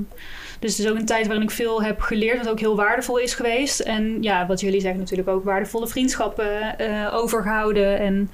dus 0.59 0.77
het 0.77 0.87
is 0.87 0.91
ook 0.91 0.99
een 0.99 1.07
tijd 1.07 1.27
waarin 1.27 1.45
ik 1.45 1.51
veel 1.51 1.83
heb 1.83 2.01
geleerd, 2.01 2.39
wat 2.39 2.49
ook 2.49 2.61
heel 2.61 2.77
waardevol 2.77 3.19
is 3.19 3.35
geweest. 3.35 3.81
En 3.81 4.23
ja, 4.23 4.47
wat 4.47 4.61
jullie 4.61 4.81
zeggen 4.81 5.01
natuurlijk 5.01 5.29
ook, 5.29 5.45
waardevolle 5.45 5.89
vriendschappen 5.89 6.75
uh, 6.81 7.15
overgehouden. 7.15 7.99
En 7.99 8.31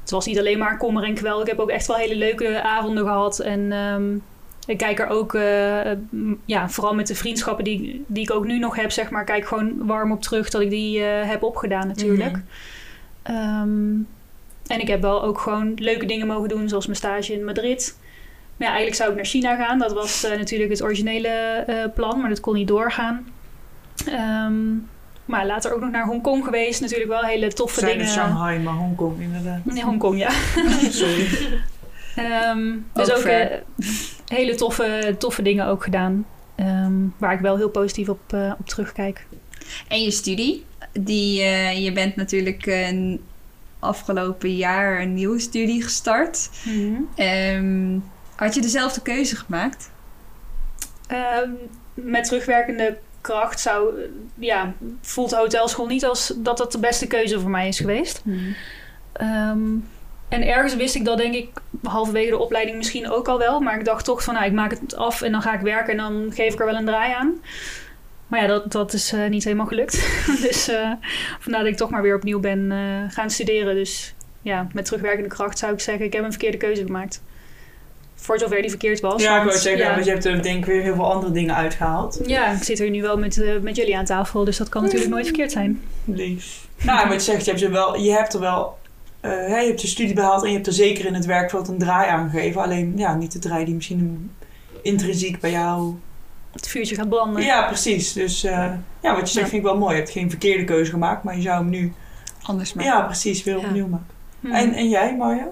het 0.00 0.10
was 0.10 0.26
niet 0.26 0.38
alleen 0.38 0.58
maar 0.58 0.78
kommer 0.78 1.04
en 1.04 1.14
kwel. 1.14 1.40
Ik 1.40 1.46
heb 1.46 1.58
ook 1.58 1.70
echt 1.70 1.86
wel 1.86 1.96
hele 1.96 2.16
leuke 2.16 2.62
avonden 2.62 3.04
gehad. 3.04 3.38
En 3.38 3.72
um, 3.72 4.22
ik 4.66 4.78
kijk 4.78 5.00
er 5.00 5.08
ook, 5.08 5.34
uh, 5.34 5.90
ja, 6.44 6.68
vooral 6.68 6.94
met 6.94 7.06
de 7.06 7.14
vriendschappen 7.14 7.64
die, 7.64 8.04
die 8.06 8.22
ik 8.22 8.30
ook 8.30 8.44
nu 8.44 8.58
nog 8.58 8.76
heb, 8.76 8.90
zeg 8.90 9.10
maar, 9.10 9.24
kijk 9.24 9.46
gewoon 9.46 9.86
warm 9.86 10.12
op 10.12 10.22
terug 10.22 10.50
dat 10.50 10.60
ik 10.60 10.70
die 10.70 10.98
uh, 10.98 11.06
heb 11.22 11.42
opgedaan 11.42 11.86
natuurlijk. 11.86 12.36
Mm 12.36 12.44
-hmm. 13.22 14.06
En 14.70 14.80
ik 14.80 14.88
heb 14.88 15.00
wel 15.00 15.22
ook 15.22 15.38
gewoon 15.38 15.72
leuke 15.76 16.06
dingen 16.06 16.26
mogen 16.26 16.48
doen, 16.48 16.68
zoals 16.68 16.86
mijn 16.86 16.98
stage 16.98 17.32
in 17.32 17.44
Madrid. 17.44 17.98
Maar 18.56 18.68
ja, 18.68 18.74
eigenlijk 18.74 18.96
zou 18.96 19.10
ik 19.10 19.16
naar 19.16 19.24
China 19.24 19.56
gaan. 19.56 19.78
Dat 19.78 19.92
was 19.92 20.24
uh, 20.24 20.36
natuurlijk 20.36 20.70
het 20.70 20.82
originele 20.82 21.64
uh, 21.68 21.84
plan, 21.94 22.20
maar 22.20 22.28
dat 22.28 22.40
kon 22.40 22.54
niet 22.54 22.68
doorgaan. 22.68 23.26
Um, 24.08 24.88
maar 25.24 25.46
later 25.46 25.74
ook 25.74 25.80
nog 25.80 25.90
naar 25.90 26.06
Hongkong 26.06 26.44
geweest. 26.44 26.80
Natuurlijk 26.80 27.10
wel 27.10 27.22
hele 27.22 27.52
toffe 27.52 27.80
Zijn 27.80 27.98
dingen. 27.98 28.12
Shanghai, 28.12 28.58
maar 28.58 28.74
Hongkong 28.74 29.20
inderdaad. 29.20 29.64
Nee, 29.64 29.84
Hongkong, 29.84 30.18
ja. 30.18 30.30
Sorry. 30.90 31.26
um, 32.52 32.86
dus 32.92 33.10
ook, 33.10 33.18
ook 33.18 33.24
uh, 33.24 33.44
hele 34.26 34.54
toffe, 34.54 35.14
toffe 35.18 35.42
dingen 35.42 35.66
ook 35.66 35.84
gedaan. 35.84 36.26
Um, 36.56 37.14
waar 37.18 37.32
ik 37.32 37.40
wel 37.40 37.56
heel 37.56 37.70
positief 37.70 38.08
op, 38.08 38.20
op 38.58 38.66
terugkijk. 38.66 39.26
En 39.88 40.02
je 40.02 40.10
studie? 40.10 40.64
Die, 40.92 41.42
je 41.82 41.92
bent 41.92 42.16
natuurlijk 42.16 42.66
afgelopen 43.80 44.56
jaar 44.56 45.00
een 45.00 45.14
nieuwe 45.14 45.38
studie 45.38 45.82
gestart. 45.82 46.50
Mm-hmm. 46.64 47.08
Um, 47.16 48.04
had 48.36 48.54
je 48.54 48.60
dezelfde 48.60 49.00
keuze 49.00 49.36
gemaakt? 49.36 49.90
Um, 51.44 51.56
met 51.94 52.24
terugwerkende 52.24 52.98
kracht 53.20 53.60
zou, 53.60 53.94
ja, 54.34 54.72
voelt 55.00 55.30
de 55.30 55.36
hotelschool 55.36 55.86
niet 55.86 56.04
als 56.04 56.32
dat 56.36 56.58
dat 56.58 56.72
de 56.72 56.78
beste 56.78 57.06
keuze 57.06 57.40
voor 57.40 57.50
mij 57.50 57.68
is 57.68 57.78
geweest. 57.78 58.22
Mm-hmm. 58.24 58.54
Um, 59.20 59.88
en 60.28 60.42
ergens 60.46 60.76
wist 60.76 60.94
ik 60.94 61.04
dat 61.04 61.18
denk 61.18 61.34
ik 61.34 61.48
halverwege 61.82 62.30
de 62.30 62.38
opleiding 62.38 62.76
misschien 62.76 63.10
ook 63.10 63.28
al 63.28 63.38
wel. 63.38 63.60
Maar 63.60 63.78
ik 63.78 63.84
dacht 63.84 64.04
toch 64.04 64.24
van 64.24 64.34
nou, 64.34 64.46
ik 64.46 64.52
maak 64.52 64.70
het 64.70 64.96
af 64.96 65.22
en 65.22 65.32
dan 65.32 65.42
ga 65.42 65.54
ik 65.54 65.60
werken 65.60 65.90
en 65.90 65.96
dan 65.96 66.32
geef 66.32 66.52
ik 66.52 66.60
er 66.60 66.66
wel 66.66 66.76
een 66.76 66.84
draai 66.84 67.12
aan. 67.12 67.34
Maar 68.30 68.40
ja, 68.40 68.46
dat, 68.46 68.72
dat 68.72 68.92
is 68.92 69.12
uh, 69.12 69.28
niet 69.28 69.44
helemaal 69.44 69.66
gelukt. 69.66 69.92
dus 70.48 70.68
uh, 70.68 70.90
vandaar 71.40 71.62
dat 71.62 71.70
ik 71.70 71.76
toch 71.76 71.90
maar 71.90 72.02
weer 72.02 72.16
opnieuw 72.16 72.40
ben 72.40 72.70
uh, 72.70 72.78
gaan 73.08 73.30
studeren. 73.30 73.74
Dus 73.74 74.14
ja, 74.42 74.68
met 74.72 74.84
terugwerkende 74.84 75.28
kracht 75.28 75.58
zou 75.58 75.72
ik 75.72 75.80
zeggen, 75.80 76.04
ik 76.04 76.12
heb 76.12 76.24
een 76.24 76.30
verkeerde 76.30 76.56
keuze 76.56 76.84
gemaakt. 76.84 77.22
Voor 78.14 78.38
zover 78.38 78.60
die 78.60 78.70
verkeerd 78.70 79.00
was. 79.00 79.22
Ja, 79.22 79.30
want, 79.30 79.42
ik 79.42 79.48
wou 79.48 79.58
zeggen, 79.58 79.82
ja. 79.84 79.92
want 79.92 80.04
je 80.04 80.10
hebt 80.10 80.24
er 80.24 80.42
denk 80.42 80.58
ik 80.58 80.64
weer 80.64 80.82
heel 80.82 80.94
veel 80.94 81.12
andere 81.12 81.32
dingen 81.32 81.54
uitgehaald. 81.54 82.20
Ja, 82.26 82.52
ik 82.52 82.62
zit 82.62 82.80
er 82.80 82.90
nu 82.90 83.02
wel 83.02 83.18
met, 83.18 83.44
met 83.62 83.76
jullie 83.76 83.96
aan 83.96 84.04
tafel, 84.04 84.44
dus 84.44 84.56
dat 84.56 84.68
kan 84.68 84.82
natuurlijk 84.82 85.10
nooit 85.10 85.26
verkeerd 85.26 85.52
zijn. 85.52 85.82
Lief. 86.04 86.66
Nou, 86.82 87.06
maar 87.06 87.12
je 87.12 87.20
zegt, 87.20 87.44
je 87.44 87.50
hebt, 87.50 87.62
er 87.62 87.70
wel, 87.70 87.96
je 87.96 88.12
hebt 88.12 88.34
er 88.34 88.40
wel... 88.40 88.78
je 89.22 89.28
hebt 89.68 89.80
je 89.80 89.88
studie 89.88 90.14
behaald 90.14 90.42
en 90.42 90.48
je 90.48 90.54
hebt 90.54 90.66
er 90.66 90.72
zeker 90.72 91.06
in 91.06 91.14
het 91.14 91.26
werkveld 91.26 91.68
een 91.68 91.78
draai 91.78 92.08
aan 92.08 92.30
gegeven. 92.30 92.62
Alleen 92.62 92.92
ja, 92.96 93.14
niet 93.14 93.32
de 93.32 93.38
draai 93.38 93.64
die 93.64 93.74
misschien 93.74 94.30
intrinsiek 94.82 95.40
bij 95.40 95.50
jou 95.50 95.94
het 96.52 96.68
vuurtje 96.68 96.94
gaat 96.94 97.08
branden. 97.08 97.42
Ja, 97.42 97.66
precies. 97.66 98.12
Dus 98.12 98.44
uh, 98.44 98.72
ja, 99.00 99.14
wat 99.14 99.20
je 99.20 99.26
zegt 99.26 99.34
ja. 99.34 99.40
vind 99.40 99.52
ik 99.52 99.62
wel 99.62 99.78
mooi. 99.78 99.94
Je 99.94 100.00
hebt 100.00 100.12
geen 100.12 100.30
verkeerde 100.30 100.64
keuze 100.64 100.90
gemaakt, 100.90 101.24
maar 101.24 101.36
je 101.36 101.42
zou 101.42 101.56
hem 101.56 101.68
nu... 101.68 101.92
Anders 102.42 102.72
maken. 102.72 102.92
Ja, 102.92 103.00
precies. 103.00 103.44
Weer 103.44 103.58
opnieuw 103.58 103.86
maken. 103.86 104.06
Hmm. 104.40 104.52
En, 104.52 104.72
en 104.72 104.88
jij, 104.88 105.16
Marja? 105.16 105.48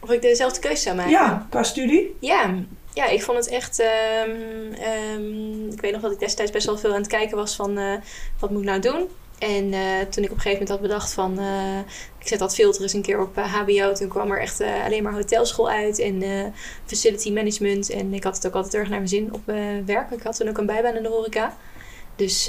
Of 0.00 0.10
ik 0.10 0.22
dezelfde 0.22 0.60
keuze 0.60 0.82
zou 0.82 0.96
maken? 0.96 1.12
Ja, 1.12 1.46
qua 1.50 1.62
studie? 1.62 2.16
Ja. 2.20 2.54
Ja, 2.94 3.06
ik 3.06 3.22
vond 3.22 3.38
het 3.38 3.48
echt... 3.48 3.84
Um, 4.26 4.30
um, 5.16 5.70
ik 5.72 5.80
weet 5.80 5.92
nog 5.92 6.00
dat 6.00 6.12
ik 6.12 6.18
destijds 6.18 6.50
best 6.50 6.66
wel 6.66 6.78
veel 6.78 6.90
aan 6.90 7.00
het 7.00 7.06
kijken 7.06 7.36
was 7.36 7.56
van... 7.56 7.78
Uh, 7.78 7.94
wat 8.38 8.50
moet 8.50 8.60
ik 8.60 8.66
nou 8.66 8.80
doen? 8.80 9.08
En 9.40 9.72
uh, 9.72 10.00
toen 10.00 10.24
ik 10.24 10.30
op 10.30 10.36
een 10.36 10.42
gegeven 10.42 10.50
moment 10.50 10.68
had 10.68 10.80
bedacht 10.80 11.12
van... 11.12 11.40
Uh, 11.40 11.78
ik 12.18 12.28
zet 12.28 12.38
dat 12.38 12.54
filter 12.54 12.82
eens 12.82 12.92
een 12.92 13.02
keer 13.02 13.20
op 13.20 13.36
HBO. 13.36 13.92
Toen 13.92 14.08
kwam 14.08 14.30
er 14.30 14.40
echt 14.40 14.60
alleen 14.60 15.02
maar 15.02 15.12
hotelschool 15.12 15.70
uit. 15.70 15.98
En 15.98 16.22
facility 16.86 17.32
management. 17.32 17.90
En 17.90 18.14
ik 18.14 18.24
had 18.24 18.36
het 18.36 18.46
ook 18.46 18.54
altijd 18.54 18.74
erg 18.74 18.88
naar 18.88 18.98
mijn 18.98 19.08
zin 19.08 19.32
op 19.32 19.40
werk. 19.84 20.10
Ik 20.10 20.22
had 20.22 20.36
toen 20.36 20.48
ook 20.48 20.58
een 20.58 20.66
bijbaan 20.66 20.96
in 20.96 21.02
de 21.02 21.08
horeca. 21.08 21.56
Dus 22.16 22.44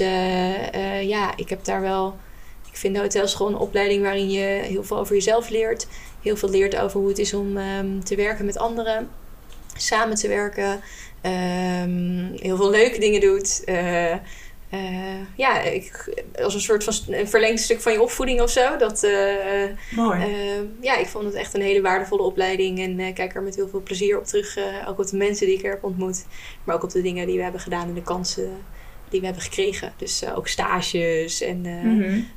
ja, 1.02 1.36
ik 1.36 1.48
heb 1.48 1.64
daar 1.64 1.80
wel... 1.80 2.14
Ik 2.70 2.76
vind 2.78 2.94
de 2.94 3.00
hotelschool 3.00 3.48
een 3.48 3.56
opleiding 3.56 4.02
waarin 4.02 4.30
je 4.30 4.40
heel 4.40 4.84
veel 4.84 4.98
over 4.98 5.14
jezelf 5.14 5.48
leert. 5.48 5.86
Heel 6.22 6.36
veel 6.36 6.50
leert 6.50 6.76
over 6.76 7.00
hoe 7.00 7.08
het 7.08 7.18
is 7.18 7.34
om 7.34 7.56
um, 7.56 8.04
te 8.04 8.16
werken 8.16 8.44
met 8.44 8.58
anderen. 8.58 9.10
Samen 9.76 10.16
te 10.16 10.28
werken. 10.28 10.70
Um, 11.22 12.32
heel 12.40 12.56
veel 12.56 12.70
leuke 12.70 13.00
dingen 13.00 13.20
doet. 13.20 13.64
Uh, 14.74 15.20
ja, 15.36 15.60
ik, 15.60 16.14
als 16.42 16.54
een 16.54 16.60
soort 16.60 16.84
van 16.84 17.14
een 17.14 17.28
verlengstuk 17.28 17.80
van 17.80 17.92
je 17.92 18.02
opvoeding 18.02 18.40
of 18.40 18.50
zo. 18.50 18.76
Dat, 18.76 19.04
uh, 19.04 19.64
Mooi. 19.90 20.18
Uh, 20.18 20.60
ja, 20.80 20.96
ik 20.96 21.06
vond 21.06 21.24
het 21.24 21.34
echt 21.34 21.54
een 21.54 21.62
hele 21.62 21.80
waardevolle 21.80 22.22
opleiding. 22.22 22.78
En 22.80 23.14
kijk 23.14 23.34
er 23.34 23.42
met 23.42 23.56
heel 23.56 23.68
veel 23.68 23.82
plezier 23.82 24.18
op 24.18 24.24
terug. 24.24 24.58
ook 24.86 24.98
op 24.98 25.06
de 25.06 25.16
mensen 25.16 25.46
die 25.46 25.56
ik 25.56 25.64
er 25.64 25.70
heb 25.70 25.84
ontmoet. 25.84 26.26
Maar 26.64 26.74
ook 26.74 26.82
op 26.82 26.90
de 26.90 27.02
dingen 27.02 27.26
die 27.26 27.36
we 27.36 27.42
hebben 27.42 27.60
gedaan 27.60 27.88
en 27.88 27.94
de 27.94 28.02
kansen 28.02 28.50
die 29.08 29.20
we 29.20 29.26
hebben 29.26 29.44
gekregen. 29.44 29.92
Dus 29.96 30.24
ook 30.34 30.48
stages 30.48 31.40
en 31.40 31.60
mm-hmm. 31.60 32.28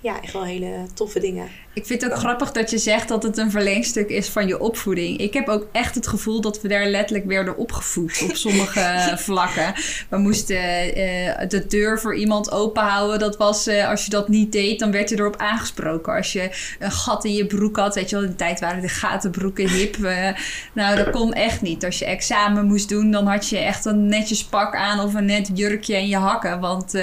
ja, 0.00 0.22
echt 0.22 0.32
wel 0.32 0.44
hele 0.44 0.86
toffe 0.94 1.20
dingen. 1.20 1.48
Ik 1.76 1.86
vind 1.86 2.02
het 2.02 2.12
ook 2.12 2.18
grappig 2.18 2.52
dat 2.52 2.70
je 2.70 2.78
zegt 2.78 3.08
dat 3.08 3.22
het 3.22 3.38
een 3.38 3.50
verlengstuk 3.50 4.08
is 4.08 4.28
van 4.28 4.46
je 4.46 4.60
opvoeding. 4.60 5.18
Ik 5.18 5.34
heb 5.34 5.48
ook 5.48 5.66
echt 5.72 5.94
het 5.94 6.06
gevoel 6.06 6.40
dat 6.40 6.60
we 6.60 6.68
daar 6.68 6.86
letterlijk 6.86 7.26
werden 7.26 7.56
opgevoed 7.56 8.22
op 8.22 8.36
sommige 8.36 9.12
vlakken. 9.28 9.74
We 10.08 10.16
moesten 10.16 10.56
uh, 10.56 11.48
de 11.48 11.64
deur 11.68 12.00
voor 12.00 12.16
iemand 12.16 12.50
openhouden. 12.50 13.18
Dat 13.18 13.36
was, 13.36 13.68
uh, 13.68 13.88
als 13.88 14.04
je 14.04 14.10
dat 14.10 14.28
niet 14.28 14.52
deed, 14.52 14.78
dan 14.78 14.90
werd 14.90 15.08
je 15.08 15.18
erop 15.18 15.36
aangesproken. 15.36 16.14
Als 16.14 16.32
je 16.32 16.50
een 16.78 16.92
gat 16.92 17.24
in 17.24 17.32
je 17.32 17.46
broek 17.46 17.76
had, 17.76 17.94
weet 17.94 18.10
je 18.10 18.16
wel, 18.16 18.24
in 18.24 18.30
de 18.30 18.36
tijd 18.36 18.60
waren 18.60 18.82
de 18.82 18.88
gatenbroeken 18.88 19.68
hip. 19.68 19.96
Uh, 19.96 20.28
nou, 20.72 20.96
dat 20.96 21.10
kon 21.10 21.32
echt 21.32 21.62
niet. 21.62 21.84
Als 21.84 21.98
je 21.98 22.04
examen 22.04 22.66
moest 22.66 22.88
doen, 22.88 23.10
dan 23.10 23.26
had 23.26 23.48
je 23.48 23.58
echt 23.58 23.84
een 23.84 24.08
netjes 24.08 24.44
pak 24.44 24.74
aan 24.74 25.00
of 25.00 25.14
een 25.14 25.24
net 25.24 25.50
jurkje 25.54 25.94
en 25.94 26.08
je 26.08 26.16
hakken. 26.16 26.60
Want 26.60 26.94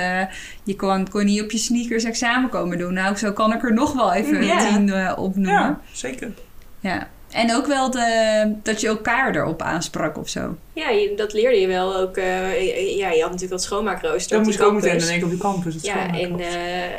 je 0.63 0.75
kon, 0.75 1.09
kon 1.09 1.25
niet 1.25 1.41
op 1.41 1.51
je 1.51 1.57
sneakers 1.57 2.03
examen 2.03 2.49
komen 2.49 2.77
doen. 2.77 2.93
Nou, 2.93 3.15
zo 3.15 3.31
kan 3.31 3.53
ik 3.53 3.63
er 3.63 3.73
nog 3.73 3.93
wel 3.93 4.13
even 4.13 4.45
Ja. 4.45 4.69
tien 4.69 4.87
uh, 4.87 5.13
opnoemen. 5.15 5.53
Ja, 5.53 5.79
zeker. 5.91 6.31
Ja. 6.79 7.07
En 7.31 7.55
ook 7.55 7.65
wel 7.65 7.91
de, 7.91 8.53
dat 8.63 8.81
je 8.81 8.87
elkaar 8.87 9.35
erop 9.35 9.61
aansprak 9.61 10.17
of 10.17 10.29
zo. 10.29 10.57
Ja, 10.73 10.89
je, 10.89 11.13
dat 11.15 11.33
leerde 11.33 11.59
je 11.59 11.67
wel 11.67 11.95
ook. 11.95 12.17
Uh, 12.17 12.95
ja, 12.97 13.09
je 13.09 13.21
had 13.21 13.31
natuurlijk 13.31 13.49
dat 13.49 13.63
schoonmaakrooster. 13.63 14.37
Dat 14.37 14.45
moest 14.45 14.59
ik 14.59 14.65
ook 14.65 14.73
meteen 14.73 14.97
dan 14.97 15.07
denk 15.07 15.19
ik 15.19 15.23
op 15.25 15.31
de 15.31 15.37
campus. 15.37 15.73
Het 15.73 15.85
ja, 15.85 16.19
en 16.19 16.39
uh, 16.39 16.47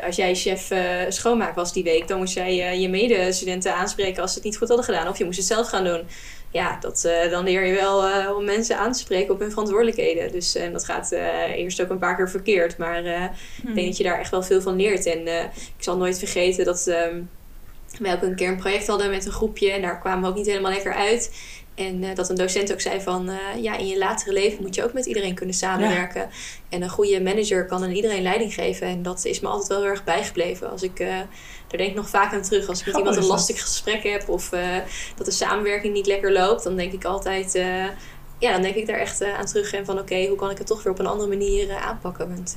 als 0.07 0.17
jij 0.17 0.35
chef 0.35 0.71
uh, 0.71 0.79
schoonmaak 1.09 1.55
was 1.55 1.73
die 1.73 1.85
week, 1.85 2.09
dan 2.09 2.19
moest 2.19 2.35
jij 2.35 2.81
je 2.81 2.89
medestudenten 2.89 3.75
aanspreken 3.75 4.23
als 4.23 4.31
ze 4.31 4.37
het 4.37 4.47
niet 4.47 4.57
goed 4.57 4.69
hadden 4.69 4.87
gedaan. 4.87 5.09
Of 5.09 5.19
je 5.19 5.25
moest 5.25 5.39
het 5.39 5.47
zelf 5.47 5.69
gaan 5.69 5.85
doen. 5.85 6.01
Ja, 6.55 6.79
dat, 6.81 7.09
dan 7.31 7.45
leer 7.45 7.65
je 7.65 7.75
wel 7.75 8.05
om 8.37 8.45
mensen 8.45 8.79
aan 8.79 8.93
te 8.93 8.99
spreken 8.99 9.35
op 9.35 9.41
hun 9.41 9.51
verantwoordelijkheden. 9.51 10.33
Dus 10.33 10.59
dat 10.73 10.85
gaat 10.85 11.11
eerst 11.55 11.83
ook 11.83 11.91
een 11.91 11.99
paar 11.99 12.17
keer 12.17 12.31
verkeerd. 12.31 12.79
Maar 12.79 13.03
hmm. 13.03 13.69
ik 13.69 13.75
denk 13.75 13.87
dat 13.87 13.97
je 13.97 14.05
daar 14.05 14.19
echt 14.19 14.31
wel 14.31 14.43
veel 14.43 14.61
van 14.61 14.77
leert. 14.77 15.07
En 15.07 15.27
ik 15.55 15.79
zal 15.79 15.97
nooit 15.97 16.19
vergeten 16.19 16.65
dat. 16.65 16.87
Um, 16.87 17.29
we 17.99 18.13
ook 18.13 18.23
een 18.23 18.37
keer 18.37 18.49
een 18.49 18.57
project 18.57 18.87
hadden 18.87 19.11
met 19.11 19.27
een 19.27 19.33
groepje 19.33 19.71
en 19.71 19.83
daar 19.83 20.01
kwamen 20.01 20.23
we 20.23 20.29
ook 20.29 20.35
niet 20.35 20.47
helemaal 20.47 20.73
lekker 20.73 20.95
uit. 20.95 21.31
En 21.75 22.03
uh, 22.03 22.15
dat 22.15 22.29
een 22.29 22.37
docent 22.37 22.73
ook 22.73 22.81
zei 22.81 23.01
van, 23.01 23.31
uh, 23.31 23.37
ja, 23.63 23.77
in 23.77 23.87
je 23.87 23.99
latere 23.99 24.33
leven 24.33 24.63
moet 24.63 24.75
je 24.75 24.85
ook 24.85 24.93
met 24.93 25.07
iedereen 25.07 25.35
kunnen 25.35 25.55
samenwerken. 25.55 26.21
Ja. 26.21 26.29
En 26.69 26.83
een 26.83 26.89
goede 26.89 27.23
manager 27.23 27.67
kan 27.67 27.83
aan 27.83 27.91
iedereen 27.91 28.23
leiding 28.23 28.55
geven. 28.55 28.87
En 28.87 29.03
dat 29.03 29.25
is 29.25 29.41
me 29.41 29.49
altijd 29.49 29.69
wel 29.69 29.81
heel 29.81 29.91
erg 29.91 30.05
bijgebleven. 30.05 30.71
Als 30.71 30.83
ik, 30.83 31.01
uh, 31.01 31.09
daar 31.09 31.27
denk 31.69 31.91
ik 31.91 31.95
nog 31.95 32.09
vaak 32.09 32.33
aan 32.33 32.43
terug. 32.43 32.69
Als 32.69 32.81
ik 32.81 32.87
met 32.87 32.97
iemand 32.97 33.17
een 33.17 33.25
lastig 33.25 33.61
gesprek 33.63 34.03
heb 34.03 34.29
of 34.29 34.49
dat 35.17 35.27
de 35.27 35.33
samenwerking 35.33 35.95
niet 35.95 36.07
lekker 36.07 36.33
loopt, 36.33 36.63
dan 36.63 36.77
denk 36.77 36.93
ik 36.93 37.05
altijd, 37.05 37.53
ja, 38.39 38.53
dan 38.53 38.63
denk 38.63 38.75
ik 38.75 38.87
daar 38.87 38.99
echt 38.99 39.25
aan 39.25 39.47
terug. 39.47 39.73
En 39.73 39.85
van, 39.85 39.95
oké, 39.95 40.03
okay, 40.03 40.29
hoe 40.29 40.37
kan 40.37 40.51
ik 40.51 40.59
het 40.59 40.67
toch 40.67 40.83
weer 40.83 40.93
op 40.93 40.99
een 40.99 41.07
andere 41.07 41.29
manier 41.29 41.77
aanpakken? 41.77 42.29
Want 42.29 42.53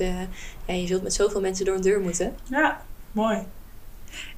ja, 0.66 0.74
je 0.74 0.86
zult 0.86 1.02
met 1.02 1.14
zoveel 1.14 1.40
mensen 1.40 1.64
door 1.64 1.74
een 1.74 1.80
deur 1.80 2.00
moeten. 2.00 2.36
Ja, 2.50 2.84
mooi. 3.12 3.46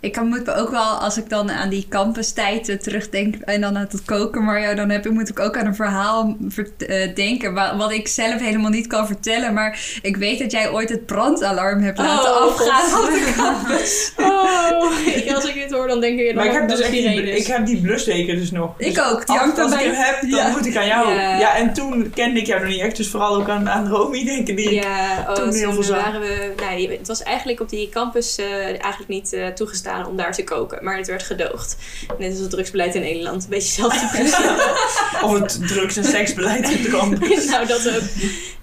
Ik 0.01 0.23
moet 0.23 0.51
ook 0.51 0.71
wel, 0.71 0.83
als 0.83 1.17
ik 1.17 1.29
dan 1.29 1.51
aan 1.51 1.69
die 1.69 1.87
campustijd 1.89 2.83
terugdenk 2.83 3.35
en 3.37 3.61
dan 3.61 3.77
aan 3.77 3.87
het 3.91 4.05
koken, 4.05 4.45
Mario, 4.45 4.75
dan 4.75 4.91
heb, 4.91 5.11
moet 5.11 5.29
ik 5.29 5.41
ook 5.41 5.57
aan 5.57 5.67
een 5.67 5.75
verhaal 5.75 6.37
uh, 6.39 7.15
denken. 7.15 7.55
Wat, 7.55 7.77
wat, 7.77 7.93
ik 7.93 8.09
zelf 8.09 8.41
helemaal 8.41 8.71
niet 8.71 8.87
kan 8.87 9.07
vertellen. 9.07 9.55
Maar 9.55 9.99
ik 10.03 10.17
weet 10.17 10.39
dat 10.39 10.51
jij 10.51 10.71
ooit 10.71 10.89
het 10.89 11.07
brandalarm 11.07 11.83
hebt 11.83 11.99
laten 11.99 12.31
oh, 12.31 12.43
afgaan 12.43 13.01
op 13.01 13.11
de 13.11 13.33
campus. 13.37 14.13
Oh, 14.17 15.35
als 15.37 15.45
ik 15.45 15.55
dit 15.55 15.71
hoor, 15.71 15.89
dan 15.89 16.01
denk 16.01 16.19
ik... 16.19 16.35
Maar 16.35 16.47
ik 16.47 16.53
heb 16.53 16.69
dus 16.69 16.81
echt 16.81 16.91
die, 16.91 17.37
ik 17.37 17.47
heb 17.47 17.67
die 17.67 17.81
blusdeken 17.81 18.37
dus 18.37 18.51
nog. 18.51 18.75
Ik 18.77 18.95
dus 18.95 19.05
ook. 19.05 19.27
Die 19.27 19.39
als, 19.39 19.59
als 19.59 19.73
ik 19.73 19.81
hem 19.81 19.95
heb, 19.95 20.21
dan 20.21 20.31
ja. 20.31 20.49
moet 20.49 20.67
ik 20.67 20.77
aan 20.77 20.87
jou. 20.87 21.15
Ja. 21.15 21.39
ja. 21.39 21.57
en 21.57 21.73
toen 21.73 22.11
kende 22.15 22.41
ik 22.41 22.47
jou 22.47 22.61
nog 22.61 22.71
niet 22.71 22.81
echt. 22.81 22.97
Dus 22.97 23.09
vooral 23.09 23.37
ook 23.37 23.49
aan, 23.49 23.69
aan 23.69 23.89
Romy 23.89 24.25
denken. 24.25 24.57
Die 24.57 24.75
ja, 24.75 25.27
oh, 25.29 25.33
toen 25.33 25.55
heel 25.55 25.73
veel 25.73 25.95
waren 25.95 26.21
we... 26.21 26.53
Nou, 26.57 26.93
het 26.93 27.09
was 27.09 27.23
eigenlijk 27.23 27.61
op 27.61 27.69
die 27.69 27.89
campus 27.89 28.39
uh, 28.39 28.65
eigenlijk 28.65 29.09
niet 29.09 29.33
uh, 29.33 29.47
toegestaan 29.61 30.07
om 30.07 30.17
daar 30.17 30.33
te 30.33 30.45
koken. 30.45 30.85
Maar 30.85 30.97
het 30.97 31.07
werd 31.07 31.23
gedoogd. 31.23 31.77
Net 32.19 32.31
als 32.31 32.39
het 32.39 32.51
drugsbeleid 32.51 32.95
in 32.95 33.01
Nederland. 33.01 33.43
Een 33.43 33.51
beetje 33.51 33.83
hetzelfde 33.83 34.17
principe. 34.17 34.75
of 35.27 35.39
het 35.39 35.69
drugs- 35.69 35.97
en 35.97 36.05
seksbeleid 36.05 36.71
in 36.71 36.83
de 36.83 36.89
campus. 36.89 37.45
nou, 37.51 37.67
dat 37.67 37.89
ook. 37.89 38.03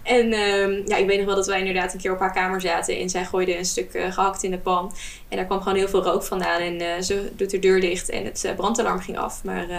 En 0.03 0.33
ehm, 0.33 0.81
ja, 0.85 0.95
ik 0.95 1.07
weet 1.07 1.17
nog 1.17 1.25
wel 1.25 1.35
dat 1.35 1.47
wij 1.47 1.59
inderdaad 1.59 1.93
een 1.93 1.99
keer 1.99 2.13
op 2.13 2.19
haar 2.19 2.33
kamer 2.33 2.61
zaten. 2.61 2.97
En 2.99 3.09
zij 3.09 3.25
gooide 3.25 3.57
een 3.57 3.65
stuk 3.65 3.93
uh, 3.93 4.11
gehakt 4.11 4.43
in 4.43 4.51
de 4.51 4.57
pan. 4.57 4.93
En 5.29 5.37
daar 5.37 5.45
kwam 5.45 5.61
gewoon 5.61 5.77
heel 5.77 5.87
veel 5.87 6.03
rook 6.03 6.23
vandaan. 6.23 6.61
En 6.61 6.81
uh, 6.81 7.01
ze 7.01 7.31
doet 7.35 7.49
de 7.49 7.59
deur 7.59 7.81
dicht 7.81 8.09
en 8.09 8.25
het 8.25 8.43
uh, 8.45 8.55
brandalarm 8.55 8.99
ging 8.99 9.17
af. 9.17 9.43
Maar 9.43 9.69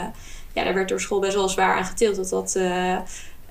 ja, 0.52 0.64
daar 0.64 0.74
werd 0.74 0.88
door 0.88 1.00
school 1.00 1.20
best 1.20 1.34
wel 1.34 1.48
zwaar 1.48 1.76
aan 1.76 1.84
getild. 1.84 2.16
Dat 2.16 2.28
dat 2.28 2.56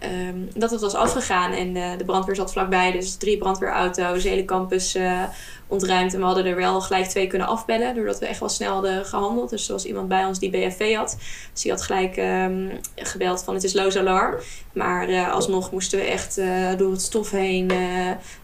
Um, 0.03 0.49
dat 0.55 0.72
het 0.72 0.82
was 0.82 0.93
afgegaan 0.93 1.51
en 1.51 1.76
uh, 1.76 1.97
de 1.97 2.05
brandweer 2.05 2.36
zat 2.36 2.51
vlakbij. 2.51 2.91
Dus 2.91 3.15
drie 3.15 3.38
brandweerauto's, 3.38 4.24
de 4.24 4.30
hele 4.30 4.45
campus 4.45 4.95
uh, 4.95 5.24
ontruimd. 5.68 6.13
En 6.13 6.20
we 6.20 6.26
hadden 6.26 6.45
er 6.45 6.55
wel 6.55 6.82
gelijk 6.82 7.05
twee 7.05 7.28
kunnen 7.28 7.47
afbellen. 7.47 7.95
Doordat 7.95 8.20
we 8.20 8.26
echt 8.26 8.39
wel 8.39 8.49
snel 8.49 8.74
hadden 8.74 9.05
gehandeld. 9.05 9.49
Dus 9.49 9.68
er 9.68 9.74
was 9.74 9.86
iemand 9.86 10.07
bij 10.07 10.26
ons 10.26 10.39
die 10.39 10.49
BFV 10.49 10.95
had. 10.95 11.18
Dus 11.53 11.61
die 11.61 11.72
had 11.72 11.82
gelijk 11.82 12.18
um, 12.18 12.72
gebeld 12.95 13.43
van 13.43 13.53
het 13.53 13.63
is 13.63 13.74
loos 13.74 13.97
alarm. 13.97 14.36
Maar 14.74 15.09
uh, 15.09 15.34
alsnog 15.34 15.72
moesten 15.72 15.99
we 15.99 16.05
echt 16.05 16.41
door 16.78 16.91
het 16.91 17.01
stof 17.01 17.32
heen 17.32 17.72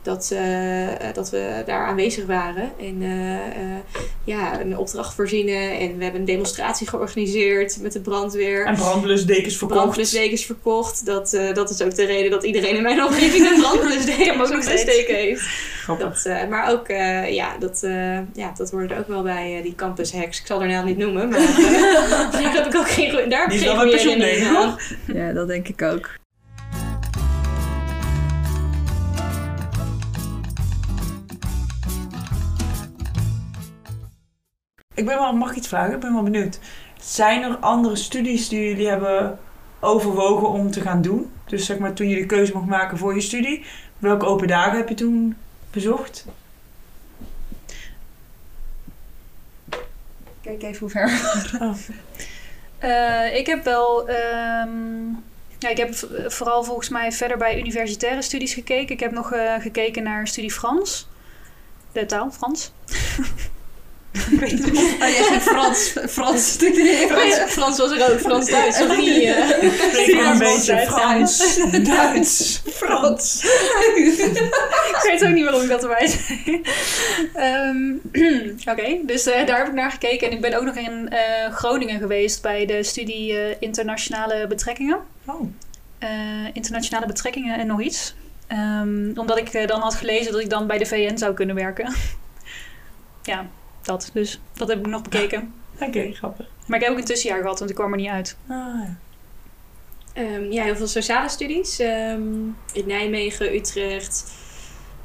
dat, 0.02 0.36
dat 1.14 1.30
we 1.30 1.64
daar 1.66 1.86
aanwezig 1.86 2.26
waren. 2.26 2.72
En 2.80 3.02
ja, 4.24 4.62
een 4.62 4.78
opdracht 4.78 5.14
voorzienen. 5.14 5.80
En 5.80 5.98
we 5.98 6.04
hebben 6.04 6.22
een 6.22 6.28
demonstratie 6.28 6.88
georganiseerd 6.88 7.82
met 7.82 7.92
de 7.92 8.02
brandweer. 8.02 8.66
En 8.66 8.76
brandblusdekens 8.76 9.58
verkocht. 9.58 9.80
Brandblusdekens 9.80 10.46
verkocht. 10.46 11.06
Dat 11.06 11.34
uh, 11.34 11.54
dat 11.54 11.70
is 11.70 11.82
ook 11.82 11.96
de 11.96 12.06
reden 12.06 12.32
dat 12.32 12.44
iedereen 12.44 12.76
in 12.76 12.82
mijn 12.82 13.04
omgeving 13.04 13.50
een 13.50 13.60
brandblusdeken 13.60 14.40
ook 14.42 14.50
nog 14.50 14.64
steken 14.64 15.16
heeft. 15.16 15.46
Dat, 16.00 16.24
uh, 16.28 16.48
maar 16.50 16.72
ook, 16.72 16.88
uh, 17.22 17.34
ja, 17.34 17.57
dat, 17.57 17.80
ja, 18.34 18.51
dat 18.55 18.72
hoort 18.72 18.91
er 18.91 18.97
ook 18.97 19.07
wel 19.07 19.24
bij 19.24 19.59
die 19.61 19.76
campus 19.76 20.14
hacks. 20.14 20.39
Ik 20.39 20.47
zal 20.47 20.59
haar 20.59 20.68
naam 20.68 20.86
niet 20.86 20.97
noemen, 20.97 21.30
maar 21.30 21.39
daar 22.32 22.53
heb 22.53 22.66
ik 22.66 22.76
ook 22.76 22.89
geen, 22.89 23.30
daar 23.30 23.49
die 23.49 23.59
geen 23.59 23.78
goede 23.78 23.97
herinnering 23.97 24.57
aan. 24.57 24.78
Ja, 25.07 25.32
dat 25.32 25.47
denk 25.47 25.68
ik 25.68 25.82
ook. 25.82 26.09
Ik 34.95 35.05
ben 35.05 35.18
wel, 35.18 35.34
mag 35.34 35.49
ik 35.49 35.55
iets 35.55 35.68
vragen? 35.68 35.93
Ik 35.93 35.99
ben 35.99 36.14
wel 36.14 36.24
benieuwd. 36.24 36.59
Zijn 36.99 37.43
er 37.43 37.57
andere 37.57 37.95
studies 37.95 38.49
die 38.49 38.68
jullie 38.68 38.88
hebben 38.88 39.39
overwogen 39.80 40.49
om 40.49 40.72
te 40.72 40.82
gaan 40.82 41.01
doen? 41.01 41.32
Dus 41.45 41.66
zeg 41.66 41.78
maar 41.78 41.93
toen 41.93 42.09
je 42.09 42.16
de 42.16 42.26
keuze 42.26 42.53
mocht 42.53 42.68
maken 42.68 42.97
voor 42.97 43.16
je 43.16 43.22
studie. 43.22 43.66
Welke 43.97 44.26
open 44.26 44.47
dagen 44.47 44.78
heb 44.78 44.89
je 44.89 44.95
toen 44.95 45.36
bezocht? 45.72 46.26
Kijk 50.44 50.64
even 50.64 50.80
hoe 50.80 50.89
ver. 50.89 51.04
Oh. 51.62 51.76
Uh, 52.84 53.36
ik 53.36 53.46
heb 53.46 53.64
wel. 53.64 54.10
Um, 54.10 55.24
ja, 55.60 55.70
ik 55.70 55.78
heb 55.78 55.96
vooral 56.28 56.64
volgens 56.64 56.89
mij 56.89 57.12
verder 57.12 57.38
bij 57.38 57.60
universitaire 57.60 58.22
studies 58.22 58.54
gekeken. 58.54 58.94
Ik 58.94 59.00
heb 59.00 59.12
nog 59.12 59.34
uh, 59.34 59.54
gekeken 59.60 60.04
naar 60.04 60.28
studie 60.28 60.52
Frans. 60.52 61.08
De 61.91 62.06
taal 62.06 62.32
Frans. 62.32 62.72
Ik 64.14 64.39
weet 64.39 64.66
niet. 64.66 64.78
Oh, 64.78 64.99
jij 64.99 65.24
ging 65.24 65.41
Frans, 65.41 65.93
Frans 66.09 66.47
studeren. 66.53 67.09
Frans, 67.09 67.51
Frans 67.51 67.78
was 67.78 67.91
er 67.91 68.11
ook. 68.11 68.20
Frans, 68.20 68.49
Duits, 68.49 68.82
of 68.82 68.97
niet? 68.97 69.07
Uh, 69.07 69.64
ik 70.07 70.26
een 70.32 70.38
beetje 70.38 70.86
Frans, 70.88 71.59
Duits, 71.84 72.61
Frans. 72.66 73.43
ik 73.95 74.99
weet 75.03 75.24
ook 75.26 75.34
niet 75.34 75.43
waarom 75.43 75.61
ik 75.61 75.70
dat 75.70 75.84
erbij 75.84 76.07
zei. 76.07 76.61
Um, 77.36 78.01
Oké, 78.61 78.72
okay, 78.72 79.01
dus 79.05 79.28
uh, 79.28 79.45
daar 79.45 79.57
heb 79.57 79.68
ik 79.68 79.74
naar 79.74 79.91
gekeken. 79.91 80.28
En 80.28 80.34
ik 80.34 80.41
ben 80.41 80.53
ook 80.53 80.66
nog 80.66 80.76
in 80.76 81.09
uh, 81.14 81.53
Groningen 81.53 81.99
geweest 81.99 82.41
bij 82.41 82.66
de 82.66 82.84
studie 82.84 83.59
internationale 83.59 84.47
betrekkingen. 84.47 84.97
Oh. 85.26 85.41
internationale 86.53 87.05
betrekkingen 87.05 87.59
en 87.59 87.68
nog 87.68 87.82
iets. 87.82 88.16
Um, 88.51 89.11
omdat 89.16 89.38
ik 89.38 89.68
dan 89.68 89.82
had 89.82 89.95
gelezen 89.95 90.32
dat 90.32 90.41
ik 90.41 90.49
dan 90.49 90.68
bij 90.68 90.78
de 90.78 90.86
VN 90.86 91.18
zou 91.18 91.34
kunnen 91.34 91.55
werken. 91.55 91.93
ja, 93.24 93.45
dat. 93.86 94.10
Dus 94.14 94.42
dat 94.54 94.68
heb 94.68 94.80
ik 94.80 94.88
nog 94.88 95.02
bekeken. 95.02 95.54
Oké, 95.76 95.86
okay, 95.86 96.14
grappig. 96.14 96.46
Maar 96.66 96.78
ik 96.78 96.84
heb 96.84 96.94
ook 96.94 97.00
een 97.00 97.06
tussenjaar 97.06 97.42
gehad, 97.42 97.60
want 97.60 97.70
ik 97.70 97.76
kwam 97.76 97.92
er 97.92 97.98
niet 97.98 98.10
uit. 98.10 98.38
Ah, 98.48 98.58
ja. 98.58 98.98
Um, 100.18 100.52
ja, 100.52 100.64
heel 100.64 100.76
veel 100.76 100.88
sociale 100.88 101.30
studies. 101.30 101.80
Um, 101.80 102.56
in 102.74 102.88
Nijmegen, 102.88 103.56
Utrecht. 103.56 104.32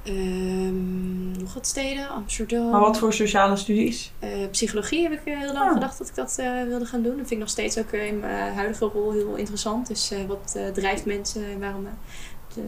Um, 0.04 1.38
nog 1.38 1.54
wat 1.54 1.66
steden, 1.66 2.08
Amsterdam. 2.08 2.70
Maar 2.70 2.80
wat 2.80 2.98
voor 2.98 3.12
sociale 3.12 3.56
studies? 3.56 4.12
Uh, 4.24 4.48
psychologie 4.50 5.02
heb 5.02 5.12
ik 5.12 5.20
heel 5.24 5.52
lang 5.52 5.66
oh. 5.66 5.72
gedacht 5.72 5.98
dat 5.98 6.08
ik 6.08 6.14
dat 6.14 6.36
uh, 6.40 6.62
wilde 6.62 6.86
gaan 6.86 7.02
doen. 7.02 7.16
Dat 7.16 7.18
vind 7.18 7.30
ik 7.30 7.38
nog 7.38 7.48
steeds 7.48 7.78
ook 7.78 7.92
in 7.92 8.20
mijn 8.20 8.54
huidige 8.54 8.84
rol 8.84 9.12
heel 9.12 9.34
interessant. 9.34 9.86
Dus 9.86 10.12
uh, 10.12 10.18
wat 10.26 10.58
drijft 10.74 11.04
mensen 11.04 11.44
en 11.44 11.60
waarom 11.60 11.88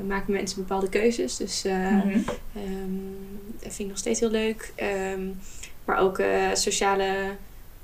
maken 0.06 0.32
mensen 0.32 0.58
bepaalde 0.58 0.88
keuzes. 0.88 1.36
Dus 1.36 1.64
mm 1.64 2.00
-hmm. 2.00 2.24
dat 3.52 3.62
vind 3.62 3.78
ik 3.78 3.86
nog 3.88 3.98
steeds 3.98 4.20
heel 4.20 4.30
leuk. 4.30 4.72
Maar 5.84 5.98
ook 5.98 6.18
uh, 6.18 6.26
sociale 6.52 7.36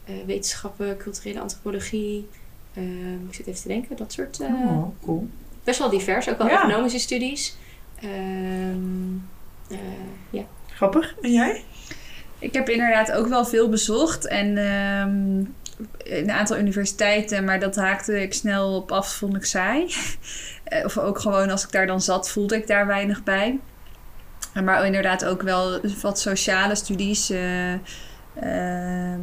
uh, 0.08 0.14
wetenschappen, 0.26 0.96
culturele 0.96 1.40
antropologie. 1.40 2.28
Uh, 2.74 3.12
ik 3.28 3.34
zit 3.34 3.46
even 3.46 3.62
te 3.62 3.68
denken, 3.68 3.96
dat 3.96 4.12
soort. 4.12 4.40
oh, 4.40 4.88
cool. 5.02 5.28
Best 5.64 5.78
wel 5.78 5.90
divers, 5.90 6.28
ook 6.28 6.38
wel 6.38 6.46
ja. 6.46 6.62
economische 6.62 6.98
studies. 6.98 7.56
Um, 8.04 9.28
ja. 10.30 10.42
Grappig. 10.74 11.14
En 11.22 11.32
jij? 11.32 11.64
Ik 12.38 12.54
heb 12.54 12.68
inderdaad 12.68 13.12
ook 13.12 13.26
wel 13.26 13.44
veel 13.44 13.68
bezocht. 13.68 14.26
En 14.26 14.58
um, 14.58 15.54
een 15.98 16.30
aantal 16.30 16.58
universiteiten, 16.58 17.44
maar 17.44 17.60
dat 17.60 17.76
haakte 17.76 18.22
ik 18.22 18.34
snel 18.34 18.76
op 18.76 18.92
af, 18.92 19.14
vond 19.14 19.36
ik 19.36 19.44
saai. 19.44 19.94
of 20.84 20.98
ook 20.98 21.18
gewoon 21.18 21.50
als 21.50 21.64
ik 21.64 21.72
daar 21.72 21.86
dan 21.86 22.00
zat, 22.00 22.30
voelde 22.30 22.56
ik 22.56 22.66
daar 22.66 22.86
weinig 22.86 23.22
bij. 23.22 23.58
Maar 24.64 24.86
inderdaad 24.86 25.24
ook 25.24 25.42
wel 25.42 25.80
wat 26.02 26.18
sociale 26.20 26.74
studies. 26.74 27.30
Uh, 27.30 27.72
uh, 28.42 29.18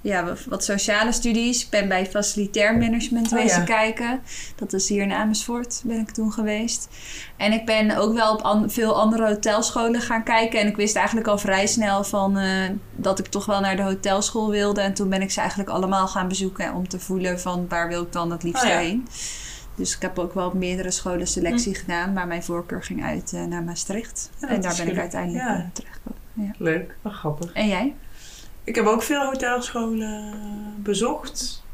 ja, 0.00 0.34
wat 0.48 0.64
sociale 0.64 1.12
studies. 1.12 1.62
Ik 1.64 1.70
ben 1.70 1.88
bij 1.88 2.06
facilitair 2.06 2.76
management 2.76 3.26
Oh, 3.26 3.32
wezen 3.38 3.58
ja. 3.58 3.64
kijken. 3.64 4.20
Dat 4.56 4.72
is 4.72 4.88
hier 4.88 5.02
in 5.02 5.12
Amersfoort, 5.12 5.80
ben 5.84 5.98
ik 6.00 6.10
toen 6.10 6.32
geweest. 6.32 6.88
En 7.36 7.52
ik 7.52 7.66
ben 7.66 7.96
ook 7.96 8.14
wel 8.14 8.32
op 8.32 8.40
an- 8.40 8.70
veel 8.70 9.00
andere 9.00 9.26
hotelscholen 9.26 10.00
gaan 10.00 10.22
kijken. 10.22 10.60
En 10.60 10.66
ik 10.66 10.76
wist 10.76 10.96
eigenlijk 10.96 11.26
al 11.26 11.38
vrij 11.38 11.66
snel 11.66 12.04
van, 12.04 12.38
eh, 12.38 12.70
dat 12.96 13.18
ik 13.18 13.26
toch 13.26 13.46
wel 13.46 13.60
naar 13.60 13.76
de 13.76 13.82
hotelschool 13.82 14.50
wilde. 14.50 14.80
En 14.80 14.94
toen 14.94 15.08
ben 15.08 15.22
ik 15.22 15.30
ze 15.30 15.38
eigenlijk 15.40 15.70
allemaal 15.70 16.08
gaan 16.08 16.28
bezoeken 16.28 16.74
om 16.74 16.88
te 16.88 17.00
voelen 17.00 17.40
van 17.40 17.66
waar 17.68 17.88
wil 17.88 18.02
ik 18.02 18.12
dan 18.12 18.30
het 18.30 18.42
liefst 18.42 18.62
Oh, 18.62 18.68
ja. 18.68 18.76
heen. 18.78 19.06
Dus 19.74 19.94
ik 19.96 20.02
heb 20.02 20.18
ook 20.18 20.34
wel 20.34 20.46
op 20.46 20.54
meerdere 20.54 20.90
scholen 20.90 21.26
selectie 21.26 21.74
gedaan. 21.74 22.12
Maar 22.12 22.26
mijn 22.26 22.42
voorkeur 22.42 22.82
ging 22.82 23.04
uit 23.04 23.32
eh, 23.32 23.44
naar 23.44 23.62
Maastricht. 23.62 24.30
Ja, 24.40 24.48
en 24.48 24.60
daar 24.60 24.76
ben 24.76 24.88
ik 24.88 24.98
uiteindelijk 24.98 25.44
Ja. 25.44 25.56
uh, 25.58 25.64
terechtgekomen. 25.72 26.20
Ja. 26.32 26.50
Leuk, 26.58 26.96
wat 27.02 27.12
grappig. 27.12 27.52
En 27.52 27.68
jij? 27.68 27.94
Ik 28.64 28.74
heb 28.74 28.86
ook 28.86 29.02
veel 29.02 29.24
hotelscholen 29.24 30.34
bezocht. 30.76 31.64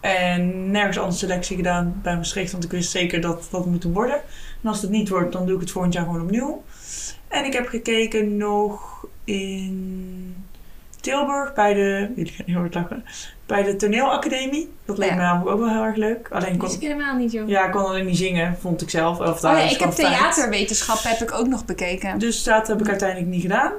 En 0.00 0.70
nergens 0.70 0.98
anders 0.98 1.18
selectie 1.18 1.56
gedaan 1.56 2.00
bij 2.02 2.16
Maastricht, 2.16 2.52
want 2.52 2.64
ik 2.64 2.70
wist 2.70 2.90
zeker 2.90 3.20
dat 3.20 3.48
dat 3.50 3.66
moet 3.66 3.84
worden. 3.84 4.20
En 4.62 4.68
als 4.68 4.82
het 4.82 4.90
niet 4.90 5.08
wordt, 5.08 5.32
dan 5.32 5.46
doe 5.46 5.54
ik 5.54 5.60
het 5.60 5.70
volgend 5.70 5.94
jaar 5.94 6.04
gewoon 6.04 6.22
opnieuw. 6.22 6.62
En 7.28 7.44
ik 7.44 7.52
heb 7.52 7.66
gekeken 7.68 8.36
nog 8.36 9.06
in 9.24 10.34
Tilburg 11.00 11.54
bij 11.54 11.74
de, 11.74 12.12
jullie 12.16 12.32
gaan 12.32 12.46
heel 12.46 12.58
hard 12.58 12.74
lachen, 12.74 13.04
bij 13.50 13.62
de 13.62 13.76
toneelacademie. 13.76 14.72
Dat 14.84 14.98
leek 14.98 15.08
Ja. 15.08 15.14
me 15.14 15.20
namelijk 15.22 15.50
ook 15.56 15.60
wel 15.60 15.68
heel 15.68 15.82
erg 15.82 15.96
leuk. 15.96 16.28
Alleen 16.32 16.56
kon, 16.56 16.70
helemaal 16.80 17.16
niet, 17.16 17.32
joh. 17.32 17.48
ja, 17.48 17.66
ik 17.66 17.72
kon 17.72 17.84
alleen 17.84 18.06
niet 18.06 18.16
zingen, 18.16 18.56
vond 18.60 18.82
ik 18.82 18.90
zelf. 18.90 19.18
Of 19.18 19.44
Oh 19.44 19.50
ja, 19.52 19.58
ik 19.58 19.78
heb 19.78 19.90
theaterwetenschap 19.90 20.98
heb 21.02 21.18
ik 21.28 21.34
ook 21.34 21.46
nog 21.46 21.64
bekeken. 21.64 22.18
Dus 22.18 22.42
dat 22.42 22.66
heb 22.68 22.80
ik 22.80 22.88
uiteindelijk 22.88 23.30
niet 23.30 23.42
gedaan. 23.42 23.72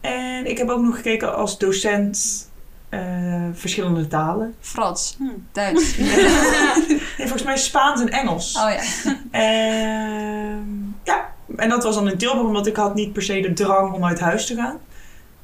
En 0.00 0.46
ik 0.50 0.58
heb 0.58 0.68
ook 0.68 0.80
nog 0.82 0.96
gekeken 0.96 1.36
als 1.36 1.58
docent 1.58 2.46
eh, 2.88 3.44
verschillende 3.52 4.06
talen. 4.06 4.54
Frans, 4.60 5.14
Hm. 5.18 5.24
Duits. 5.52 5.96
Nee, 5.98 7.26
volgens 7.26 7.42
mij 7.42 7.56
Spaans 7.56 8.00
en 8.00 8.08
Engels. 8.08 8.56
Oh 8.56 8.70
ja. 8.70 8.80
Ehm, 9.30 10.62
ja, 11.04 11.32
en 11.56 11.68
dat 11.68 11.82
was 11.84 11.94
dan 11.94 12.10
in 12.10 12.18
Tilburg, 12.18 12.46
omdat 12.46 12.66
ik 12.66 12.76
had 12.76 12.94
niet 12.94 13.12
per 13.12 13.22
se 13.22 13.40
de 13.40 13.52
drang 13.52 13.92
om 13.92 14.04
uit 14.04 14.20
huis 14.20 14.46
te 14.46 14.54
gaan. 14.54 14.78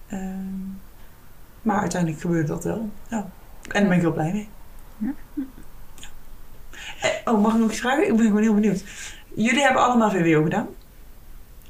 Ehm, 0.09 0.63
maar 1.63 1.81
uiteindelijk 1.81 2.21
gebeurde 2.21 2.49
dat 2.49 2.65
wel. 2.65 2.89
Ja. 3.09 3.27
En 3.69 3.81
daar 3.81 3.89
ben 3.89 3.93
ik 3.97 4.01
heel 4.01 4.12
blij 4.12 4.33
mee. 4.33 4.49
Eh, 7.01 7.11
Oh, 7.25 7.43
mag 7.43 7.53
ik 7.55 7.59
nog 7.61 7.71
iets 7.71 7.81
vragen? 7.81 8.09
Ik 8.09 8.17
ben 8.17 8.27
gewoon 8.27 8.43
heel 8.43 8.55
benieuwd. 8.55 8.85
Jullie 9.35 9.62
hebben 9.62 9.83
allemaal 9.83 10.11
VWO 10.11 10.43
gedaan? 10.43 10.69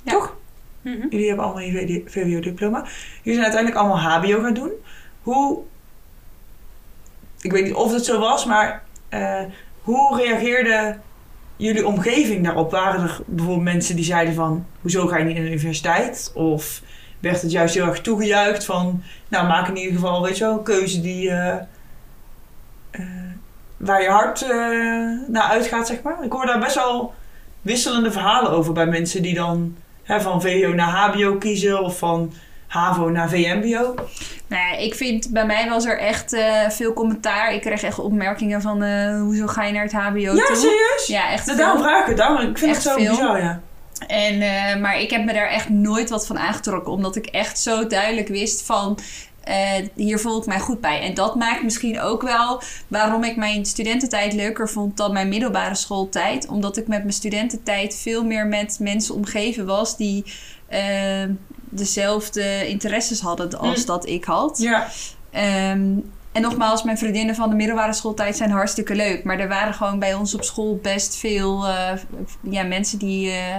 Ja. 0.03 0.13
Toch? 0.13 0.37
Mhm. 0.83 1.07
Jullie 1.11 1.27
hebben 1.27 1.45
allemaal 1.45 1.63
je 1.63 2.03
VWO-diploma. 2.07 2.79
Jullie 3.23 3.41
zijn 3.41 3.43
uiteindelijk 3.53 3.77
allemaal 3.77 3.99
HBO 4.21 4.43
gaan 4.43 4.55
doen. 4.55 4.71
Hoe... 5.23 5.59
Ik 7.41 7.53
weet 7.53 7.65
niet 7.65 7.75
of 7.75 7.93
het 7.93 8.05
zo 8.05 8.19
was, 8.21 8.45
maar... 8.45 8.83
eh, 9.09 9.43
hoe 9.83 10.17
reageerde 10.17 10.97
jullie 11.57 11.87
omgeving 11.87 12.45
daarop? 12.45 12.71
Waren 12.71 13.03
er 13.03 13.21
bijvoorbeeld 13.27 13.65
mensen 13.65 13.97
die 13.97 14.05
zeiden 14.05 14.35
van... 14.35 14.67
Hoezo 14.81 15.07
ga 15.07 15.17
je 15.19 15.25
niet 15.25 15.35
naar 15.35 15.45
de 15.45 15.51
universiteit? 15.51 16.31
Of 16.35 16.83
werd 17.21 17.43
het 17.43 17.51
juist 17.51 17.75
heel 17.75 17.87
erg 17.87 18.01
toegejuicht 18.01 18.65
van, 18.65 19.03
nou 19.29 19.47
maak 19.47 19.69
in 19.69 19.77
ieder 19.77 19.95
geval, 19.95 20.23
weet 20.23 20.39
je 20.39 20.45
wel, 20.45 20.53
een 20.59 20.63
keuze 20.65 21.01
die, 21.01 21.31
eh, 21.31 21.57
waar 23.77 24.03
je 24.03 24.09
hart 24.09 24.43
uh, 24.43 24.49
naar 25.29 25.49
uitgaat, 25.51 25.87
zeg 25.87 26.03
maar. 26.03 26.25
Ik 26.25 26.33
hoor 26.33 26.47
daar 26.47 26.59
best 26.59 26.75
wel 26.75 27.15
wisselende 27.63 28.13
verhalen 28.13 28.51
over 28.51 28.73
bij 28.73 28.87
mensen 28.87 29.23
die 29.23 29.35
dan 29.35 29.77
hè, 30.03 30.21
van 30.21 30.43
VO 30.43 30.73
naar 30.73 30.89
HBO 30.89 31.37
kiezen 31.39 31.83
of 31.83 31.99
van 31.99 32.33
HAVO 32.67 33.09
naar 33.09 33.29
VMBO. 33.29 33.95
Nou 34.47 34.63
ja, 34.63 34.77
ik 34.77 34.95
vind, 34.95 35.31
bij 35.31 35.47
mij 35.47 35.69
was 35.69 35.85
er 35.85 35.99
echt 35.99 36.37
veel 36.69 36.93
commentaar. 36.93 37.55
Ik 37.55 37.61
kreeg 37.61 37.83
echt 37.83 37.99
opmerkingen 37.99 38.63
van, 38.63 38.85
hoezo 39.21 39.47
ga 39.47 39.65
je 39.65 39.73
naar 39.73 39.83
het 39.83 39.93
HBO 39.93 40.19
ja, 40.19 40.31
toe? 40.31 40.39
Ja, 40.39 40.55
serieus? 40.55 41.07
Ja, 41.07 41.31
echt 41.31 41.45
veel. 41.45 41.57
Daarom 41.57 41.83
vraag 41.83 42.01
ik 42.01 42.07
het, 42.07 42.17
daarom, 42.17 42.39
ik 42.51 42.59
vind 42.59 42.71
echt 42.71 42.85
het 42.85 42.93
zo 42.93 42.99
veel. 42.99 43.11
bizar, 43.11 43.43
ja. 43.43 43.61
En, 44.07 44.35
uh, 44.35 44.77
maar 44.83 45.01
ik 45.01 45.11
heb 45.11 45.25
me 45.25 45.33
daar 45.33 45.49
echt 45.49 45.69
nooit 45.69 46.11
wat 46.11 46.27
van 46.27 46.39
aangetrokken. 46.39 46.93
Omdat 46.93 47.17
ik 47.17 47.27
echt 47.27 47.59
zo 47.59 47.87
duidelijk 47.87 48.29
wist 48.29 48.67
van... 48.67 48.99
Uh, 49.49 49.89
hier 49.95 50.19
voel 50.19 50.41
ik 50.41 50.47
mij 50.47 50.59
goed 50.59 50.81
bij. 50.81 51.01
En 51.01 51.15
dat 51.15 51.35
maakt 51.35 51.63
misschien 51.63 52.01
ook 52.01 52.23
wel 52.23 52.63
waarom 52.89 53.25
ik 53.25 53.37
mijn 53.37 53.67
studententijd 53.67 54.33
leuker 54.33 54.69
vond 54.69 54.97
dan 54.97 55.13
mijn 55.13 55.29
middelbare 55.29 55.75
schooltijd. 55.75 56.49
Omdat 56.49 56.77
ik 56.77 56.87
met 56.87 57.01
mijn 57.01 57.13
studententijd 57.13 57.97
veel 57.97 58.25
meer 58.25 58.47
met 58.47 58.77
mensen 58.81 59.15
omgeven 59.15 59.67
was 59.67 59.97
die 59.97 60.25
uh, 60.71 61.25
dezelfde 61.71 62.69
interesses 62.69 63.21
hadden 63.21 63.59
als 63.59 63.81
Hm. 63.81 63.87
dat 63.87 64.07
ik 64.07 64.25
had. 64.25 64.59
Ja. 64.59 64.89
Um, 65.73 66.13
en 66.33 66.43
nogmaals, 66.43 66.83
mijn 66.83 66.99
vriendinnen 66.99 67.35
van 67.35 67.51
de 67.51 67.57
middelbare 67.57 67.93
schooltijd 67.93 68.37
zijn 68.37 68.51
hartstikke 68.51 68.95
leuk. 68.95 69.25
Maar 69.25 69.39
er 69.39 69.49
waren 69.49 69.75
gewoon 69.75 69.99
bij 69.99 70.15
ons 70.15 70.35
op 70.35 70.45
school 70.45 70.79
best 70.83 71.17
veel 71.17 71.67
uh, 71.67 71.91
ja, 72.51 72.63
mensen 72.63 72.99
die 72.99 73.27
uh, 73.27 73.57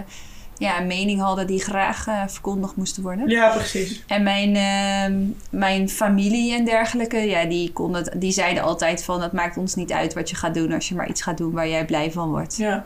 ja, 0.58 0.80
een 0.80 0.88
mening 0.88 1.22
hadden 1.22 1.48
die 1.48 1.64
graag 1.64 2.08
uh, 2.08 2.22
verkondigd 2.28 2.76
moesten 2.76 3.04
worden. 3.04 3.30
Ja, 3.30 3.50
precies. 3.50 4.04
En 4.08 4.24
mijn, 4.24 4.56
ehm, 4.56 5.24
mijn 5.50 5.90
familie 5.90 6.54
en 6.54 6.66
dergelijke, 6.66 7.18
ja, 7.18 7.46
die, 7.46 7.72
konden, 7.74 8.20
die 8.20 8.32
zeiden 8.32 8.64
altijd 8.64 9.04
van... 9.04 9.22
het 9.22 9.32
maakt 9.32 9.58
ons 9.58 9.76
niet 9.76 9.92
uit 9.92 10.14
wat 10.14 10.30
je 10.30 10.36
gaat 10.36 10.54
doen 10.54 10.74
als 10.74 10.90
je 10.90 10.96
maar 10.96 11.10
iets 11.10 11.22
gaat 11.22 11.38
doen 11.38 11.52
waar 11.52 11.68
jij 11.68 11.86
blij 11.86 12.12
van 12.12 12.30
wordt. 12.30 12.58
Ja. 12.58 12.86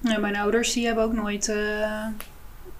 ja 0.00 0.18
mijn 0.18 0.36
ouders 0.36 0.72
die 0.72 0.86
hebben 0.86 1.04
ook 1.04 1.12
nooit 1.12 1.52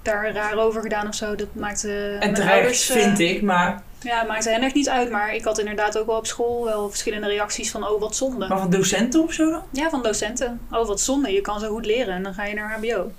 daar 0.02 0.32
raar 0.32 0.56
over 0.56 0.82
gedaan 0.82 1.08
of 1.08 1.14
zo. 1.14 1.34
Dat 1.34 1.54
maakte 1.54 1.90
en 1.90 2.18
mijn 2.18 2.34
terecht, 2.34 2.52
ouders... 2.52 2.84
vind 2.84 3.18
ik, 3.18 3.42
maar... 3.42 3.82
Ja, 4.00 4.18
het 4.18 4.28
maakte 4.28 4.50
hen 4.50 4.62
echt 4.62 4.74
niet 4.74 4.88
uit. 4.88 5.10
Maar 5.10 5.34
ik 5.34 5.44
had 5.44 5.58
inderdaad 5.58 5.98
ook 5.98 6.06
wel 6.06 6.16
op 6.16 6.26
school 6.26 6.64
wel 6.64 6.88
verschillende 6.88 7.26
reacties 7.26 7.70
van... 7.70 7.88
oh, 7.88 8.00
wat 8.00 8.16
zonde. 8.16 8.48
Maar 8.48 8.58
van 8.58 8.70
docenten 8.70 9.22
of 9.22 9.32
zo 9.32 9.50
dan? 9.50 9.62
Ja, 9.70 9.90
van 9.90 10.02
docenten. 10.02 10.60
Oh, 10.70 10.86
wat 10.86 11.00
zonde. 11.00 11.32
Je 11.32 11.40
kan 11.40 11.60
zo 11.60 11.68
goed 11.70 11.86
leren 11.86 12.14
en 12.14 12.22
dan 12.22 12.34
ga 12.34 12.44
je 12.44 12.54
naar 12.54 12.72
HBO. 12.72 13.12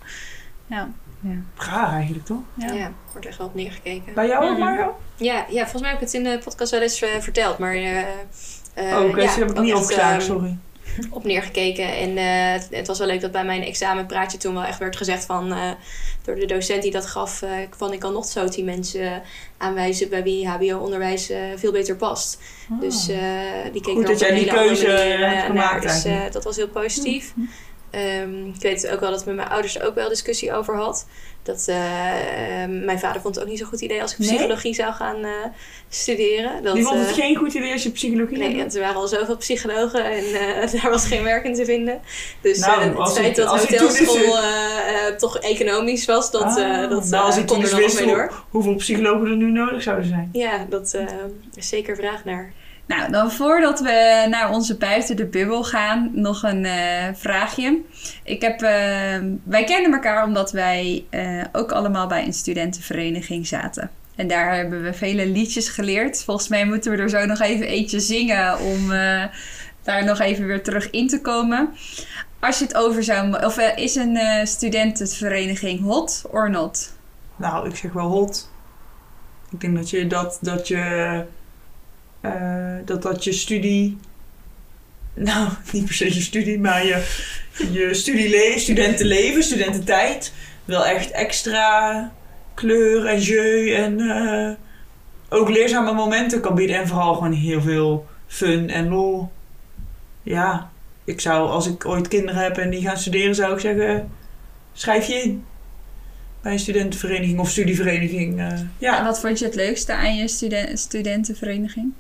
Ja. 0.68 0.90
ja. 1.20 1.92
Eigenlijk, 1.92 2.26
toch? 2.26 2.42
Ja, 2.54 2.74
ja 2.74 2.92
wordt 3.12 3.28
echt 3.28 3.38
wel 3.38 3.48
op 3.48 3.56
neergekeken. 3.56 4.14
Bij 4.14 4.28
jou 4.28 4.50
ook. 4.50 4.58
Mario? 4.58 5.00
Ja, 5.16 5.46
ja, 5.50 5.62
volgens 5.62 5.82
mij 5.82 5.92
heb 5.92 6.00
ik 6.00 6.06
het 6.06 6.14
in 6.14 6.24
de 6.24 6.40
podcast 6.44 6.72
wel 6.72 6.82
eens 6.82 7.04
uh, 7.04 7.10
verteld. 7.20 7.58
Maar 7.58 7.76
uh, 7.76 7.98
uh, 7.98 8.04
oh, 8.76 9.10
oké, 9.10 9.22
ja, 9.22 9.32
heb 9.32 9.50
ik 9.50 9.60
niet 9.60 9.74
opgeslagen, 9.74 10.22
sorry. 10.22 10.58
Op 11.10 11.24
neergekeken. 11.24 11.98
En 11.98 12.10
uh, 12.10 12.78
het 12.78 12.88
was 12.88 12.98
wel 12.98 13.08
leuk 13.08 13.22
dat 13.22 13.32
bij 13.32 13.46
mijn 13.46 13.64
examenpraatje 13.64 14.38
toen 14.38 14.54
wel 14.54 14.64
echt 14.64 14.80
werd 14.80 14.96
gezegd 14.96 15.26
van... 15.26 15.52
Uh, 15.52 15.72
door 16.24 16.36
de 16.36 16.46
docent 16.46 16.82
die 16.82 16.92
dat 16.92 17.06
gaf, 17.06 17.42
uh, 17.42 17.50
van 17.78 17.94
ik 17.94 18.00
kan 18.00 18.14
nog 18.14 18.26
zo 18.26 18.48
tien 18.48 18.66
mensen 18.66 19.22
aanwijzen... 19.58 20.10
bij 20.10 20.24
wie 20.24 20.48
hbo-onderwijs 20.48 21.32
veel 21.56 21.72
beter 21.72 21.96
past. 21.96 22.40
Oh. 22.72 22.82
Dus 22.82 23.06
die 23.72 23.82
keken 23.82 23.94
Goed 23.94 24.08
dat 24.08 24.20
jij 24.20 24.34
die 24.34 24.48
keuze 24.48 24.88
hebt 24.88 25.46
gemaakt 25.46 25.84
naar, 25.84 26.22
Dus 26.22 26.34
dat 26.34 26.44
was 26.44 26.56
heel 26.56 26.70
positief. 26.70 27.32
Mm. 27.36 27.50
Um, 27.92 28.48
ik 28.48 28.62
weet 28.62 28.88
ook 28.88 29.00
wel 29.00 29.10
dat 29.10 29.20
ik 29.20 29.26
met 29.26 29.36
mijn 29.36 29.50
ouders 29.50 29.80
er 29.80 29.88
ook 29.88 29.96
wel 29.96 30.10
discussie 30.10 30.54
over 30.54 30.76
had. 30.76 31.06
Dat 31.44 31.66
uh, 31.70 31.76
uh, 31.76 32.86
mijn 32.86 33.00
vader 33.00 33.22
vond 33.22 33.36
het 33.36 33.44
ook 33.44 33.50
niet 33.50 33.60
zo'n 33.60 33.68
goed 33.68 33.82
idee 33.82 34.02
als 34.02 34.12
ik 34.12 34.18
psychologie 34.18 34.64
nee? 34.64 34.74
zou 34.74 34.94
gaan 34.94 35.26
uh, 35.26 35.32
studeren. 35.90 36.64
Dat, 36.64 36.76
Die 36.76 36.84
vond 36.84 37.00
het 37.00 37.12
geen 37.12 37.36
goed 37.36 37.54
idee 37.54 37.72
als 37.72 37.84
je 37.84 37.92
psychologie 37.92 38.38
Nee, 38.38 38.58
want 38.58 38.76
er 38.76 38.82
waren 38.82 38.96
al 38.96 39.08
zoveel 39.08 39.38
psychologen 39.38 40.06
en 40.06 40.24
daar 40.82 40.90
was 40.90 41.06
geen 41.06 41.24
werk 41.24 41.46
in 41.46 41.54
te 41.54 41.66
vinden. 41.66 42.02
Dus 42.42 42.60
nou, 42.60 42.82
het 42.82 43.12
feit 43.12 43.36
dat 43.36 43.48
hotelschool 43.48 44.38
toch 45.18 45.38
economisch 45.38 46.06
was, 46.06 46.32
dat, 46.32 46.44
ah, 46.44 46.90
dat 46.90 47.06
nou, 47.06 47.26
als 47.26 47.38
ik 47.38 47.46
kon 47.46 47.64
er 47.64 47.80
nog 47.80 47.94
mee 47.94 48.06
door. 48.06 48.44
Hoeveel 48.50 48.76
psychologen 48.76 49.28
er 49.28 49.36
nu 49.36 49.52
nodig 49.52 49.82
zouden 49.82 50.08
zijn? 50.08 50.30
Ja, 50.34 50.66
dat 50.70 50.98
is 51.54 51.70
zeker 51.70 51.96
vraag 51.96 52.26
naar. 52.26 52.54
Nou, 52.90 53.12
dan 53.12 53.32
voordat 53.32 53.80
we 53.80 54.26
naar 54.30 54.52
onze 54.52 54.78
buiten 54.78 55.16
de 55.16 55.26
bubbel 55.26 55.64
gaan, 55.64 56.12
nog 56.14 56.44
een 56.44 56.64
uh, 56.64 57.08
vraagje. 57.14 57.82
Ik 58.24 58.42
heb, 58.42 58.62
uh, 58.62 58.70
wij 59.44 59.64
kennen 59.64 59.94
elkaar 59.94 60.24
omdat 60.24 60.52
wij 60.52 61.06
uh, 61.12 61.44
ook 61.52 61.72
allemaal 61.72 62.08
bij 62.08 62.26
een 62.26 62.34
studentenvereniging 62.34 63.48
zaten. 63.48 63.92
En 64.20 64.28
daar 64.28 64.56
hebben 64.56 64.84
we 64.84 64.94
vele 64.94 65.28
liedjes 65.28 65.70
geleerd. 65.70 66.24
Volgens 66.24 66.48
mij 66.48 66.66
moeten 66.66 66.92
we 66.92 66.98
er 66.98 67.10
zo 67.10 67.26
nog 67.26 67.40
even 67.40 67.68
eentje 67.68 68.00
zingen 68.00 68.60
om 68.60 68.92
eh, 68.92 69.24
daar 69.82 70.06
nog 70.06 70.20
even 70.20 70.46
weer 70.46 70.64
terug 70.64 70.90
in 70.90 71.08
te 71.08 71.22
komen. 71.22 71.70
Als 72.40 72.60
je 72.60 72.66
het 72.66 72.76
over 72.76 73.04
zou... 73.04 73.46
Of 73.46 73.58
is 73.58 73.96
een 73.96 74.16
eh, 74.16 74.46
studentenvereniging 74.46 75.82
hot 75.82 76.24
or 76.32 76.50
not? 76.50 76.94
Nou, 77.36 77.70
ik 77.70 77.76
zeg 77.76 77.94
wel 77.94 78.08
hot. 78.08 78.52
Ik 79.52 79.62
denk 79.62 79.76
dat 79.76 79.90
je 79.90 80.08
dat, 80.08 80.38
dat 80.42 80.68
je 80.68 81.26
uh, 82.22 82.76
dat 82.86 83.02
dat 83.02 83.24
je 83.24 83.34
studie, 83.34 83.98
nou 85.14 85.50
niet 85.72 85.86
per 85.86 85.94
se 85.94 86.14
je 86.14 86.22
studie, 86.22 86.60
maar 86.60 86.86
je, 86.86 87.06
je 87.72 87.94
studieleven, 87.94 88.60
studentenleven, 88.60 89.44
studententijd, 89.44 90.34
wel 90.66 90.86
echt 90.86 91.12
extra 91.12 92.12
kleur 92.54 93.06
en 93.06 93.20
jeu 93.20 93.74
en 93.74 94.00
uh, 94.00 94.52
ook 95.30 95.50
leerzame 95.50 95.94
momenten 95.94 96.42
kan 96.42 96.56
bieden 96.56 96.76
en 96.76 96.88
vooral 96.88 97.14
gewoon 97.14 97.34
heel 97.34 97.62
veel 97.62 98.06
fun 98.28 98.70
en 98.70 98.90
lol. 98.90 99.32
Ja, 100.24 100.72
ik 101.04 101.22
zou 101.22 101.50
als 101.50 101.68
ik 101.68 101.86
ooit 101.86 102.08
kinderen 102.08 102.42
heb 102.42 102.58
en 102.58 102.70
die 102.70 102.82
gaan 102.82 102.98
studeren, 102.98 103.36
zou 103.36 103.54
ik 103.54 103.60
zeggen, 103.60 104.12
schrijf 104.74 105.08
je 105.08 105.14
in 105.14 105.46
bij 106.42 106.52
een 106.52 106.60
studentenvereniging 106.60 107.40
of 107.40 107.50
studievereniging. 107.50 108.40
Uh, 108.40 108.60
ja. 108.78 108.98
En 108.98 109.04
wat 109.04 109.20
vond 109.20 109.40
je 109.40 109.46
het 109.46 109.56
leukste 109.56 109.94
aan 109.94 110.16
je 110.16 110.28
studen 110.28 110.78
studentenvereniging? 110.78 111.94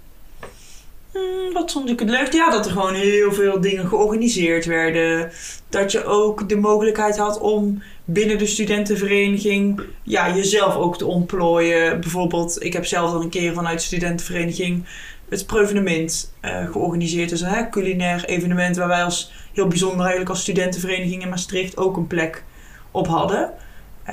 Hmm, 1.20 1.54
wat 1.54 1.72
vond 1.72 1.90
ik 1.90 2.00
het 2.00 2.10
leukste? 2.10 2.38
Ja, 2.38 2.50
dat 2.50 2.66
er 2.66 2.72
gewoon 2.72 2.94
heel 2.94 3.34
veel 3.34 3.62
dingen 3.62 3.88
georganiseerd 3.88 4.66
werden. 4.66 5.32
Dat 5.70 5.92
je 5.92 6.06
ook 6.06 6.50
de 6.50 6.56
mogelijkheid 6.56 7.18
had 7.18 7.40
om 7.40 7.82
binnen 8.06 8.38
de 8.38 8.46
studentenvereniging 8.46 9.82
ja, 10.04 10.36
jezelf 10.36 10.76
ook 10.76 10.98
te 10.98 11.06
ontplooien. 11.06 12.00
Bijvoorbeeld, 12.00 12.64
ik 12.64 12.74
heb 12.74 12.86
zelf 12.86 13.12
dan 13.12 13.22
een 13.22 13.30
keer 13.30 13.54
vanuit 13.54 13.80
de 13.80 13.86
studentenvereniging 13.86 14.86
het 15.30 15.46
prevenement 15.46 16.34
uh, 16.42 16.72
georganiseerd. 16.72 17.30
Dus 17.30 17.42
een 17.42 17.70
culinair 17.70 18.26
evenement 18.26 18.78
waar 18.78 18.88
wij 18.88 19.04
als 19.04 19.32
heel 19.54 19.68
bijzonder 19.68 20.00
eigenlijk 20.00 20.30
als 20.30 20.42
studentenvereniging 20.42 21.22
in 21.22 21.30
Maastricht 21.30 21.78
ook 21.78 21.98
een 21.98 22.08
plek 22.08 22.44
op 22.92 23.08
hadden. 23.08 23.52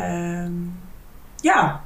Um, 0.00 0.78
ja. 1.40 1.84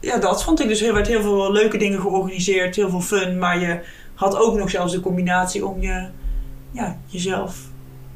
ja, 0.00 0.18
dat 0.18 0.44
vond 0.44 0.60
ik 0.60 0.68
dus. 0.68 0.82
Er 0.82 0.94
werd 0.94 1.06
heel 1.06 1.22
veel 1.22 1.52
leuke 1.52 1.76
dingen 1.76 2.00
georganiseerd, 2.00 2.76
heel 2.76 2.90
veel 2.90 3.00
fun, 3.00 3.38
maar 3.38 3.60
je 3.60 3.80
had 4.16 4.36
ook 4.36 4.56
nog 4.56 4.70
zelfs 4.70 4.92
de 4.92 5.00
combinatie 5.00 5.66
om 5.66 5.80
je, 5.80 6.08
ja, 6.70 6.98
jezelf 7.06 7.68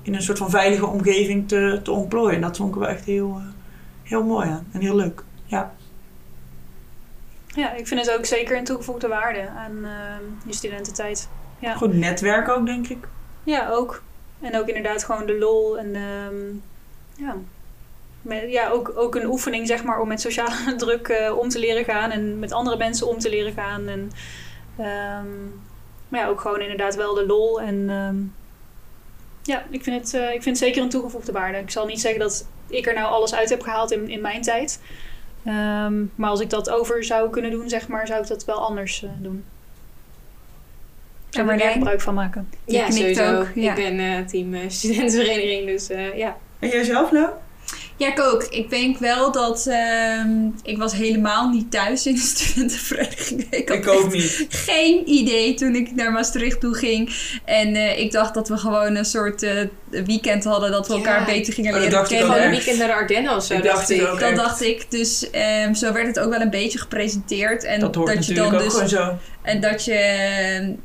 in 0.02 0.14
een 0.14 0.22
soort 0.22 0.38
van 0.38 0.50
veilige 0.50 0.86
omgeving 0.86 1.48
te, 1.48 1.80
te 1.82 1.90
ontplooien. 1.90 2.34
En 2.34 2.40
dat 2.40 2.56
vond 2.56 2.74
ik 2.74 2.80
wel 2.80 2.88
echt 2.88 3.04
heel, 3.04 3.36
uh, 3.38 3.44
heel 4.02 4.24
mooi 4.24 4.48
aan 4.48 4.66
en 4.72 4.80
heel 4.80 4.96
leuk. 4.96 5.24
Ja. 5.44 5.74
Ja, 7.46 7.72
ik 7.72 7.86
vind 7.86 8.00
het 8.06 8.16
ook 8.18 8.24
zeker 8.24 8.56
een 8.56 8.64
toegevoegde 8.64 9.08
waarde 9.08 9.48
aan 9.48 9.76
uh, 9.76 9.90
je 10.46 10.52
studententijd. 10.52 11.28
Ja. 11.58 11.74
Goed 11.74 11.94
netwerk 11.94 12.48
ook, 12.48 12.66
denk 12.66 12.88
ik. 12.88 13.08
Ja, 13.42 13.68
ook. 13.70 14.02
En 14.40 14.56
ook 14.56 14.66
inderdaad 14.66 15.04
gewoon 15.04 15.26
de 15.26 15.38
lol 15.38 15.78
en 15.78 15.96
um, 15.96 16.62
ja, 17.16 17.36
met, 18.22 18.44
ja 18.48 18.68
ook, 18.68 18.92
ook 18.96 19.14
een 19.14 19.26
oefening 19.26 19.66
zeg 19.66 19.84
maar 19.84 20.00
om 20.00 20.08
met 20.08 20.20
sociale 20.20 20.74
druk 20.76 21.08
uh, 21.08 21.38
om 21.38 21.48
te 21.48 21.58
leren 21.58 21.84
gaan 21.84 22.10
en 22.10 22.38
met 22.38 22.52
andere 22.52 22.76
mensen 22.76 23.08
om 23.08 23.18
te 23.18 23.30
leren 23.30 23.52
gaan. 23.52 23.88
En, 23.88 24.10
um, 24.78 25.60
maar 26.10 26.20
ja, 26.20 26.26
ook 26.26 26.40
gewoon 26.40 26.60
inderdaad 26.60 26.94
wel 26.94 27.14
de 27.14 27.26
lol. 27.26 27.60
En 27.60 27.90
um, 27.90 28.34
ja, 29.42 29.64
ik 29.70 29.82
vind, 29.82 30.00
het, 30.00 30.14
uh, 30.14 30.34
ik 30.34 30.42
vind 30.42 30.58
het 30.58 30.58
zeker 30.58 30.82
een 30.82 30.88
toegevoegde 30.88 31.32
waarde. 31.32 31.58
Ik 31.58 31.70
zal 31.70 31.86
niet 31.86 32.00
zeggen 32.00 32.20
dat 32.20 32.46
ik 32.66 32.86
er 32.86 32.94
nou 32.94 33.06
alles 33.06 33.34
uit 33.34 33.48
heb 33.48 33.62
gehaald 33.62 33.90
in, 33.90 34.08
in 34.08 34.20
mijn 34.20 34.42
tijd. 34.42 34.80
Um, 35.46 36.12
maar 36.14 36.30
als 36.30 36.40
ik 36.40 36.50
dat 36.50 36.70
over 36.70 37.04
zou 37.04 37.30
kunnen 37.30 37.50
doen, 37.50 37.68
zeg 37.68 37.88
maar, 37.88 38.06
zou 38.06 38.22
ik 38.22 38.28
dat 38.28 38.44
wel 38.44 38.66
anders 38.66 39.02
uh, 39.02 39.10
doen. 39.18 39.44
Zou 41.28 41.48
er 41.48 41.56
meer 41.56 41.70
gebruik 41.70 42.00
van 42.00 42.14
maken. 42.14 42.48
Ja, 42.64 42.90
sowieso. 42.90 43.38
Ook, 43.38 43.48
ja. 43.54 43.76
Ik 43.76 43.84
ben 43.84 43.98
uh, 43.98 44.26
team 44.26 44.70
studentenvereniging, 44.70 45.66
dus 45.66 45.86
ja. 46.14 46.36
En 46.58 46.68
jij 46.68 46.84
zelf 46.84 47.10
nou? 47.10 47.30
Ja, 48.00 48.08
ik 48.08 48.20
ook. 48.20 48.42
Ik 48.42 48.70
denk 48.70 48.98
wel 48.98 49.32
dat 49.32 49.66
ehm, 49.66 50.30
ik 50.62 50.78
was 50.78 50.92
helemaal 50.92 51.48
niet 51.48 51.70
thuis 51.70 52.06
in 52.06 52.14
de 52.14 52.20
studentenvereniging. 52.34 53.46
Ik, 53.50 53.70
ik 53.70 53.88
ook 53.88 54.12
niet. 54.12 54.46
Geen 54.48 55.08
idee 55.08 55.54
toen 55.54 55.74
ik 55.74 55.94
naar 55.94 56.12
Maastricht 56.12 56.60
toe 56.60 56.74
ging. 56.74 57.14
En 57.44 57.74
uh, 57.74 57.98
ik 57.98 58.12
dacht 58.12 58.34
dat 58.34 58.48
we 58.48 58.56
gewoon 58.56 58.96
een 58.96 59.04
soort 59.04 59.42
uh, 59.42 59.60
weekend 59.90 60.44
hadden 60.44 60.70
dat 60.70 60.88
we 60.88 60.94
elkaar 60.94 61.20
ja. 61.20 61.26
beter 61.26 61.52
gingen 61.52 61.74
oh, 61.74 61.80
leren 61.80 62.06
kennen. 62.06 62.26
Gewoon 62.26 62.42
een 62.42 62.50
weekend 62.50 62.78
naar 62.78 62.88
de 62.88 62.94
Ardennen 62.94 63.36
of 63.36 63.44
zo. 63.44 63.54
Ik 63.54 63.62
dacht 63.62 63.90
ik. 63.90 64.18
Dat 64.18 64.36
dacht 64.36 64.62
ik. 64.62 64.90
Dus 64.90 65.26
um, 65.64 65.74
zo 65.74 65.92
werd 65.92 66.06
het 66.06 66.18
ook 66.18 66.30
wel 66.30 66.40
een 66.40 66.50
beetje 66.50 66.78
gepresenteerd. 66.78 67.64
En 67.64 67.80
dat, 67.80 67.94
hoort 67.94 68.14
dat 68.14 68.26
je 68.26 68.34
dan 68.34 68.50
dus. 68.50 68.62
Ook 68.62 68.70
gewoon 68.70 68.88
zo. 68.88 69.18
En 69.42 69.60
dat 69.60 69.84
je, 69.84 69.94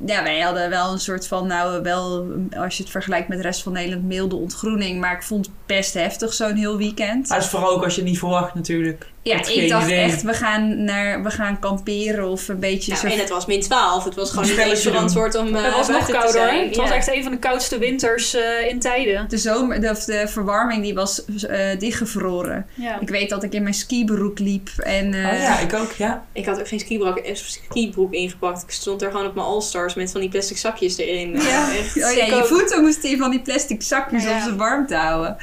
ja, 0.05 0.23
wij 0.23 0.39
hadden 0.39 0.69
wel 0.69 0.91
een 0.91 0.99
soort 0.99 1.27
van, 1.27 1.47
nou, 1.47 1.81
wel, 1.81 2.27
als 2.57 2.77
je 2.77 2.83
het 2.83 2.91
vergelijkt 2.91 3.27
met 3.27 3.37
de 3.37 3.43
rest 3.43 3.63
van 3.63 3.71
Nederland, 3.71 4.03
milde 4.03 4.35
ontgroening. 4.35 4.99
Maar 4.99 5.13
ik 5.15 5.23
vond 5.23 5.45
het 5.45 5.55
best 5.65 5.93
heftig, 5.93 6.33
zo'n 6.33 6.55
heel 6.55 6.77
weekend. 6.77 7.27
Maar 7.27 7.37
het 7.37 7.45
is 7.45 7.51
vooral 7.51 7.71
ook 7.71 7.83
als 7.83 7.95
je 7.95 8.01
het 8.01 8.09
niet 8.09 8.19
verwacht, 8.19 8.53
natuurlijk. 8.53 9.13
Ja, 9.25 9.47
ik 9.47 9.69
dacht 9.69 9.85
idee. 9.85 9.99
echt, 9.99 10.21
we 10.21 10.33
gaan, 10.33 10.83
naar, 10.83 11.23
we 11.23 11.29
gaan 11.29 11.59
kamperen 11.59 12.29
of 12.29 12.47
een 12.47 12.59
beetje 12.59 12.91
nou, 12.91 13.07
zo. 13.07 13.13
En 13.13 13.19
het 13.19 13.29
was 13.29 13.45
min 13.45 13.61
12. 13.61 14.03
Het 14.03 14.15
was 14.15 14.29
gewoon 14.29 14.47
niet 14.49 14.57
eens 14.57 14.81
verantwoord 14.81 15.35
om 15.35 15.47
uh, 15.47 15.63
Het 15.63 15.75
was 15.75 15.87
nog 15.87 16.09
kouder. 16.09 16.31
Zijn. 16.31 16.65
Het 16.65 16.75
ja. 16.75 16.81
was 16.81 16.91
echt 16.91 17.13
een 17.13 17.23
van 17.23 17.31
de 17.31 17.37
koudste 17.37 17.77
winters 17.77 18.35
uh, 18.35 18.41
in 18.67 18.79
tijden. 18.79 19.25
De, 19.29 19.37
zomer, 19.37 19.81
de, 19.81 20.03
de 20.05 20.27
verwarming 20.27 20.83
die 20.83 20.93
was 20.93 21.23
uh, 21.27 21.79
dichtgevroren. 21.79 22.65
Ja. 22.73 22.99
Ik 22.99 23.09
weet 23.09 23.29
dat 23.29 23.43
ik 23.43 23.53
in 23.53 23.61
mijn 23.61 23.73
skibroek 23.73 24.39
liep. 24.39 24.69
En, 24.77 25.07
oh 25.07 25.21
ja, 25.21 25.59
ik 25.59 25.73
ook, 25.73 25.91
ja. 25.91 26.25
Ik 26.31 26.45
had 26.45 26.59
ook 26.59 26.67
geen 26.67 26.79
skibroek, 26.79 27.21
skibroek 27.33 28.13
ingepakt. 28.13 28.63
Ik 28.63 28.71
stond 28.71 29.01
er 29.01 29.11
gewoon 29.11 29.25
op 29.25 29.35
mijn 29.35 29.47
All-Stars 29.47 29.93
met 29.93 30.11
van 30.11 30.21
die 30.21 30.29
plastic 30.29 30.57
zakjes 30.57 30.97
erin. 30.97 31.41
Ja. 31.41 31.73
Echt. 31.75 31.95
Oh 31.95 32.11
ja, 32.11 32.25
je 32.25 32.43
voeten 32.45 32.81
moesten 32.81 33.09
in 33.09 33.17
van 33.17 33.31
die 33.31 33.41
plastic 33.41 33.81
zakjes 33.81 34.23
ja. 34.23 34.35
om 34.35 34.41
ze 34.41 34.55
warm 34.55 34.87
te 34.87 34.95
houden. 34.95 35.37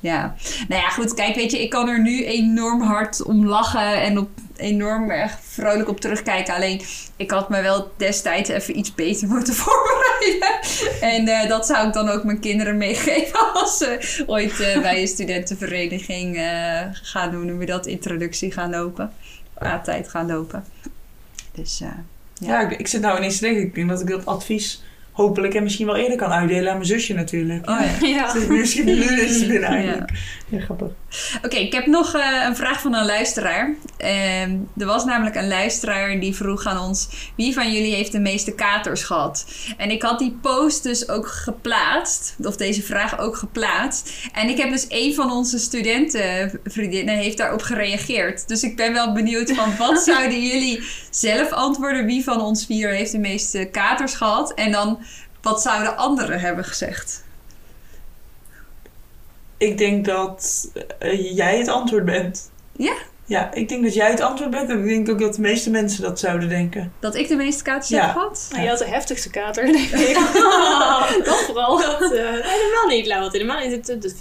Ja. 0.00 0.34
Nou 0.68 0.82
ja, 0.82 0.88
goed. 0.88 1.14
Kijk, 1.14 1.34
weet 1.34 1.50
je, 1.50 1.62
ik 1.62 1.70
kan 1.70 1.88
er 1.88 2.02
nu 2.02 2.24
enorm 2.24 2.80
hard 2.80 3.24
om 3.26 3.46
lachen 3.46 4.02
en 4.02 4.18
op 4.18 4.28
enorm 4.56 5.10
erg 5.10 5.38
vrolijk 5.42 5.88
op 5.88 6.00
terugkijken. 6.00 6.54
Alleen, 6.54 6.80
ik 7.16 7.30
had 7.30 7.48
me 7.48 7.62
wel 7.62 7.90
destijds 7.96 8.50
even 8.50 8.78
iets 8.78 8.94
beter 8.94 9.28
moeten 9.34 9.54
voorbereiden. 9.54 10.58
En 11.00 11.28
uh, 11.28 11.48
dat 11.48 11.66
zou 11.66 11.86
ik 11.86 11.92
dan 11.92 12.08
ook 12.08 12.24
mijn 12.24 12.40
kinderen 12.40 12.76
meegeven 12.76 13.52
als 13.60 13.78
ze 13.78 14.22
ooit 14.26 14.60
uh, 14.60 14.80
bij 14.86 15.00
een 15.00 15.08
studentenvereniging 15.08 16.36
uh, 16.36 16.80
gaan 16.92 17.30
doen. 17.30 17.48
Hoe 17.48 17.58
we 17.58 17.66
dat 17.66 17.86
introductie 17.86 18.52
gaan 18.52 18.70
lopen. 18.70 19.12
A-tijd 19.62 20.08
gaan 20.08 20.26
lopen. 20.26 20.64
Dus 21.52 21.78
ja. 21.78 22.04
Ja, 22.38 22.60
ik, 22.60 22.78
ik 22.78 22.86
zit 22.86 23.00
nou 23.00 23.16
ineens 23.16 23.38
te 23.38 23.44
denken. 23.44 23.62
Ik 23.62 23.74
denk 23.74 23.88
dat 23.88 24.00
ik 24.00 24.08
dat 24.08 24.26
advies 24.26 24.82
hopelijk 25.16 25.54
en 25.54 25.62
misschien 25.62 25.86
wel 25.86 25.96
eerder 25.96 26.16
kan 26.16 26.30
uitdelen 26.30 26.70
aan 26.70 26.76
mijn 26.76 26.88
zusje 26.88 27.14
natuurlijk. 27.14 27.70
Oh 27.70 27.80
ja. 28.00 28.06
ja. 28.06 28.32
Dus 28.32 28.46
misschien 28.46 28.84
nu 28.84 29.20
is 29.20 29.40
het 29.40 29.48
binnen 29.48 29.68
eigenlijk. 29.68 30.10
Ja, 30.48 30.58
ja 30.58 30.64
grappig. 30.64 30.88
Oké, 31.36 31.46
okay, 31.46 31.60
ik 31.60 31.72
heb 31.72 31.86
nog 31.86 32.14
uh, 32.14 32.44
een 32.46 32.56
vraag 32.56 32.80
van 32.80 32.94
een 32.94 33.06
luisteraar. 33.06 33.74
Uh, 34.00 34.42
er 34.42 34.86
was 34.86 35.04
namelijk 35.04 35.36
een 35.36 35.48
luisteraar 35.48 36.20
die 36.20 36.34
vroeg 36.34 36.66
aan 36.66 36.78
ons... 36.78 37.08
wie 37.36 37.54
van 37.54 37.72
jullie 37.72 37.94
heeft 37.94 38.12
de 38.12 38.18
meeste 38.18 38.54
katers 38.54 39.02
gehad? 39.02 39.46
En 39.76 39.90
ik 39.90 40.02
had 40.02 40.18
die 40.18 40.38
post 40.42 40.82
dus 40.82 41.08
ook 41.08 41.26
geplaatst. 41.26 42.34
Of 42.42 42.56
deze 42.56 42.82
vraag 42.82 43.18
ook 43.18 43.36
geplaatst. 43.36 44.12
En 44.32 44.48
ik 44.48 44.56
heb 44.56 44.70
dus 44.70 44.86
een 44.88 45.14
van 45.14 45.32
onze 45.32 45.58
studentenvriendinnen 45.58 47.16
heeft 47.16 47.38
daarop 47.38 47.62
gereageerd. 47.62 48.48
Dus 48.48 48.62
ik 48.62 48.76
ben 48.76 48.92
wel 48.92 49.12
benieuwd 49.12 49.52
van 49.52 49.76
wat 49.86 50.02
zouden 50.02 50.42
jullie 50.42 50.82
zelf 51.10 51.50
antwoorden? 51.50 52.06
Wie 52.06 52.24
van 52.24 52.40
ons 52.40 52.66
vier 52.66 52.88
heeft 52.88 53.12
de 53.12 53.18
meeste 53.18 53.68
katers 53.72 54.14
gehad? 54.14 54.54
En 54.54 54.72
dan 54.72 54.98
wat 55.42 55.62
zouden 55.62 55.96
anderen 55.96 56.40
hebben 56.40 56.64
gezegd? 56.64 57.24
Ik 59.58 59.78
denk 59.78 60.04
dat 60.04 60.70
uh, 61.02 61.36
jij 61.36 61.58
het 61.58 61.68
antwoord 61.68 62.04
bent. 62.04 62.50
Ja? 62.72 62.94
Ja, 63.24 63.52
ik 63.52 63.68
denk 63.68 63.82
dat 63.82 63.94
jij 63.94 64.10
het 64.10 64.20
antwoord 64.20 64.50
bent. 64.50 64.70
En 64.70 64.78
ik 64.78 64.84
denk 64.84 65.08
ook 65.08 65.20
dat 65.20 65.34
de 65.34 65.40
meeste 65.40 65.70
mensen 65.70 66.02
dat 66.02 66.18
zouden 66.18 66.48
denken. 66.48 66.92
Dat 67.00 67.14
ik 67.14 67.28
de 67.28 67.36
meeste 67.36 67.62
katers 67.62 67.88
ja. 67.88 68.04
heb 68.04 68.12
gehad? 68.12 68.48
Ja. 68.52 68.62
Je 68.62 68.68
had 68.68 68.78
de 68.78 68.84
heftigste 68.84 69.30
kater, 69.30 69.64
denk 69.72 69.90
ik. 69.90 70.14
dat 71.24 71.42
vooral. 71.46 71.76
Dat, 71.76 72.00
uh, 72.00 72.08
helemaal 72.30 72.86
niet, 72.88 73.06
Lau. 73.06 73.30
Helemaal 73.30 73.68
niet. 73.68 73.86
Dat, 73.86 74.14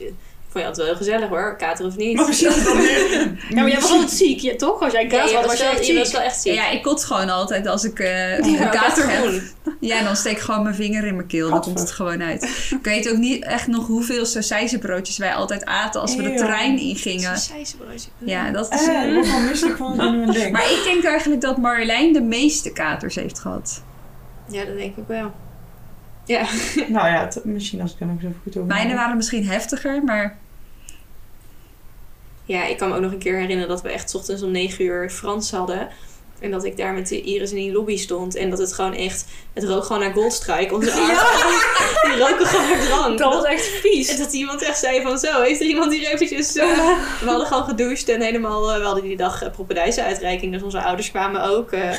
vond 0.55 0.67
je 0.67 0.73
altijd 0.73 0.77
wel 0.77 0.85
heel 0.85 1.19
gezellig 1.19 1.29
hoor, 1.29 1.55
kater 1.57 1.85
of 1.85 1.95
niet. 1.95 2.15
Maar 2.15 2.27
misschien 2.27 2.63
dan 2.63 2.77
weer. 2.77 3.21
Ja, 3.49 3.61
maar 3.61 3.67
jij 3.67 3.79
was 3.81 3.91
altijd 3.91 4.11
ziek, 4.11 4.39
ja, 4.39 4.55
toch? 4.55 4.81
Als 4.81 4.93
jij 4.93 5.03
een 5.03 5.09
kater 5.09 5.29
ja, 5.29 5.35
had, 5.35 5.45
was, 5.45 5.51
was, 5.51 5.59
je 5.59 5.65
echt 5.65 5.79
je 5.79 5.85
ziek. 5.85 5.97
was 5.97 6.11
wel 6.11 6.21
echt 6.21 6.41
ziek. 6.41 6.53
Ja, 6.53 6.69
ik 6.69 6.83
kot 6.83 7.03
gewoon 7.03 7.29
altijd 7.29 7.67
als 7.67 7.83
ik 7.83 7.99
uh, 7.99 8.37
Ja, 8.39 8.45
een 8.45 8.69
kater 8.69 9.09
heb. 9.09 9.23
groen. 9.25 9.41
Ja, 9.79 10.03
dan 10.03 10.15
steek 10.15 10.31
ik 10.31 10.39
gewoon 10.39 10.63
mijn 10.63 10.75
vinger 10.75 11.05
in 11.05 11.15
mijn 11.15 11.27
keel. 11.27 11.49
Dan 11.49 11.61
komt 11.61 11.79
het 11.79 11.91
gewoon 11.91 12.23
uit. 12.23 12.43
Ik 12.69 12.83
weet 12.83 13.11
ook 13.11 13.17
niet 13.17 13.43
echt 13.43 13.67
nog 13.67 13.87
hoeveel 13.87 14.25
sausijzenbroodjes 14.25 15.17
wij 15.17 15.33
altijd 15.33 15.65
aten 15.65 16.01
als 16.01 16.15
we 16.15 16.21
de 16.23 16.33
trein 16.33 16.79
ingingen. 16.79 17.37
Sausijzenbroodje. 17.37 18.09
Ja, 18.17 18.51
dat 18.51 18.73
is... 18.73 18.87
Eh, 18.87 19.07
ik 19.07 19.13
word 19.13 19.25
gewoon 19.25 19.45
misselijk 19.45 19.77
van 19.77 20.01
aan 20.01 20.31
denk. 20.31 20.51
Maar 20.51 20.71
ik 20.71 20.81
denk 20.83 21.03
eigenlijk 21.03 21.41
dat 21.41 21.57
Marjolein 21.57 22.13
de 22.13 22.21
meeste 22.21 22.71
katers 22.71 23.15
heeft 23.15 23.39
gehad. 23.39 23.83
Ja, 24.49 24.65
dat 24.65 24.77
denk 24.77 24.95
ik 24.95 25.03
wel. 25.07 25.31
Ja. 26.25 26.45
Nou 26.87 27.07
ja, 27.07 27.29
misschien 27.43 27.81
als 27.81 27.93
ik 27.93 27.99
er 27.99 28.05
nog 28.05 28.21
zo 28.21 28.27
goed 28.43 28.57
over 28.57 28.67
Mijne 28.67 28.95
waren 28.95 29.15
misschien 29.15 29.47
heftiger, 29.47 30.03
maar 30.03 30.37
ja, 32.45 32.65
ik 32.65 32.77
kan 32.77 32.89
me 32.89 32.95
ook 32.95 33.01
nog 33.01 33.11
een 33.11 33.17
keer 33.17 33.37
herinneren 33.37 33.69
dat 33.69 33.81
we 33.81 33.89
echt 33.89 34.15
ochtends 34.15 34.41
om 34.41 34.51
9 34.51 34.85
uur 34.85 35.09
Frans 35.09 35.51
hadden. 35.51 35.89
En 36.39 36.51
dat 36.51 36.65
ik 36.65 36.77
daar 36.77 36.93
met 36.93 37.07
de 37.07 37.21
Iris 37.21 37.49
in 37.49 37.55
die 37.55 37.71
lobby 37.71 37.97
stond. 37.97 38.35
En 38.35 38.49
dat 38.49 38.59
het 38.59 38.73
gewoon 38.73 38.93
echt... 38.93 39.25
Het 39.53 39.63
rook 39.63 39.83
gewoon 39.83 40.01
naar 40.01 40.13
Goldstrike. 40.13 40.73
Onze 40.75 40.91
armen. 40.91 41.07
Die 42.15 42.17
roken 42.27 42.45
gewoon 42.45 42.69
naar 42.69 42.85
drank. 42.85 43.17
Dat 43.17 43.33
was 43.33 43.43
echt 43.43 43.65
En 43.73 43.79
vies. 43.81 44.17
dat 44.17 44.33
iemand 44.33 44.61
echt 44.61 44.79
zei 44.79 45.01
van 45.01 45.17
zo, 45.19 45.41
heeft 45.41 45.59
er 45.59 45.67
iemand 45.67 45.93
hier 45.93 46.07
eventjes... 46.13 46.55
eh, 46.55 46.67
we 47.21 47.25
hadden 47.29 47.47
gewoon 47.47 47.63
gedoucht 47.63 48.09
en 48.09 48.21
helemaal... 48.21 48.71
eh, 48.71 48.77
we 48.77 48.83
hadden 48.85 49.03
die 49.03 49.17
dag 49.17 49.43
uh, 49.43 49.49
propenduizenuitreiking. 49.51 50.51
Dus 50.53 50.61
onze 50.63 50.81
ouders 50.81 51.09
kwamen 51.09 51.43
ook 51.43 51.71
eh, 51.71 51.89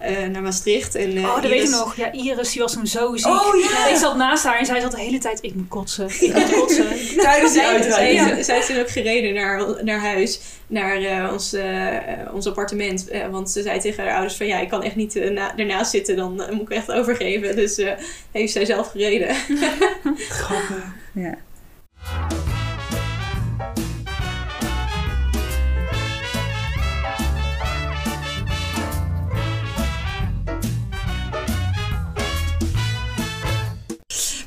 eh, 0.00 0.28
naar 0.30 0.42
Maastricht. 0.42 0.94
En, 0.94 1.16
eh, 1.16 1.24
Oh, 1.24 1.34
dat 1.42 1.50
weet 1.50 1.62
ik 1.62 1.70
nog. 1.70 1.96
Ja, 1.96 2.12
Iris, 2.12 2.52
die 2.52 2.62
was 2.62 2.72
toen 2.72 2.86
zo 2.86 3.16
ziek. 3.16 3.26
Oh, 3.32 3.54
ja. 3.70 3.86
Ik 3.86 3.96
zat 3.96 4.16
naast 4.16 4.44
haar 4.44 4.58
en 4.58 4.66
zij 4.66 4.80
zat 4.80 4.90
de 4.90 5.00
hele 5.00 5.18
tijd, 5.18 5.38
ik 5.42 5.54
moet 5.54 5.68
kotsen. 5.68 6.08
Ik 6.20 6.34
moet 6.34 6.50
kotsen. 6.60 6.86
Tijdens 7.16 7.52
die 7.52 7.62
Zij, 7.62 7.72
uitreiking. 7.74 8.20
zij, 8.28 8.42
zij 8.42 8.58
is 8.58 8.66
toen 8.66 8.78
ook 8.78 8.90
gereden 8.90 9.34
naar, 9.34 9.84
naar 9.84 10.00
huis, 10.00 10.40
naar 10.66 10.96
eh, 10.96 11.32
ons, 11.32 11.52
eh, 11.52 11.96
ons 12.32 12.46
appartement. 12.46 13.08
Eh, 13.08 13.26
want 13.30 13.50
ze 13.50 13.62
zei 13.62 13.75
tegen 13.80 14.04
haar 14.04 14.12
ouders 14.12 14.36
van 14.36 14.46
ja, 14.46 14.58
ik 14.60 14.68
kan 14.68 14.82
echt 14.82 14.96
niet 14.96 15.16
eh, 15.16 15.30
na, 15.30 15.56
ernaast 15.56 15.90
zitten, 15.90 16.16
dan 16.16 16.42
eh, 16.42 16.50
moet 16.50 16.70
ik 16.70 16.76
echt 16.76 16.92
overgeven. 16.92 17.56
Dus 17.56 17.78
eh, 17.78 17.92
heeft 18.32 18.52
zij 18.52 18.64
zelf 18.64 18.90
gereden. 18.90 19.34
Grappig. 20.28 20.84
ja. 21.14 21.38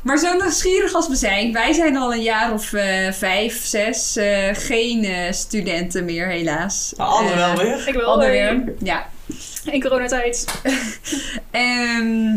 Maar 0.10 0.18
zo 0.18 0.34
nieuwsgierig 0.34 0.93
als 0.93 1.07
we 1.07 1.16
zijn, 1.16 1.53
wij 1.53 1.74
zijn 1.74 1.97
al 1.97 2.14
een 2.14 2.22
jaar 2.22 2.53
of 2.53 2.74
eh, 2.74 3.12
vijf, 3.12 3.66
zes, 3.66 4.16
eh, 4.16 4.49
geen 4.53 5.03
eh, 5.03 5.32
studenten 5.32 6.05
meer 6.05 6.28
helaas. 6.28 6.93
Maar 6.97 7.07
ander 7.07 7.36
wel 7.36 7.55
weer. 7.55 7.88
Ik 7.88 7.93
wel. 7.93 8.20
Weer, 8.20 8.74
ja. 8.80 9.05
In 9.72 9.82
coronatijd. 9.82 10.45
Ehm, 11.51 12.36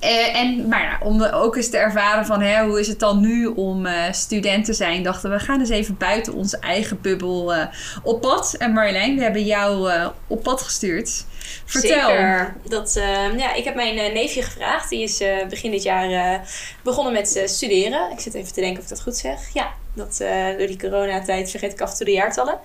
eh, 0.00 0.40
en, 0.40 0.68
maar 0.68 0.82
ja, 0.82 0.98
om 1.06 1.22
ook 1.22 1.56
eens 1.56 1.70
te 1.70 1.76
ervaren 1.76 2.26
van 2.26 2.40
hè, 2.40 2.64
hoe 2.64 2.80
is 2.80 2.88
het 2.88 2.98
dan 2.98 3.20
nu 3.20 3.46
om 3.46 3.86
eh, 3.86 4.12
student 4.12 4.64
te 4.64 4.72
zijn, 4.72 5.02
dachten 5.02 5.30
we, 5.30 5.36
we 5.36 5.42
gaan 5.42 5.60
eens 5.60 5.68
even 5.68 5.96
buiten 5.96 6.34
onze 6.34 6.58
eigen 6.58 6.98
bubbel 7.00 7.54
eh, 7.54 7.66
op 8.02 8.20
pad. 8.20 8.54
En 8.58 8.72
Marjolein, 8.72 9.16
we 9.16 9.22
hebben 9.22 9.44
jou 9.44 9.90
eh, 9.90 10.06
op 10.26 10.42
pad 10.42 10.62
gestuurd. 10.62 11.24
Vertel. 11.64 12.08
Zeker. 12.08 12.56
Dat, 12.68 12.96
eh, 12.96 13.38
ja, 13.38 13.54
ik 13.54 13.64
heb 13.64 13.74
mijn 13.74 13.98
eh, 13.98 14.12
neefje 14.12 14.42
gevraagd. 14.42 14.90
Die 14.90 15.02
is 15.02 15.20
eh, 15.20 15.46
begin 15.48 15.70
dit 15.70 15.82
jaar 15.82 16.10
eh, 16.10 16.40
begonnen 16.82 17.12
met 17.12 17.42
studeren. 17.44 18.10
Ik 18.12 18.20
zit 18.20 18.34
even 18.34 18.52
te 18.52 18.60
denken 18.60 18.78
of 18.78 18.84
ik 18.84 18.88
dat 18.88 19.02
goed 19.02 19.16
zeg. 19.16 19.52
Ja, 19.52 19.74
dat, 19.94 20.16
door 20.58 20.66
die 20.66 20.78
coronatijd 20.78 21.50
vergeet 21.50 21.72
ik 21.72 21.80
af 21.80 21.90
en 21.90 21.96
toe 21.96 22.06
de 22.06 22.12
jaartallen. 22.12 22.58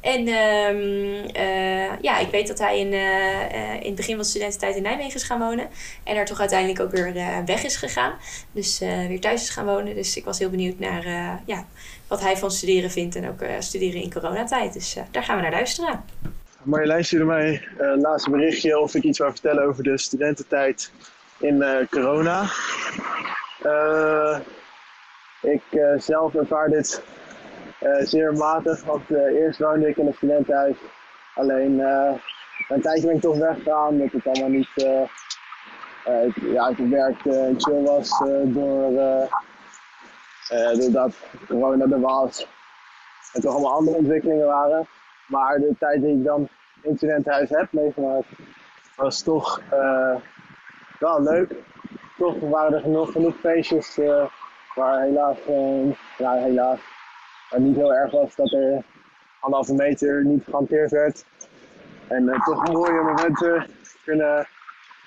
En 0.00 0.28
ehm, 0.28 1.34
eh, 1.34 2.00
ja, 2.00 2.18
ik 2.18 2.30
weet 2.30 2.46
dat 2.46 2.58
hij 2.58 2.78
in, 2.78 2.92
in 3.82 3.86
het 3.86 3.94
begin 3.94 4.14
van 4.14 4.22
de 4.22 4.28
studententijd 4.28 4.76
in 4.76 4.82
Nijmegen 4.82 5.14
is 5.14 5.22
gaan 5.22 5.38
wonen. 5.38 5.68
En 6.04 6.16
er 6.16 6.24
toch 6.24 6.40
uiteindelijk 6.40 6.80
ook 6.80 6.90
weer 6.90 7.14
weg 7.44 7.64
is 7.64 7.76
gegaan. 7.76 8.12
Dus 8.52 8.78
weer 8.78 9.20
thuis 9.20 9.42
is 9.42 9.50
gaan 9.50 9.66
wonen. 9.66 9.94
Dus 9.94 10.16
ik 10.16 10.24
was 10.24 10.38
heel 10.38 10.50
benieuwd 10.50 10.78
naar 10.78 11.04
ja, 11.46 11.66
wat 12.06 12.20
hij 12.20 12.36
van 12.36 12.50
studeren 12.50 12.90
vindt. 12.90 13.16
En 13.16 13.28
ook 13.28 13.44
studeren 13.58 14.02
in 14.02 14.12
coronatijd. 14.12 14.72
Dus 14.72 14.96
daar 15.10 15.24
gaan 15.24 15.36
we 15.36 15.42
naar 15.42 15.50
luisteren. 15.50 16.04
Marjolein 16.62 17.04
stuurde 17.04 17.24
mij 17.24 17.68
eh 17.78 18.24
een 18.24 18.30
berichtje 18.30 18.78
of 18.78 18.94
ik 18.94 19.02
iets 19.02 19.18
wou 19.18 19.30
vertellen 19.30 19.64
over 19.64 19.82
de 19.82 19.98
studententijd 19.98 20.92
in 21.38 21.62
eh, 21.62 21.86
corona. 21.90 22.42
Eh, 23.62 24.38
ik 25.42 25.62
zelf 25.96 26.34
ervaar 26.34 26.68
dit 26.68 27.02
zeer 28.00 28.32
matig, 28.32 28.84
want 28.84 29.10
eerst 29.10 29.58
woonde 29.58 29.88
ik 29.88 29.96
in 29.96 30.06
een 30.06 30.14
studentenhuis. 30.14 30.76
Alleen 31.34 31.78
een 32.68 32.80
tijdje 32.80 33.06
ben 33.06 33.16
ik 33.16 33.20
toch 33.20 33.38
weggegaan, 33.38 33.98
dat 33.98 34.12
het 34.12 34.26
allemaal 34.26 34.48
niet 34.48 34.68
ik- 36.26 36.42
ja, 36.52 36.68
ik 36.68 36.76
werkte 36.76 37.54
chill 37.56 37.82
was 37.82 38.18
door, 38.44 38.92
doordat 40.78 41.14
corona 41.48 41.84
er 41.90 42.00
was. 42.00 42.46
en 43.32 43.40
toch 43.40 43.52
allemaal 43.52 43.72
andere 43.72 43.96
ontwikkelingen 43.96 44.46
waren. 44.46 44.86
Maar 45.30 45.58
de 45.58 45.74
tijd 45.78 46.02
die 46.02 46.16
ik 46.16 46.24
dan 46.24 46.48
in 46.82 46.90
het 46.90 46.96
studentenhuis 46.96 47.50
heb 47.50 47.72
meegemaakt, 47.72 48.26
was 48.96 49.22
toch 49.22 49.60
uh, 49.72 50.16
wel 50.98 51.22
leuk. 51.22 51.54
Toch 52.18 52.40
waren 52.40 52.74
er 52.74 52.80
genoeg, 52.80 53.12
genoeg 53.12 53.36
feestjes 53.36 53.98
uh, 53.98 54.26
waar 54.74 55.00
helaas, 55.00 55.36
uh, 55.48 55.94
ja 56.18 56.32
helaas, 56.32 56.80
niet 57.56 57.76
heel 57.76 57.94
erg 57.94 58.10
was 58.10 58.34
dat 58.34 58.52
er 58.52 58.82
anderhalve 59.40 59.74
meter 59.74 60.24
niet 60.24 60.44
gehanteerd 60.44 60.90
werd. 60.90 61.24
En 62.08 62.42
toch 62.44 62.72
mooie 62.72 63.02
momenten 63.02 63.66
kunnen 64.04 64.46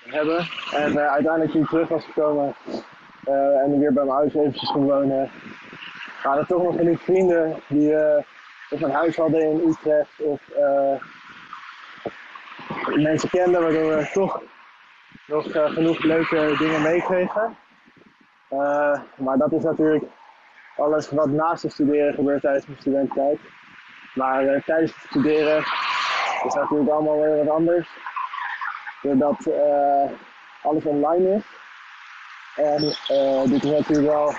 hebben. 0.04 0.46
En 0.72 0.98
uiteindelijk 0.98 1.50
toen 1.50 1.62
ik 1.62 1.68
terug 1.68 1.88
was 1.88 2.04
gekomen 2.04 2.54
en 3.64 3.78
weer 3.78 3.92
bij 3.92 4.04
mijn 4.04 4.16
ouders 4.16 4.34
eventjes 4.34 4.70
kon 4.70 4.84
wonen, 4.84 5.30
waren 6.22 6.40
er 6.40 6.46
toch 6.46 6.62
nog 6.62 6.76
genoeg 6.76 7.02
vrienden 7.02 7.56
die 7.68 7.94
of 8.74 8.80
een 8.80 8.90
huis 8.90 9.16
hadden 9.16 9.40
in 9.40 9.68
Utrecht 9.68 10.20
of 10.20 10.40
mensen 12.94 13.28
kenden, 13.28 13.62
waardoor 13.62 13.96
we 13.96 14.10
toch 14.12 14.42
nog 15.26 15.54
uh, 15.54 15.70
genoeg 15.70 16.02
leuke 16.02 16.54
dingen 16.58 16.82
meekregen. 16.82 17.56
Uh, 18.50 19.00
maar 19.16 19.36
dat 19.38 19.52
is 19.52 19.62
natuurlijk 19.62 20.04
alles 20.76 21.10
wat 21.10 21.28
naast 21.28 21.62
het 21.62 21.72
studeren 21.72 22.14
gebeurt 22.14 22.40
tijdens 22.40 22.66
mijn 22.66 22.80
studententijd. 22.80 23.38
Maar 24.14 24.62
tijdens 24.64 24.94
het 24.94 25.04
studeren 25.10 25.58
is 26.46 26.54
natuurlijk 26.54 26.90
allemaal 26.90 27.20
weer 27.20 27.44
wat 27.44 27.54
anders. 27.54 27.88
Doordat 29.02 29.48
alles 30.62 30.84
online 30.84 31.34
is. 31.34 31.44
En 32.56 32.80
dit 33.50 33.64
is 33.64 33.70
natuurlijk 33.70 34.08
wel 34.08 34.34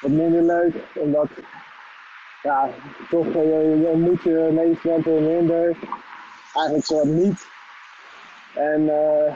wat 0.00 0.10
minder 0.10 0.42
leuk, 0.42 0.74
omdat 0.94 1.28
ja, 2.42 2.68
toch 3.08 3.32
je, 3.32 3.86
je 3.90 3.96
moet 3.96 4.22
je 4.22 4.48
medestudenten 4.52 5.26
minder 5.26 5.76
eigenlijk 6.54 6.86
zo 6.86 7.04
niet. 7.04 7.46
En 8.54 8.80
uh, 8.80 9.34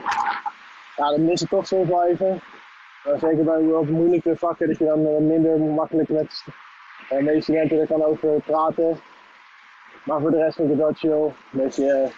ja, 0.95 1.09
dan 1.09 1.25
mis 1.25 1.41
ik 1.41 1.49
toch 1.49 1.67
soms 1.67 1.89
wel 1.89 2.05
even. 2.05 2.41
Uh, 3.07 3.19
zeker 3.19 3.43
bij 3.43 3.63
wat 3.63 3.85
moeilijke 3.85 4.35
vakken, 4.37 4.67
dat 4.67 4.77
je 4.77 4.85
dan 4.85 5.27
minder 5.27 5.59
makkelijk 5.59 6.09
met 6.09 6.45
medestudenten 7.09 7.79
er 7.79 7.87
kan 7.87 8.03
over 8.03 8.41
praten. 8.41 8.99
Maar 10.03 10.21
voor 10.21 10.31
de 10.31 10.37
rest 10.37 10.55
vind 10.55 10.69
ik 10.69 10.77
het 10.77 10.83
wel 10.83 10.93
chill. 10.93 11.33
Dat 11.61 11.75
je 11.75 12.11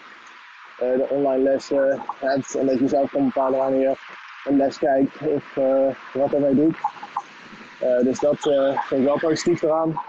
de 0.78 1.08
online 1.10 1.44
lessen 1.44 2.02
hebt 2.20 2.56
en 2.56 2.66
dat 2.66 2.80
je 2.80 2.88
zelf 2.88 3.12
kan 3.12 3.26
bepalen 3.26 3.60
wanneer 3.60 3.82
je 3.82 3.96
een 4.44 4.58
les 4.58 4.78
kijkt 4.78 5.22
of 5.22 5.54
wat 6.14 6.34
ermee 6.34 6.56
doet. 6.56 6.78
dus 8.04 8.20
dat 8.20 8.40
vind 8.88 9.02
ik 9.02 9.08
wel 9.08 9.20
positief 9.20 9.62
eraan. 9.62 10.00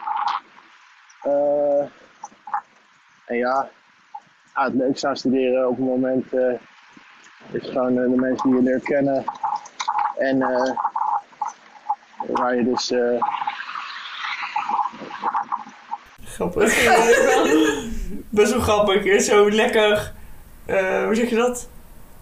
En 3.26 3.36
ja, 3.36 3.68
ja, 4.54 4.64
het 4.64 4.74
leukste 4.74 5.08
aan 5.08 5.16
studeren 5.16 5.68
op 5.68 5.76
het 5.76 5.86
moment 5.86 6.32
uh, 6.32 6.52
is 7.52 7.68
gewoon 7.68 7.96
uh, 7.96 8.10
de 8.10 8.20
mensen 8.20 8.48
die 8.50 8.58
je 8.58 8.62
leert 8.62 8.82
kennen. 8.82 9.24
En 10.18 10.36
uh, 10.36 10.70
waar 12.26 12.56
je 12.56 12.64
dus. 12.64 12.92
Grappig. 16.24 16.84
Best 18.28 18.52
wel 18.52 18.60
grappig. 18.60 19.22
Zo 19.22 19.50
lekker. 19.50 20.12
hoe 21.04 21.14
zeg 21.14 21.28
je 21.28 21.36
dat? 21.36 21.68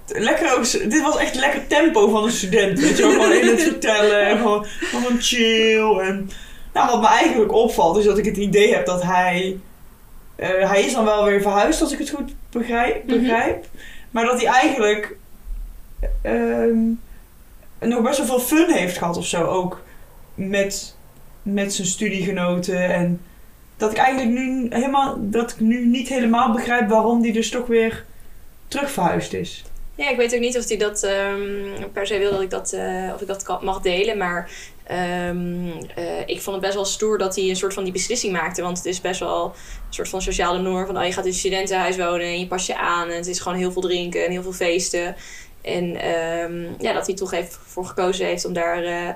Lekker 0.06 0.56
ook, 0.56 0.70
dit 0.70 1.02
was 1.02 1.16
echt 1.16 1.34
lekker 1.34 1.66
tempo 1.66 2.08
van 2.08 2.24
een 2.24 2.30
student. 2.30 2.80
Weet 2.80 2.96
je 2.96 3.02
gewoon 3.02 3.32
in 3.32 3.46
het 3.46 3.62
vertellen. 3.72 4.36
Gewoon, 4.36 4.64
gewoon 4.64 5.20
chill. 5.20 5.98
En 5.98 6.30
nou, 6.74 6.90
wat 6.90 7.00
me 7.00 7.06
eigenlijk 7.06 7.52
opvalt 7.52 7.98
is 7.98 8.04
dat 8.04 8.18
ik 8.18 8.24
het 8.24 8.36
idee 8.36 8.74
heb 8.74 8.86
dat 8.86 9.02
hij 9.02 9.58
uh, 10.36 10.70
hij 10.70 10.82
is 10.84 10.92
dan 10.92 11.04
wel 11.04 11.24
weer 11.24 11.40
verhuisd, 11.40 11.80
als 11.80 11.92
ik 11.92 11.98
het 11.98 12.10
goed 12.10 12.34
begrijp. 12.50 13.06
Mhm. 13.06 13.20
begrijp. 13.20 13.64
Maar 14.10 14.24
dat 14.24 14.42
hij 14.42 14.52
eigenlijk 14.52 15.16
uh, 16.22 16.76
nog 17.80 18.02
best 18.02 18.18
wel 18.18 18.26
veel 18.26 18.40
fun 18.40 18.70
heeft 18.70 18.98
gehad 18.98 19.16
of 19.16 19.26
zo. 19.26 19.44
Ook 19.44 19.82
met, 20.34 20.96
met 21.42 21.74
zijn 21.74 21.86
studiegenoten. 21.86 22.88
En 22.88 23.20
dat 23.76 23.90
ik 23.90 23.96
eigenlijk 23.96 24.38
nu, 24.38 24.66
helemaal, 24.70 25.16
dat 25.18 25.50
ik 25.50 25.60
nu 25.60 25.86
niet 25.86 26.08
helemaal 26.08 26.52
begrijp 26.52 26.88
waarom 26.88 27.22
hij 27.22 27.32
dus 27.32 27.50
toch 27.50 27.66
weer 27.66 28.04
terug 28.68 28.90
verhuisd 28.90 29.32
is. 29.32 29.64
Ja, 29.94 30.10
ik 30.10 30.16
weet 30.16 30.34
ook 30.34 30.40
niet 30.40 30.58
of 30.58 30.68
hij 30.68 30.76
dat 30.76 31.02
um, 31.02 31.92
per 31.92 32.06
se 32.06 32.18
wil 32.18 32.30
dat 32.30 32.40
ik 32.40 32.50
dat, 32.50 32.72
uh, 32.72 33.10
of 33.14 33.20
ik 33.20 33.26
dat 33.26 33.62
mag 33.62 33.80
delen. 33.80 34.18
Maar 34.18 34.50
um, 34.90 35.66
uh, 35.98 36.20
ik 36.26 36.40
vond 36.40 36.56
het 36.56 36.64
best 36.64 36.74
wel 36.74 36.84
stoer 36.84 37.18
dat 37.18 37.36
hij 37.36 37.48
een 37.48 37.56
soort 37.56 37.74
van 37.74 37.84
die 37.84 37.92
beslissing 37.92 38.32
maakte. 38.32 38.62
Want 38.62 38.76
het 38.76 38.86
is 38.86 39.00
best 39.00 39.20
wel 39.20 39.44
een 39.44 39.94
soort 39.94 40.08
van 40.08 40.22
sociale 40.22 40.58
norm. 40.58 40.86
Van 40.86 40.98
oh, 40.98 41.04
je 41.04 41.12
gaat 41.12 41.24
in 41.24 41.30
een 41.30 41.36
studentenhuis 41.36 41.96
wonen 41.96 42.26
en 42.26 42.40
je 42.40 42.46
pas 42.46 42.66
je 42.66 42.76
aan. 42.76 43.08
En 43.08 43.16
het 43.16 43.26
is 43.26 43.40
gewoon 43.40 43.58
heel 43.58 43.72
veel 43.72 43.82
drinken 43.82 44.24
en 44.24 44.30
heel 44.30 44.42
veel 44.42 44.52
feesten. 44.52 45.16
En 45.62 45.84
um, 46.10 46.74
ja, 46.78 46.92
dat 46.92 47.06
hij 47.06 47.16
toch 47.16 47.32
even 47.32 47.58
voor 47.66 47.86
gekozen 47.86 48.26
heeft 48.26 48.44
om 48.44 48.52
daar... 48.52 48.84
Uh, 48.84 49.08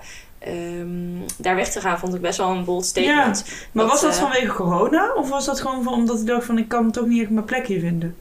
Um, 0.49 1.25
daar 1.37 1.57
weg 1.57 1.71
te 1.71 1.81
gaan, 1.81 1.99
vond 1.99 2.15
ik 2.15 2.21
best 2.21 2.39
wel 2.39 2.51
een 2.51 2.65
bold 2.65 2.85
statement. 2.85 3.45
Ja, 3.47 3.53
maar 3.73 3.87
was 3.87 4.01
dat 4.01 4.17
vanwege 4.17 4.53
corona? 4.53 5.13
Of 5.15 5.29
was 5.29 5.45
dat 5.45 5.61
gewoon 5.61 5.83
van, 5.83 5.93
omdat 5.93 6.17
hij 6.17 6.25
dacht 6.25 6.47
van 6.47 6.59
ik 6.59 6.69
kan 6.69 6.91
toch 6.91 7.07
niet 7.07 7.21
echt 7.21 7.31
mijn 7.31 7.45
plek 7.45 7.67
hier 7.67 7.81
vinden? 7.81 8.17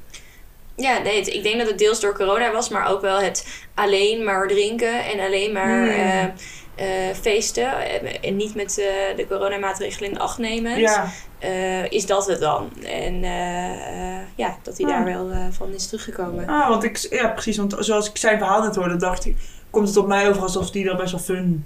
Ja, 0.76 0.98
nee, 0.98 1.22
ik 1.22 1.44
denk 1.44 1.58
dat 1.58 1.68
het 1.68 1.78
deels 1.78 2.00
door 2.00 2.16
corona 2.16 2.52
was, 2.52 2.70
maar 2.70 2.88
ook 2.88 3.02
wel 3.02 3.20
het 3.20 3.66
alleen 3.74 4.24
maar 4.24 4.48
drinken 4.48 5.06
en 5.06 5.20
alleen 5.20 5.52
maar 5.52 5.88
uh, 5.88 6.24
uh, 6.80 7.14
feesten 7.22 7.72
en 8.22 8.36
niet 8.36 8.56
met 8.56 8.78
uh, 8.80 8.86
de 9.18 9.26
coronamaatregelen 9.28 10.10
in 10.12 10.20
acht 10.20 10.38
nemen. 10.38 10.80
Ja. 10.80 11.12
is 11.90 12.06
dat 12.06 12.28
het 12.28 12.40
dan? 12.40 12.70
En 12.84 13.22
ja, 14.36 14.58
dat 14.64 14.78
hij 14.78 14.88
daar 14.88 15.04
wel 15.04 15.30
van 15.52 15.74
is 15.74 15.88
teruggekomen. 15.88 16.48
Ah, 16.48 16.70
want 16.70 16.84
ik, 16.84 16.98
ja, 17.10 17.28
precies, 17.28 17.58
want 17.58 17.76
zoals 17.80 18.10
ik 18.10 18.18
zijn 18.18 18.38
verhaal 18.38 18.62
net 18.62 18.76
hoorde, 18.76 18.96
dacht 18.96 19.26
ik, 19.26 19.36
komt 19.70 19.88
het 19.88 19.98
op 19.98 20.08
mij 20.08 20.30
over 20.30 20.42
alsof 20.42 20.72
die 20.72 20.86
dat 20.86 20.98
best 20.98 21.12
wel 21.12 21.22
fun 21.22 21.66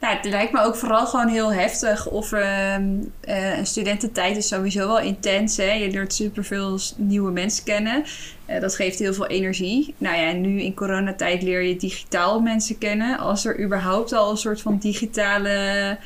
nou, 0.00 0.16
het 0.16 0.24
lijkt 0.24 0.52
me 0.52 0.60
ook 0.60 0.76
vooral 0.76 1.06
gewoon 1.06 1.28
heel 1.28 1.52
heftig. 1.52 2.06
Of 2.06 2.32
uh, 2.32 2.74
een 3.20 3.66
studententijd 3.66 4.36
is 4.36 4.48
sowieso 4.48 4.86
wel 4.86 5.00
intens. 5.00 5.56
Hè? 5.56 5.72
Je 5.72 5.90
leert 5.90 6.14
superveel 6.14 6.78
nieuwe 6.96 7.30
mensen 7.30 7.64
kennen. 7.64 8.04
Uh, 8.46 8.60
dat 8.60 8.74
geeft 8.74 8.98
heel 8.98 9.14
veel 9.14 9.26
energie. 9.26 9.94
Nou 9.98 10.16
ja, 10.16 10.32
nu 10.32 10.62
in 10.62 10.74
coronatijd 10.74 11.42
leer 11.42 11.62
je 11.62 11.76
digitaal 11.76 12.40
mensen 12.40 12.78
kennen. 12.78 13.18
Als 13.18 13.44
er 13.44 13.60
überhaupt 13.60 14.12
al 14.12 14.30
een 14.30 14.36
soort 14.36 14.60
van 14.60 14.78
digitale 14.78 15.98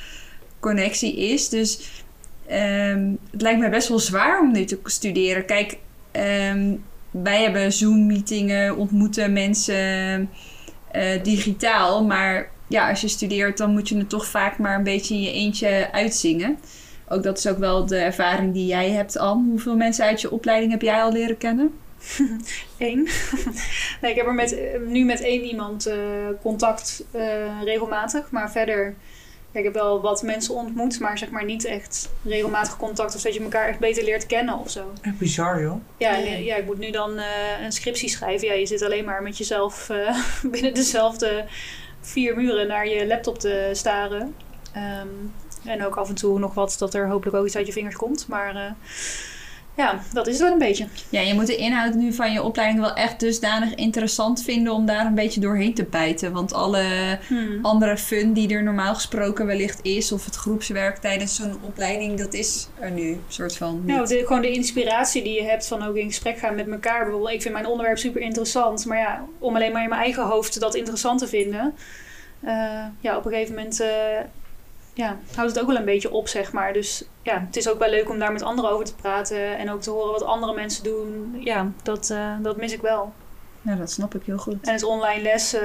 connectie 0.61 1.17
is. 1.17 1.49
Dus 1.49 1.91
um, 2.51 3.19
het 3.31 3.43
lijkt 3.43 3.61
me 3.61 3.69
best 3.69 3.89
wel 3.89 3.99
zwaar 3.99 4.41
om 4.41 4.53
nu 4.53 4.65
te 4.65 4.79
studeren. 4.85 5.47
Kijk, 5.47 5.79
um, 6.53 6.85
wij 7.11 7.43
hebben 7.43 7.73
Zoom-meetingen, 7.73 8.77
ontmoeten 8.77 9.33
mensen 9.33 10.31
uh, 10.95 11.23
digitaal. 11.23 12.05
Maar 12.05 12.51
ja, 12.67 12.91
als 12.91 13.01
je 13.01 13.09
studeert, 13.09 13.59
dan 13.59 13.71
moet 13.71 13.89
je 13.89 13.97
het 13.97 14.09
toch 14.09 14.27
vaak 14.27 14.59
maar 14.59 14.77
een 14.77 14.83
beetje 14.83 15.15
in 15.15 15.23
je 15.23 15.33
eentje 15.33 15.89
uitzingen. 15.93 16.59
Ook 17.09 17.23
dat 17.23 17.39
is 17.39 17.47
ook 17.47 17.59
wel 17.59 17.87
de 17.87 17.97
ervaring 17.97 18.53
die 18.53 18.67
jij 18.67 18.91
hebt, 18.91 19.19
Anne. 19.19 19.51
Hoeveel 19.51 19.77
mensen 19.77 20.05
uit 20.05 20.21
je 20.21 20.31
opleiding 20.31 20.73
heb 20.73 20.83
jij 20.83 21.03
al 21.03 21.13
leren 21.13 21.39
kennen? 21.39 21.75
Eén. 22.79 23.09
nee, 24.01 24.11
ik 24.11 24.17
heb 24.17 24.27
er 24.27 24.35
met, 24.35 24.59
nu 24.87 25.05
met 25.05 25.21
één 25.21 25.43
iemand 25.43 25.89
uh, 25.89 25.95
contact 26.43 27.05
uh, 27.15 27.63
regelmatig. 27.65 28.31
Maar 28.31 28.51
verder, 28.51 28.95
ik 29.53 29.65
heb 29.65 29.75
wel 29.75 30.01
wat 30.01 30.23
mensen 30.23 30.55
ontmoet, 30.55 31.01
maar 31.01 31.19
zeg 31.19 31.31
maar 31.31 31.45
niet 31.45 31.65
echt 31.65 32.09
regelmatig 32.25 32.77
contact. 32.77 33.15
Of 33.15 33.23
dat 33.23 33.35
je 33.35 33.43
elkaar 33.43 33.69
echt 33.69 33.79
beter 33.79 34.05
leert 34.05 34.27
kennen 34.27 34.59
of 34.59 34.71
zo. 34.71 34.93
Echt 35.03 35.19
bizar, 35.19 35.63
joh. 35.63 35.81
Ja, 35.97 36.17
ja, 36.17 36.57
ik 36.57 36.67
moet 36.67 36.79
nu 36.79 36.91
dan 36.91 37.19
uh, 37.19 37.25
een 37.65 37.73
scriptie 37.73 38.09
schrijven. 38.09 38.49
Ja, 38.49 38.55
je 38.55 38.67
zit 38.67 38.83
alleen 38.83 39.05
maar 39.05 39.23
met 39.23 39.39
jezelf 39.39 39.91
binnen 40.53 40.75
dezelfde 40.75 41.45
vier 42.07 42.37
muren 42.37 42.67
naar 42.67 42.89
je 42.89 43.07
laptop 43.07 43.39
te 43.39 43.71
staren. 43.73 44.35
Ehm, 44.73 45.09
en 45.65 45.85
ook 45.85 45.97
af 45.97 46.09
en 46.09 46.15
toe 46.15 46.39
nog 46.39 46.55
wat 46.55 46.77
dat 46.79 46.95
er 46.95 47.09
hopelijk 47.09 47.37
ook 47.37 47.47
iets 47.47 47.57
uit 47.57 47.67
je 47.67 47.73
vingers 47.73 47.97
komt. 47.97 48.29
Maar 48.29 48.55
uh, 48.55 48.71
ja, 49.77 50.01
dat 50.13 50.27
is 50.27 50.33
het 50.33 50.43
wel 50.43 50.53
een 50.53 50.59
beetje. 50.59 50.87
Ja, 51.11 51.21
je 51.21 51.35
moet 51.35 51.47
de 51.47 51.57
inhoud 51.57 51.95
nu 51.95 52.13
van 52.13 52.33
je 52.33 52.43
opleiding 52.43 52.81
wel 52.81 52.95
echt 52.95 53.21
dusdanig 53.21 53.75
interessant 53.75 54.43
vinden 54.43 54.73
om 54.73 54.87
daar 54.87 55.07
een 55.07 55.15
beetje 55.15 55.41
doorheen 55.41 55.75
te 55.75 55.85
bijten. 55.85 56.33
Want 56.33 56.53
alle 56.53 57.19
hmm. 57.27 57.59
andere 57.63 57.97
fun 57.97 58.33
die 58.33 58.55
er 58.55 58.63
normaal 58.63 58.95
gesproken 58.95 59.47
wellicht 59.47 59.79
is, 59.83 60.13
of 60.13 60.25
het 60.25 60.37
groepswerk 60.37 60.97
tijdens 60.97 61.37
zo'n 61.37 61.59
opleiding, 61.63 62.19
dat 62.19 62.35
is 62.35 62.69
er 62.79 62.91
nu 62.91 63.21
soort 63.29 63.57
van. 63.57 63.83
Niet. 63.85 63.95
Nou, 63.97 64.09
gewoon 64.09 64.43
de 64.43 64.51
inspiratie 64.51 65.23
die 65.23 65.35
je 65.35 65.45
hebt 65.45 65.67
van 65.67 65.83
ook 65.83 65.97
in 65.97 66.09
gesprek 66.09 66.39
gaan 66.39 66.55
met 66.55 66.69
elkaar. 66.69 67.03
Bijvoorbeeld, 67.03 67.33
ik 67.33 67.43
vind 67.43 67.55
mijn 67.55 67.67
onderwerp 67.67 67.99
super 67.99 68.21
interessant, 68.21 68.87
maar 68.87 68.99
ja, 68.99 69.25
om 69.39 69.57
alleen 69.57 69.73
maar 69.73 69.83
in 69.83 69.89
mijn 69.89 70.01
eigen 70.01 70.23
hoofd 70.23 70.61
dat 70.61 70.75
interessant 70.75 71.19
te 71.19 71.29
vinden. 71.29 71.75
Uh, 72.45 72.85
ja, 73.01 73.17
op 73.17 73.25
een 73.25 73.33
gegeven 73.33 73.55
moment 73.55 73.81
uh, 73.81 73.89
ja, 74.97 75.19
houdt 75.35 75.51
het 75.51 75.61
ook 75.61 75.67
wel 75.67 75.77
een 75.77 75.85
beetje 75.85 76.11
op, 76.11 76.29
zeg 76.29 76.53
maar. 76.53 76.73
Dus 76.73 77.05
ja, 77.23 77.41
het 77.47 77.57
is 77.57 77.69
ook 77.69 77.79
wel 77.79 77.91
leuk 77.91 78.11
om 78.11 78.19
daar 78.19 78.33
met 78.33 78.43
anderen 78.43 78.71
over 78.71 78.85
te 78.85 78.95
praten 78.95 79.59
en 79.59 79.71
ook 79.71 79.83
te 79.83 79.91
horen 79.91 80.13
wat 80.13 80.23
andere 80.23 80.55
mensen 80.55 80.85
doen. 80.85 81.37
Ja, 81.41 81.73
dat, 81.83 82.11
uh, 82.11 82.37
dat 82.43 82.57
mis 82.57 82.73
ik 82.73 82.81
wel. 82.81 83.13
Ja, 83.63 83.75
dat 83.75 83.91
snap 83.91 84.15
ik 84.15 84.23
heel 84.25 84.39
goed. 84.39 84.67
En 84.67 84.73
het 84.73 84.83
online 84.83 85.23
les, 85.23 85.57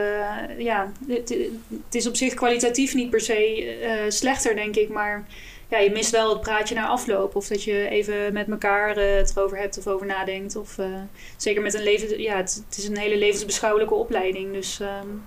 ja, 0.58 0.92
het, 1.08 1.30
het, 1.68 1.96
is 1.96 2.08
op 2.08 2.16
zich 2.16 2.34
kwalitatief 2.34 2.94
niet 2.94 3.10
per 3.10 3.22
se 3.22 4.06
slechter, 4.10 4.56
denk 4.56 4.76
ik. 4.76 4.90
Maar 4.90 5.26
ja, 5.68 5.78
je 5.78 5.92
mist 5.92 6.12
wel 6.12 6.30
het 6.30 6.42
praatje 6.42 6.76
naar 6.76 6.88
afloop. 6.88 7.36
Of 7.36 7.48
dat 7.48 7.64
je 7.64 7.90
even 7.90 8.34
met 8.34 8.50
elkaar 8.50 8.96
het 8.96 9.34
erover 9.36 9.58
hebt 9.58 9.78
of 9.78 9.88
over 9.88 10.06
nadenkt. 10.06 10.56
Of 10.56 10.78
zeker 11.38 11.62
met 11.62 11.74
een 11.74 11.84
leven. 11.84 12.22
Ja, 12.22 12.36
het, 12.36 12.64
het, 12.68 12.78
is 12.78 12.88
een 12.88 12.98
hele 12.98 13.18
levensbeschouwelijke 13.18 13.94
opleiding. 13.94 14.54
Dus 14.54 14.80
um, 14.80 15.24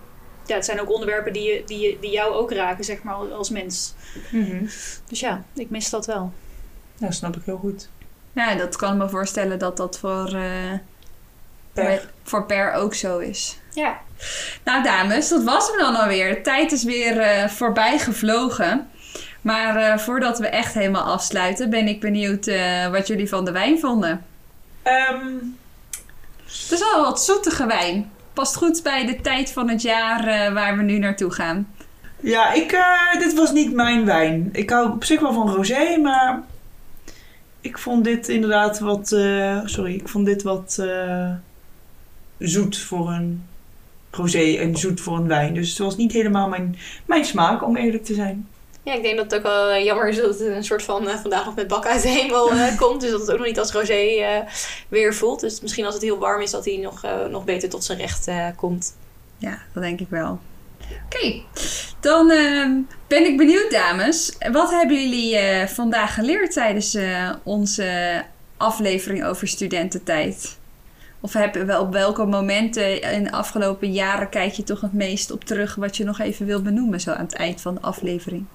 ja, 0.47 0.55
het 0.55 0.64
zijn 0.64 0.80
ook 0.80 0.92
onderwerpen 0.92 1.32
die, 1.32 1.53
je, 1.53 1.62
die, 1.66 1.99
die 2.01 2.11
jou 2.11 2.34
ook 2.34 2.53
raken, 2.53 2.84
zeg 2.84 3.03
maar, 3.03 3.14
als 3.14 3.51
mens. 3.51 3.95
Mm 4.30 4.45
-hmm. 4.45 4.68
Dus 5.09 5.20
ja, 5.20 5.45
ik 5.55 5.70
mis 5.70 5.90
dat 5.90 6.07
wel. 6.07 6.32
Ja, 6.99 7.11
snap 7.11 7.36
ik 7.36 7.42
heel 7.45 7.57
goed. 7.57 7.88
Ja, 8.32 8.55
dat 8.55 8.76
kan 8.76 8.92
ik 8.92 8.99
me 8.99 9.09
voorstellen 9.09 9.59
dat 9.59 9.76
dat 9.76 9.99
voor, 9.99 10.34
uh, 10.34 10.72
per. 11.72 12.09
voor 12.22 12.47
per 12.47 12.72
ook 12.72 12.95
zo 12.95 13.18
is. 13.18 13.59
Ja. 13.70 14.01
Nou, 14.64 14.82
dames, 14.82 15.28
dat 15.28 15.42
was 15.42 15.68
hem 15.68 15.78
dan 15.78 15.97
alweer. 15.97 16.34
De 16.34 16.40
tijd 16.40 16.72
is 16.72 16.84
weer 16.84 17.16
uh, 17.16 17.49
voorbij 17.49 17.99
gevlogen. 17.99 18.88
Maar 19.40 19.76
uh, 19.76 19.99
voordat 19.99 20.38
we 20.38 20.47
echt 20.47 20.74
helemaal 20.74 21.12
afsluiten, 21.12 21.70
ben 21.70 21.88
ik 21.88 22.01
benieuwd 22.01 22.47
uh, 22.47 22.90
wat 22.90 23.07
jullie 23.07 23.28
van 23.28 23.45
de 23.45 23.53
wijn 23.53 23.78
vonden. 23.78 24.24
Um... 24.84 25.57
Het 26.45 26.72
is 26.72 26.78
wel 26.78 27.05
wat 27.05 27.24
zoetige 27.24 27.66
wijn. 27.66 28.12
Past 28.35 28.57
goed 28.57 28.82
bij 28.82 29.07
de 29.07 29.20
tijd 29.20 29.53
van 29.53 29.68
het 29.68 29.82
jaar 29.82 30.28
uh, 30.28 30.53
waar 30.55 30.76
we 30.76 30.82
nu 30.82 30.99
naartoe 30.99 31.30
gaan. 31.30 31.68
Ja, 32.20 32.53
ik, 32.53 32.85
dit 33.18 33.35
was 33.35 33.53
niet 33.53 33.72
mijn 33.72 34.05
wijn. 34.05 34.49
Ik 34.53 34.70
hou 34.70 34.93
op 34.93 35.05
zich 35.05 35.20
wel 35.20 35.32
van 35.32 35.51
rosé, 35.51 35.99
maar 36.03 36.43
ik 37.61 37.78
vond 37.78 38.05
dit 38.05 38.28
inderdaad 38.28 38.78
wat. 38.78 39.09
sorry, 39.64 39.95
ik 39.95 40.09
vond 40.09 40.26
dit 40.26 40.43
wat 40.43 40.82
zoet 42.39 42.78
voor 42.78 43.11
een 43.11 43.43
rosé 44.11 44.57
en 44.57 44.76
zoet 44.76 45.01
voor 45.01 45.16
een 45.16 45.28
wijn. 45.28 45.55
Dus 45.55 45.68
het 45.68 45.78
was 45.78 45.97
niet 45.97 46.12
helemaal 46.12 46.49
mijn, 46.49 46.76
mijn 47.07 47.24
smaak, 47.24 47.62
om 47.64 47.76
eerlijk 47.76 48.05
te 48.05 48.14
zijn. 48.14 48.49
Ja, 48.85 48.95
ik 48.95 49.03
denk 49.03 49.16
dat 49.16 49.24
het 49.24 49.35
ook 49.35 49.43
wel 49.43 49.82
jammer 49.82 50.09
is 50.09 50.16
dat 50.16 50.39
het 50.39 50.41
een 50.41 50.64
soort 50.64 50.82
van 50.82 51.09
uh, 51.09 51.14
vandaag 51.14 51.45
nog 51.45 51.55
met 51.55 51.68
bak 51.68 51.87
uit 51.87 52.03
de 52.03 52.09
hemel 52.09 52.53
uh, 52.53 52.76
komt. 52.80 53.01
Dus 53.01 53.11
dat 53.11 53.20
het 53.20 53.30
ook 53.30 53.39
nog 53.39 53.47
niet 53.47 53.59
als 53.59 53.72
rosé 53.72 54.18
uh, 54.18 54.51
weer 54.89 55.14
voelt. 55.14 55.41
Dus 55.41 55.61
misschien 55.61 55.85
als 55.85 55.95
het 55.95 56.03
heel 56.03 56.18
warm 56.18 56.43
is, 56.43 56.51
dat 56.51 56.64
hij 56.64 56.76
nog, 56.76 57.03
nog 57.30 57.45
beter 57.45 57.68
tot 57.68 57.85
zijn 57.85 57.99
recht 57.99 58.28
komt. 58.57 58.97
Ja, 59.39 59.59
dat 59.72 59.82
denk 59.82 60.01
ik 60.01 60.09
wel. 60.09 60.39
Oké, 60.80 61.16
okay. 61.16 61.45
dan 62.01 62.30
ehm, 62.30 62.72
ben 63.07 63.26
ik 63.26 63.37
benieuwd, 63.37 63.70
dames. 63.70 64.37
Wat 64.53 64.70
hebben 64.70 65.03
jullie 65.03 65.39
vandaag 65.68 66.14
geleerd 66.14 66.53
tijdens 66.53 66.99
onze 67.43 68.22
aflevering 68.57 69.24
over 69.24 69.49
studententijd? 69.49 70.59
Of 71.20 71.32
heb, 71.32 71.70
op 71.80 71.93
welke 71.93 72.24
momenten 72.24 73.03
in 73.12 73.24
de 73.24 73.32
afgelopen 73.32 73.93
jaren 73.93 74.28
kijk 74.28 74.53
je 74.53 74.62
toch 74.62 74.80
het 74.80 74.93
meest 74.93 75.30
op 75.30 75.45
terug 75.45 75.74
wat 75.74 75.97
je 75.97 76.05
nog 76.05 76.18
even 76.20 76.47
wil 76.47 76.62
benoemen, 76.62 77.01
zo 77.01 77.11
aan 77.11 77.24
het 77.24 77.35
eind 77.35 77.61
van 77.61 77.74
de 77.74 77.80
aflevering? 77.80 78.47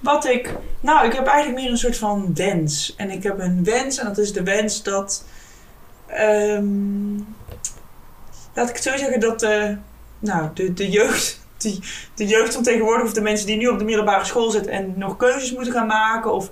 Wat 0.00 0.26
ik. 0.26 0.54
Nou, 0.80 1.06
ik 1.06 1.12
heb 1.12 1.26
eigenlijk 1.26 1.62
meer 1.62 1.70
een 1.70 1.78
soort 1.78 1.98
van 1.98 2.34
wens. 2.34 2.94
En 2.96 3.10
ik 3.10 3.22
heb 3.22 3.38
een 3.38 3.64
wens, 3.64 3.98
en 3.98 4.06
dat 4.06 4.18
is 4.18 4.32
de 4.32 4.42
wens 4.42 4.82
dat. 4.82 5.24
Um, 6.20 7.36
laat 8.54 8.68
ik 8.68 8.74
het 8.74 8.84
zo 8.84 8.96
zeggen 8.96 9.20
dat 9.20 9.40
de, 9.40 9.76
nou, 10.18 10.48
de, 10.54 10.72
de 10.72 10.90
jeugd. 10.90 11.42
Die, 11.56 11.80
de 12.14 12.26
jeugd 12.26 12.54
van 12.54 12.62
tegenwoordig, 12.62 13.06
of 13.06 13.12
de 13.12 13.20
mensen 13.20 13.46
die 13.46 13.56
nu 13.56 13.66
op 13.66 13.78
de 13.78 13.84
middelbare 13.84 14.24
school 14.24 14.50
zitten 14.50 14.72
en 14.72 14.94
nog 14.96 15.16
keuzes 15.16 15.52
moeten 15.52 15.72
gaan 15.72 15.86
maken, 15.86 16.32
of 16.32 16.50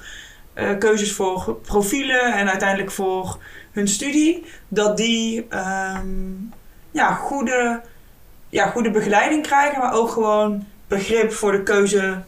uh, 0.55 0.79
keuzes 0.79 1.13
voor 1.13 1.59
profielen 1.63 2.35
en 2.35 2.49
uiteindelijk 2.49 2.91
voor 2.91 3.39
hun 3.73 3.89
studie, 3.89 4.45
dat 4.69 4.97
die 4.97 5.47
um, 5.51 6.53
ja, 6.91 7.15
goede, 7.15 7.81
ja, 8.49 8.67
goede 8.67 8.91
begeleiding 8.91 9.43
krijgen, 9.43 9.81
maar 9.81 9.95
ook 9.95 10.11
gewoon 10.11 10.67
begrip 10.89 11.33
voor 11.33 11.53
de 11.53 11.63
keuze 11.63 12.23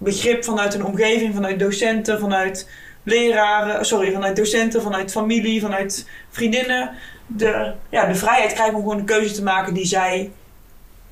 begrip 0.00 0.44
vanuit 0.44 0.74
een 0.74 0.84
omgeving, 0.84 1.34
vanuit 1.34 1.58
docenten, 1.58 2.20
vanuit 2.20 2.68
leraren, 3.02 3.86
sorry, 3.86 4.12
vanuit 4.12 4.36
docenten, 4.36 4.82
vanuit 4.82 5.10
familie, 5.10 5.60
vanuit 5.60 6.08
vriendinnen. 6.30 6.90
De, 7.26 7.72
ja, 7.88 8.06
de 8.06 8.14
vrijheid 8.14 8.52
krijgen 8.52 8.74
om 8.74 8.80
gewoon 8.80 8.98
een 8.98 9.04
keuze 9.04 9.34
te 9.34 9.42
maken 9.42 9.74
die 9.74 9.86
zij 9.86 10.30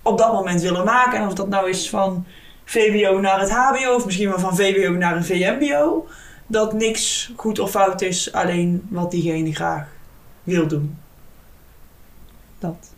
op 0.02 0.18
dat 0.18 0.32
moment 0.32 0.62
willen 0.62 0.84
maken. 0.84 1.18
En 1.18 1.26
of 1.26 1.34
dat 1.34 1.48
nou 1.48 1.68
is 1.68 1.88
van 1.88 2.26
VWO 2.64 3.20
naar 3.20 3.40
het 3.40 3.50
HBO 3.50 3.94
of 3.94 4.04
misschien 4.04 4.28
wel 4.28 4.38
van 4.38 4.56
VWO 4.56 4.90
naar 4.90 5.16
een 5.16 5.24
VMBO. 5.24 6.06
Dat 6.46 6.72
niks 6.72 7.32
goed 7.36 7.58
of 7.58 7.70
fout 7.70 8.00
is, 8.00 8.32
alleen 8.32 8.86
wat 8.90 9.10
diegene 9.10 9.54
graag 9.54 9.88
wil 10.42 10.66
doen. 10.66 10.98
Dat. 12.58 12.90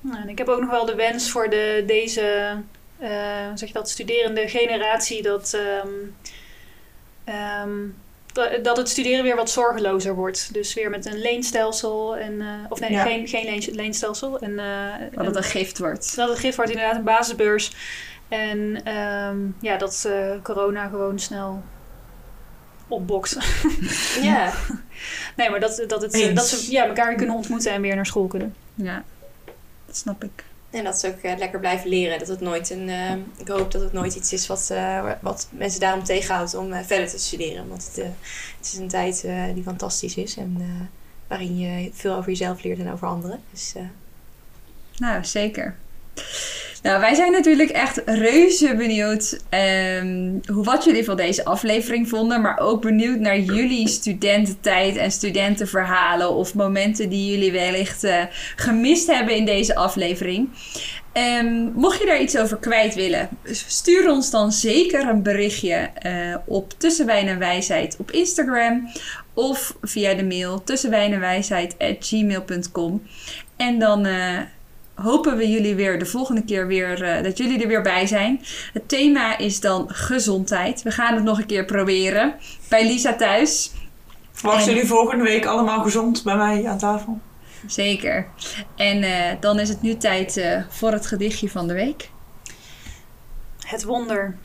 Nou, 0.00 0.22
en 0.22 0.28
ik 0.28 0.38
heb 0.38 0.48
ook 0.48 0.60
nog 0.60 0.70
wel 0.70 0.84
de 0.84 0.94
wens 0.94 1.30
voor 1.30 1.50
de, 1.50 1.84
deze 1.86 2.56
uh, 3.02 3.08
zeg 3.54 3.68
je 3.68 3.74
dat, 3.74 3.90
studerende 3.90 4.48
generatie 4.48 5.22
dat, 5.22 5.58
um, 5.84 6.16
um, 7.64 7.96
dat 8.62 8.76
het 8.76 8.88
studeren 8.88 9.24
weer 9.24 9.36
wat 9.36 9.50
zorgelozer 9.50 10.14
wordt. 10.14 10.52
Dus 10.52 10.74
weer 10.74 10.90
met 10.90 11.06
een 11.06 11.18
leenstelsel. 11.18 12.16
En, 12.16 12.32
uh, 12.32 12.48
of 12.68 12.80
nee, 12.80 12.90
ja. 12.90 13.02
geen, 13.02 13.28
geen 13.28 13.44
leen, 13.44 13.74
leenstelsel. 13.74 14.38
En, 14.38 14.50
uh, 14.50 14.94
dat 15.12 15.26
het 15.26 15.36
een 15.36 15.42
gift 15.42 15.78
wordt. 15.78 16.16
Dat 16.16 16.28
het 16.28 16.38
gift 16.38 16.56
wordt, 16.56 16.70
inderdaad, 16.70 16.96
een 16.96 17.04
basisbeurs. 17.04 17.72
En 18.28 18.88
um, 18.96 19.56
ja, 19.60 19.76
dat 19.76 20.08
corona 20.42 20.88
gewoon 20.88 21.18
snel 21.18 21.62
opbokst. 22.88 23.36
ja. 24.22 24.52
nee, 25.36 25.50
maar 25.50 25.60
dat, 25.60 25.84
dat, 25.86 26.02
het, 26.02 26.36
dat 26.36 26.46
ze 26.46 26.70
ja, 26.70 26.86
elkaar 26.86 27.06
weer 27.06 27.16
kunnen 27.16 27.36
ontmoeten 27.36 27.72
en 27.72 27.80
weer 27.80 27.94
naar 27.94 28.06
school 28.06 28.26
kunnen. 28.26 28.54
Ja, 28.74 29.04
dat 29.86 29.96
snap 29.96 30.24
ik. 30.24 30.44
En 30.70 30.84
dat 30.84 30.98
ze 30.98 31.06
ook 31.06 31.22
uh, 31.22 31.38
lekker 31.38 31.60
blijven 31.60 31.88
leren. 31.88 32.18
Dat 32.18 32.28
het 32.28 32.40
nooit 32.40 32.70
een, 32.70 32.88
uh, 32.88 33.12
ik 33.36 33.48
hoop 33.48 33.70
dat 33.70 33.82
het 33.82 33.92
nooit 33.92 34.14
iets 34.14 34.32
is 34.32 34.46
wat, 34.46 34.72
wat 35.20 35.48
mensen 35.50 35.80
daarom 35.80 36.04
tegenhoudt 36.04 36.54
om 36.54 36.72
verder 36.72 37.08
te 37.08 37.18
studeren. 37.18 37.68
Want 37.68 37.84
het, 37.84 37.96
het 38.58 38.66
is 38.66 38.76
een 38.76 38.88
tijd 38.88 39.26
die 39.54 39.62
fantastisch 39.62 40.16
is 40.16 40.36
en 40.36 40.66
waarin 41.26 41.58
je 41.58 41.90
veel 41.92 42.14
over 42.14 42.30
jezelf 42.30 42.62
leert 42.62 42.78
en 42.78 42.92
over 42.92 43.08
anderen. 43.08 43.40
Dus, 43.50 43.74
nou, 44.96 45.24
zeker. 45.24 45.76
Nou, 46.82 47.00
wij 47.00 47.14
zijn 47.14 47.32
natuurlijk 47.32 47.70
echt 47.70 48.02
reuze 48.04 48.74
benieuwd 48.76 49.40
um, 49.50 50.40
hoe, 50.52 50.64
wat 50.64 50.84
jullie 50.84 51.04
van 51.04 51.16
deze 51.16 51.44
aflevering 51.44 52.08
vonden. 52.08 52.40
Maar 52.40 52.58
ook 52.58 52.82
benieuwd 52.82 53.18
naar 53.18 53.38
jullie 53.38 53.88
studententijd 53.88 54.96
en 54.96 55.10
studentenverhalen. 55.10 56.34
Of 56.34 56.54
momenten 56.54 57.08
die 57.08 57.30
jullie 57.30 57.52
wellicht 57.52 58.04
uh, 58.04 58.22
gemist 58.56 59.06
hebben 59.06 59.36
in 59.36 59.44
deze 59.44 59.74
aflevering. 59.74 60.48
Um, 61.12 61.72
mocht 61.74 62.00
je 62.00 62.06
daar 62.06 62.20
iets 62.20 62.38
over 62.38 62.56
kwijt 62.56 62.94
willen, 62.94 63.28
stuur 63.44 64.10
ons 64.10 64.30
dan 64.30 64.52
zeker 64.52 65.08
een 65.08 65.22
berichtje 65.22 65.90
uh, 66.06 66.36
op 66.46 66.72
Tussenwijn 66.78 67.28
en 67.28 67.38
Wijsheid 67.38 67.96
op 67.98 68.10
Instagram. 68.10 68.88
Of 69.34 69.76
via 69.82 70.14
de 70.14 70.24
mail 70.24 70.64
tussenwijnenwijsheid.gmail.com. 70.64 73.02
En 73.56 73.78
dan... 73.78 74.06
Uh, 74.06 74.38
hopen 75.02 75.36
we 75.36 75.48
jullie 75.48 75.74
weer 75.74 75.98
de 75.98 76.06
volgende 76.06 76.44
keer 76.44 76.66
weer, 76.66 77.16
uh, 77.16 77.22
dat 77.22 77.38
jullie 77.38 77.62
er 77.62 77.68
weer 77.68 77.82
bij 77.82 78.06
zijn. 78.06 78.40
Het 78.72 78.88
thema 78.88 79.38
is 79.38 79.60
dan 79.60 79.84
gezondheid. 79.88 80.82
We 80.82 80.90
gaan 80.90 81.14
het 81.14 81.24
nog 81.24 81.38
een 81.38 81.46
keer 81.46 81.64
proberen 81.64 82.34
bij 82.68 82.86
Lisa 82.86 83.14
thuis. 83.14 83.70
Wachten 84.42 84.72
jullie 84.72 84.88
volgende 84.88 85.24
week 85.24 85.46
allemaal 85.46 85.82
gezond 85.82 86.22
bij 86.24 86.36
mij 86.36 86.66
aan 86.66 86.78
tafel? 86.78 87.18
Zeker. 87.66 88.26
En 88.76 89.02
uh, 89.02 89.26
dan 89.40 89.58
is 89.58 89.68
het 89.68 89.82
nu 89.82 89.96
tijd 89.96 90.36
uh, 90.36 90.62
voor 90.68 90.92
het 90.92 91.06
gedichtje 91.06 91.50
van 91.50 91.68
de 91.68 91.74
week. 91.74 92.10
Het 93.58 93.84
wonder. 93.84 94.36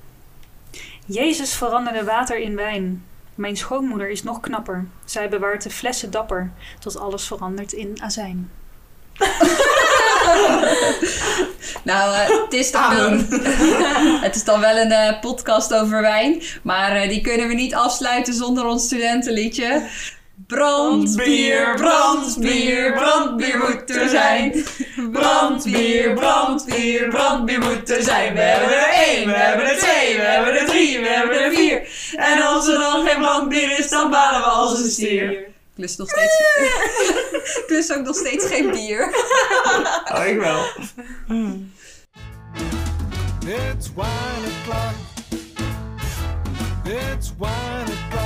Jezus 1.06 1.53
veranderde 1.53 2.03
water 2.03 2.39
in 2.39 2.56
wijn. 2.56 3.03
Mijn 3.36 3.58
schoonmoeder 3.58 4.10
is 4.10 4.24
nog 4.24 4.39
knapper. 4.39 4.86
Zij 5.06 5.30
bewaart 5.30 5.64
de 5.64 5.70
flessen 5.70 6.12
dapper, 6.12 6.51
tot 6.80 6.97
alles 6.97 7.28
verandert 7.28 7.74
in 7.74 8.01
azijn. 8.01 8.51
nou, 11.91 12.11
uh, 12.11 12.43
het, 12.43 12.53
is 12.53 12.71
dan 12.71 12.95
wel, 12.95 13.09
het 14.28 14.36
is 14.36 14.43
dan 14.43 14.59
wel 14.59 14.78
een 14.78 14.91
uh, 14.91 15.19
podcast 15.21 15.73
over 15.73 16.01
wijn. 16.01 16.41
Maar 16.63 17.03
uh, 17.03 17.09
die 17.09 17.21
kunnen 17.21 17.47
we 17.47 17.53
niet 17.53 17.76
afsluiten 17.76 18.34
zonder 18.34 18.65
ons 18.65 18.84
studentenliedje. 18.84 19.84
Brandbier, 20.47 21.76
brandbier, 21.76 22.93
brandbier 22.93 23.57
moet 23.57 23.95
er 23.95 24.09
zijn. 24.09 24.65
Brandbier, 25.11 26.13
brandbier, 26.13 27.07
brandbier 27.09 27.59
moet 27.59 27.89
er 27.89 28.03
zijn. 28.03 28.34
We 28.34 28.39
hebben 28.39 28.69
er 28.69 28.89
één, 29.07 29.28
we 29.28 29.34
hebben 29.34 29.65
er 29.65 29.78
twee, 29.78 30.15
we 30.15 30.21
hebben 30.21 30.59
er 30.59 30.65
drie, 30.65 30.99
we 30.99 31.07
hebben 31.07 31.39
er 31.39 31.53
vier. 31.53 31.88
En 32.15 32.41
als 32.41 32.67
er 32.67 32.80
dan 32.80 33.07
geen 33.07 33.21
brandbier 33.21 33.80
is, 33.80 33.89
dan 33.89 34.09
balen 34.09 34.39
we 34.39 34.45
als 34.45 34.80
een 34.80 34.89
stier. 34.89 35.53
Plus 35.76 35.95
nog 35.95 36.09
steeds. 36.09 36.43
plus 37.67 37.91
ook 37.91 38.05
nog 38.05 38.15
steeds 38.15 38.45
geen 38.45 38.71
bier. 38.71 39.09
oh, 40.15 40.26
ik 40.28 40.38
wel. 40.38 40.65
It's 43.45 43.93
wine 43.93 44.47
o'clock. 44.47 44.95
It's 46.84 47.32
wine 47.38 47.84
o'clock. 47.84 48.24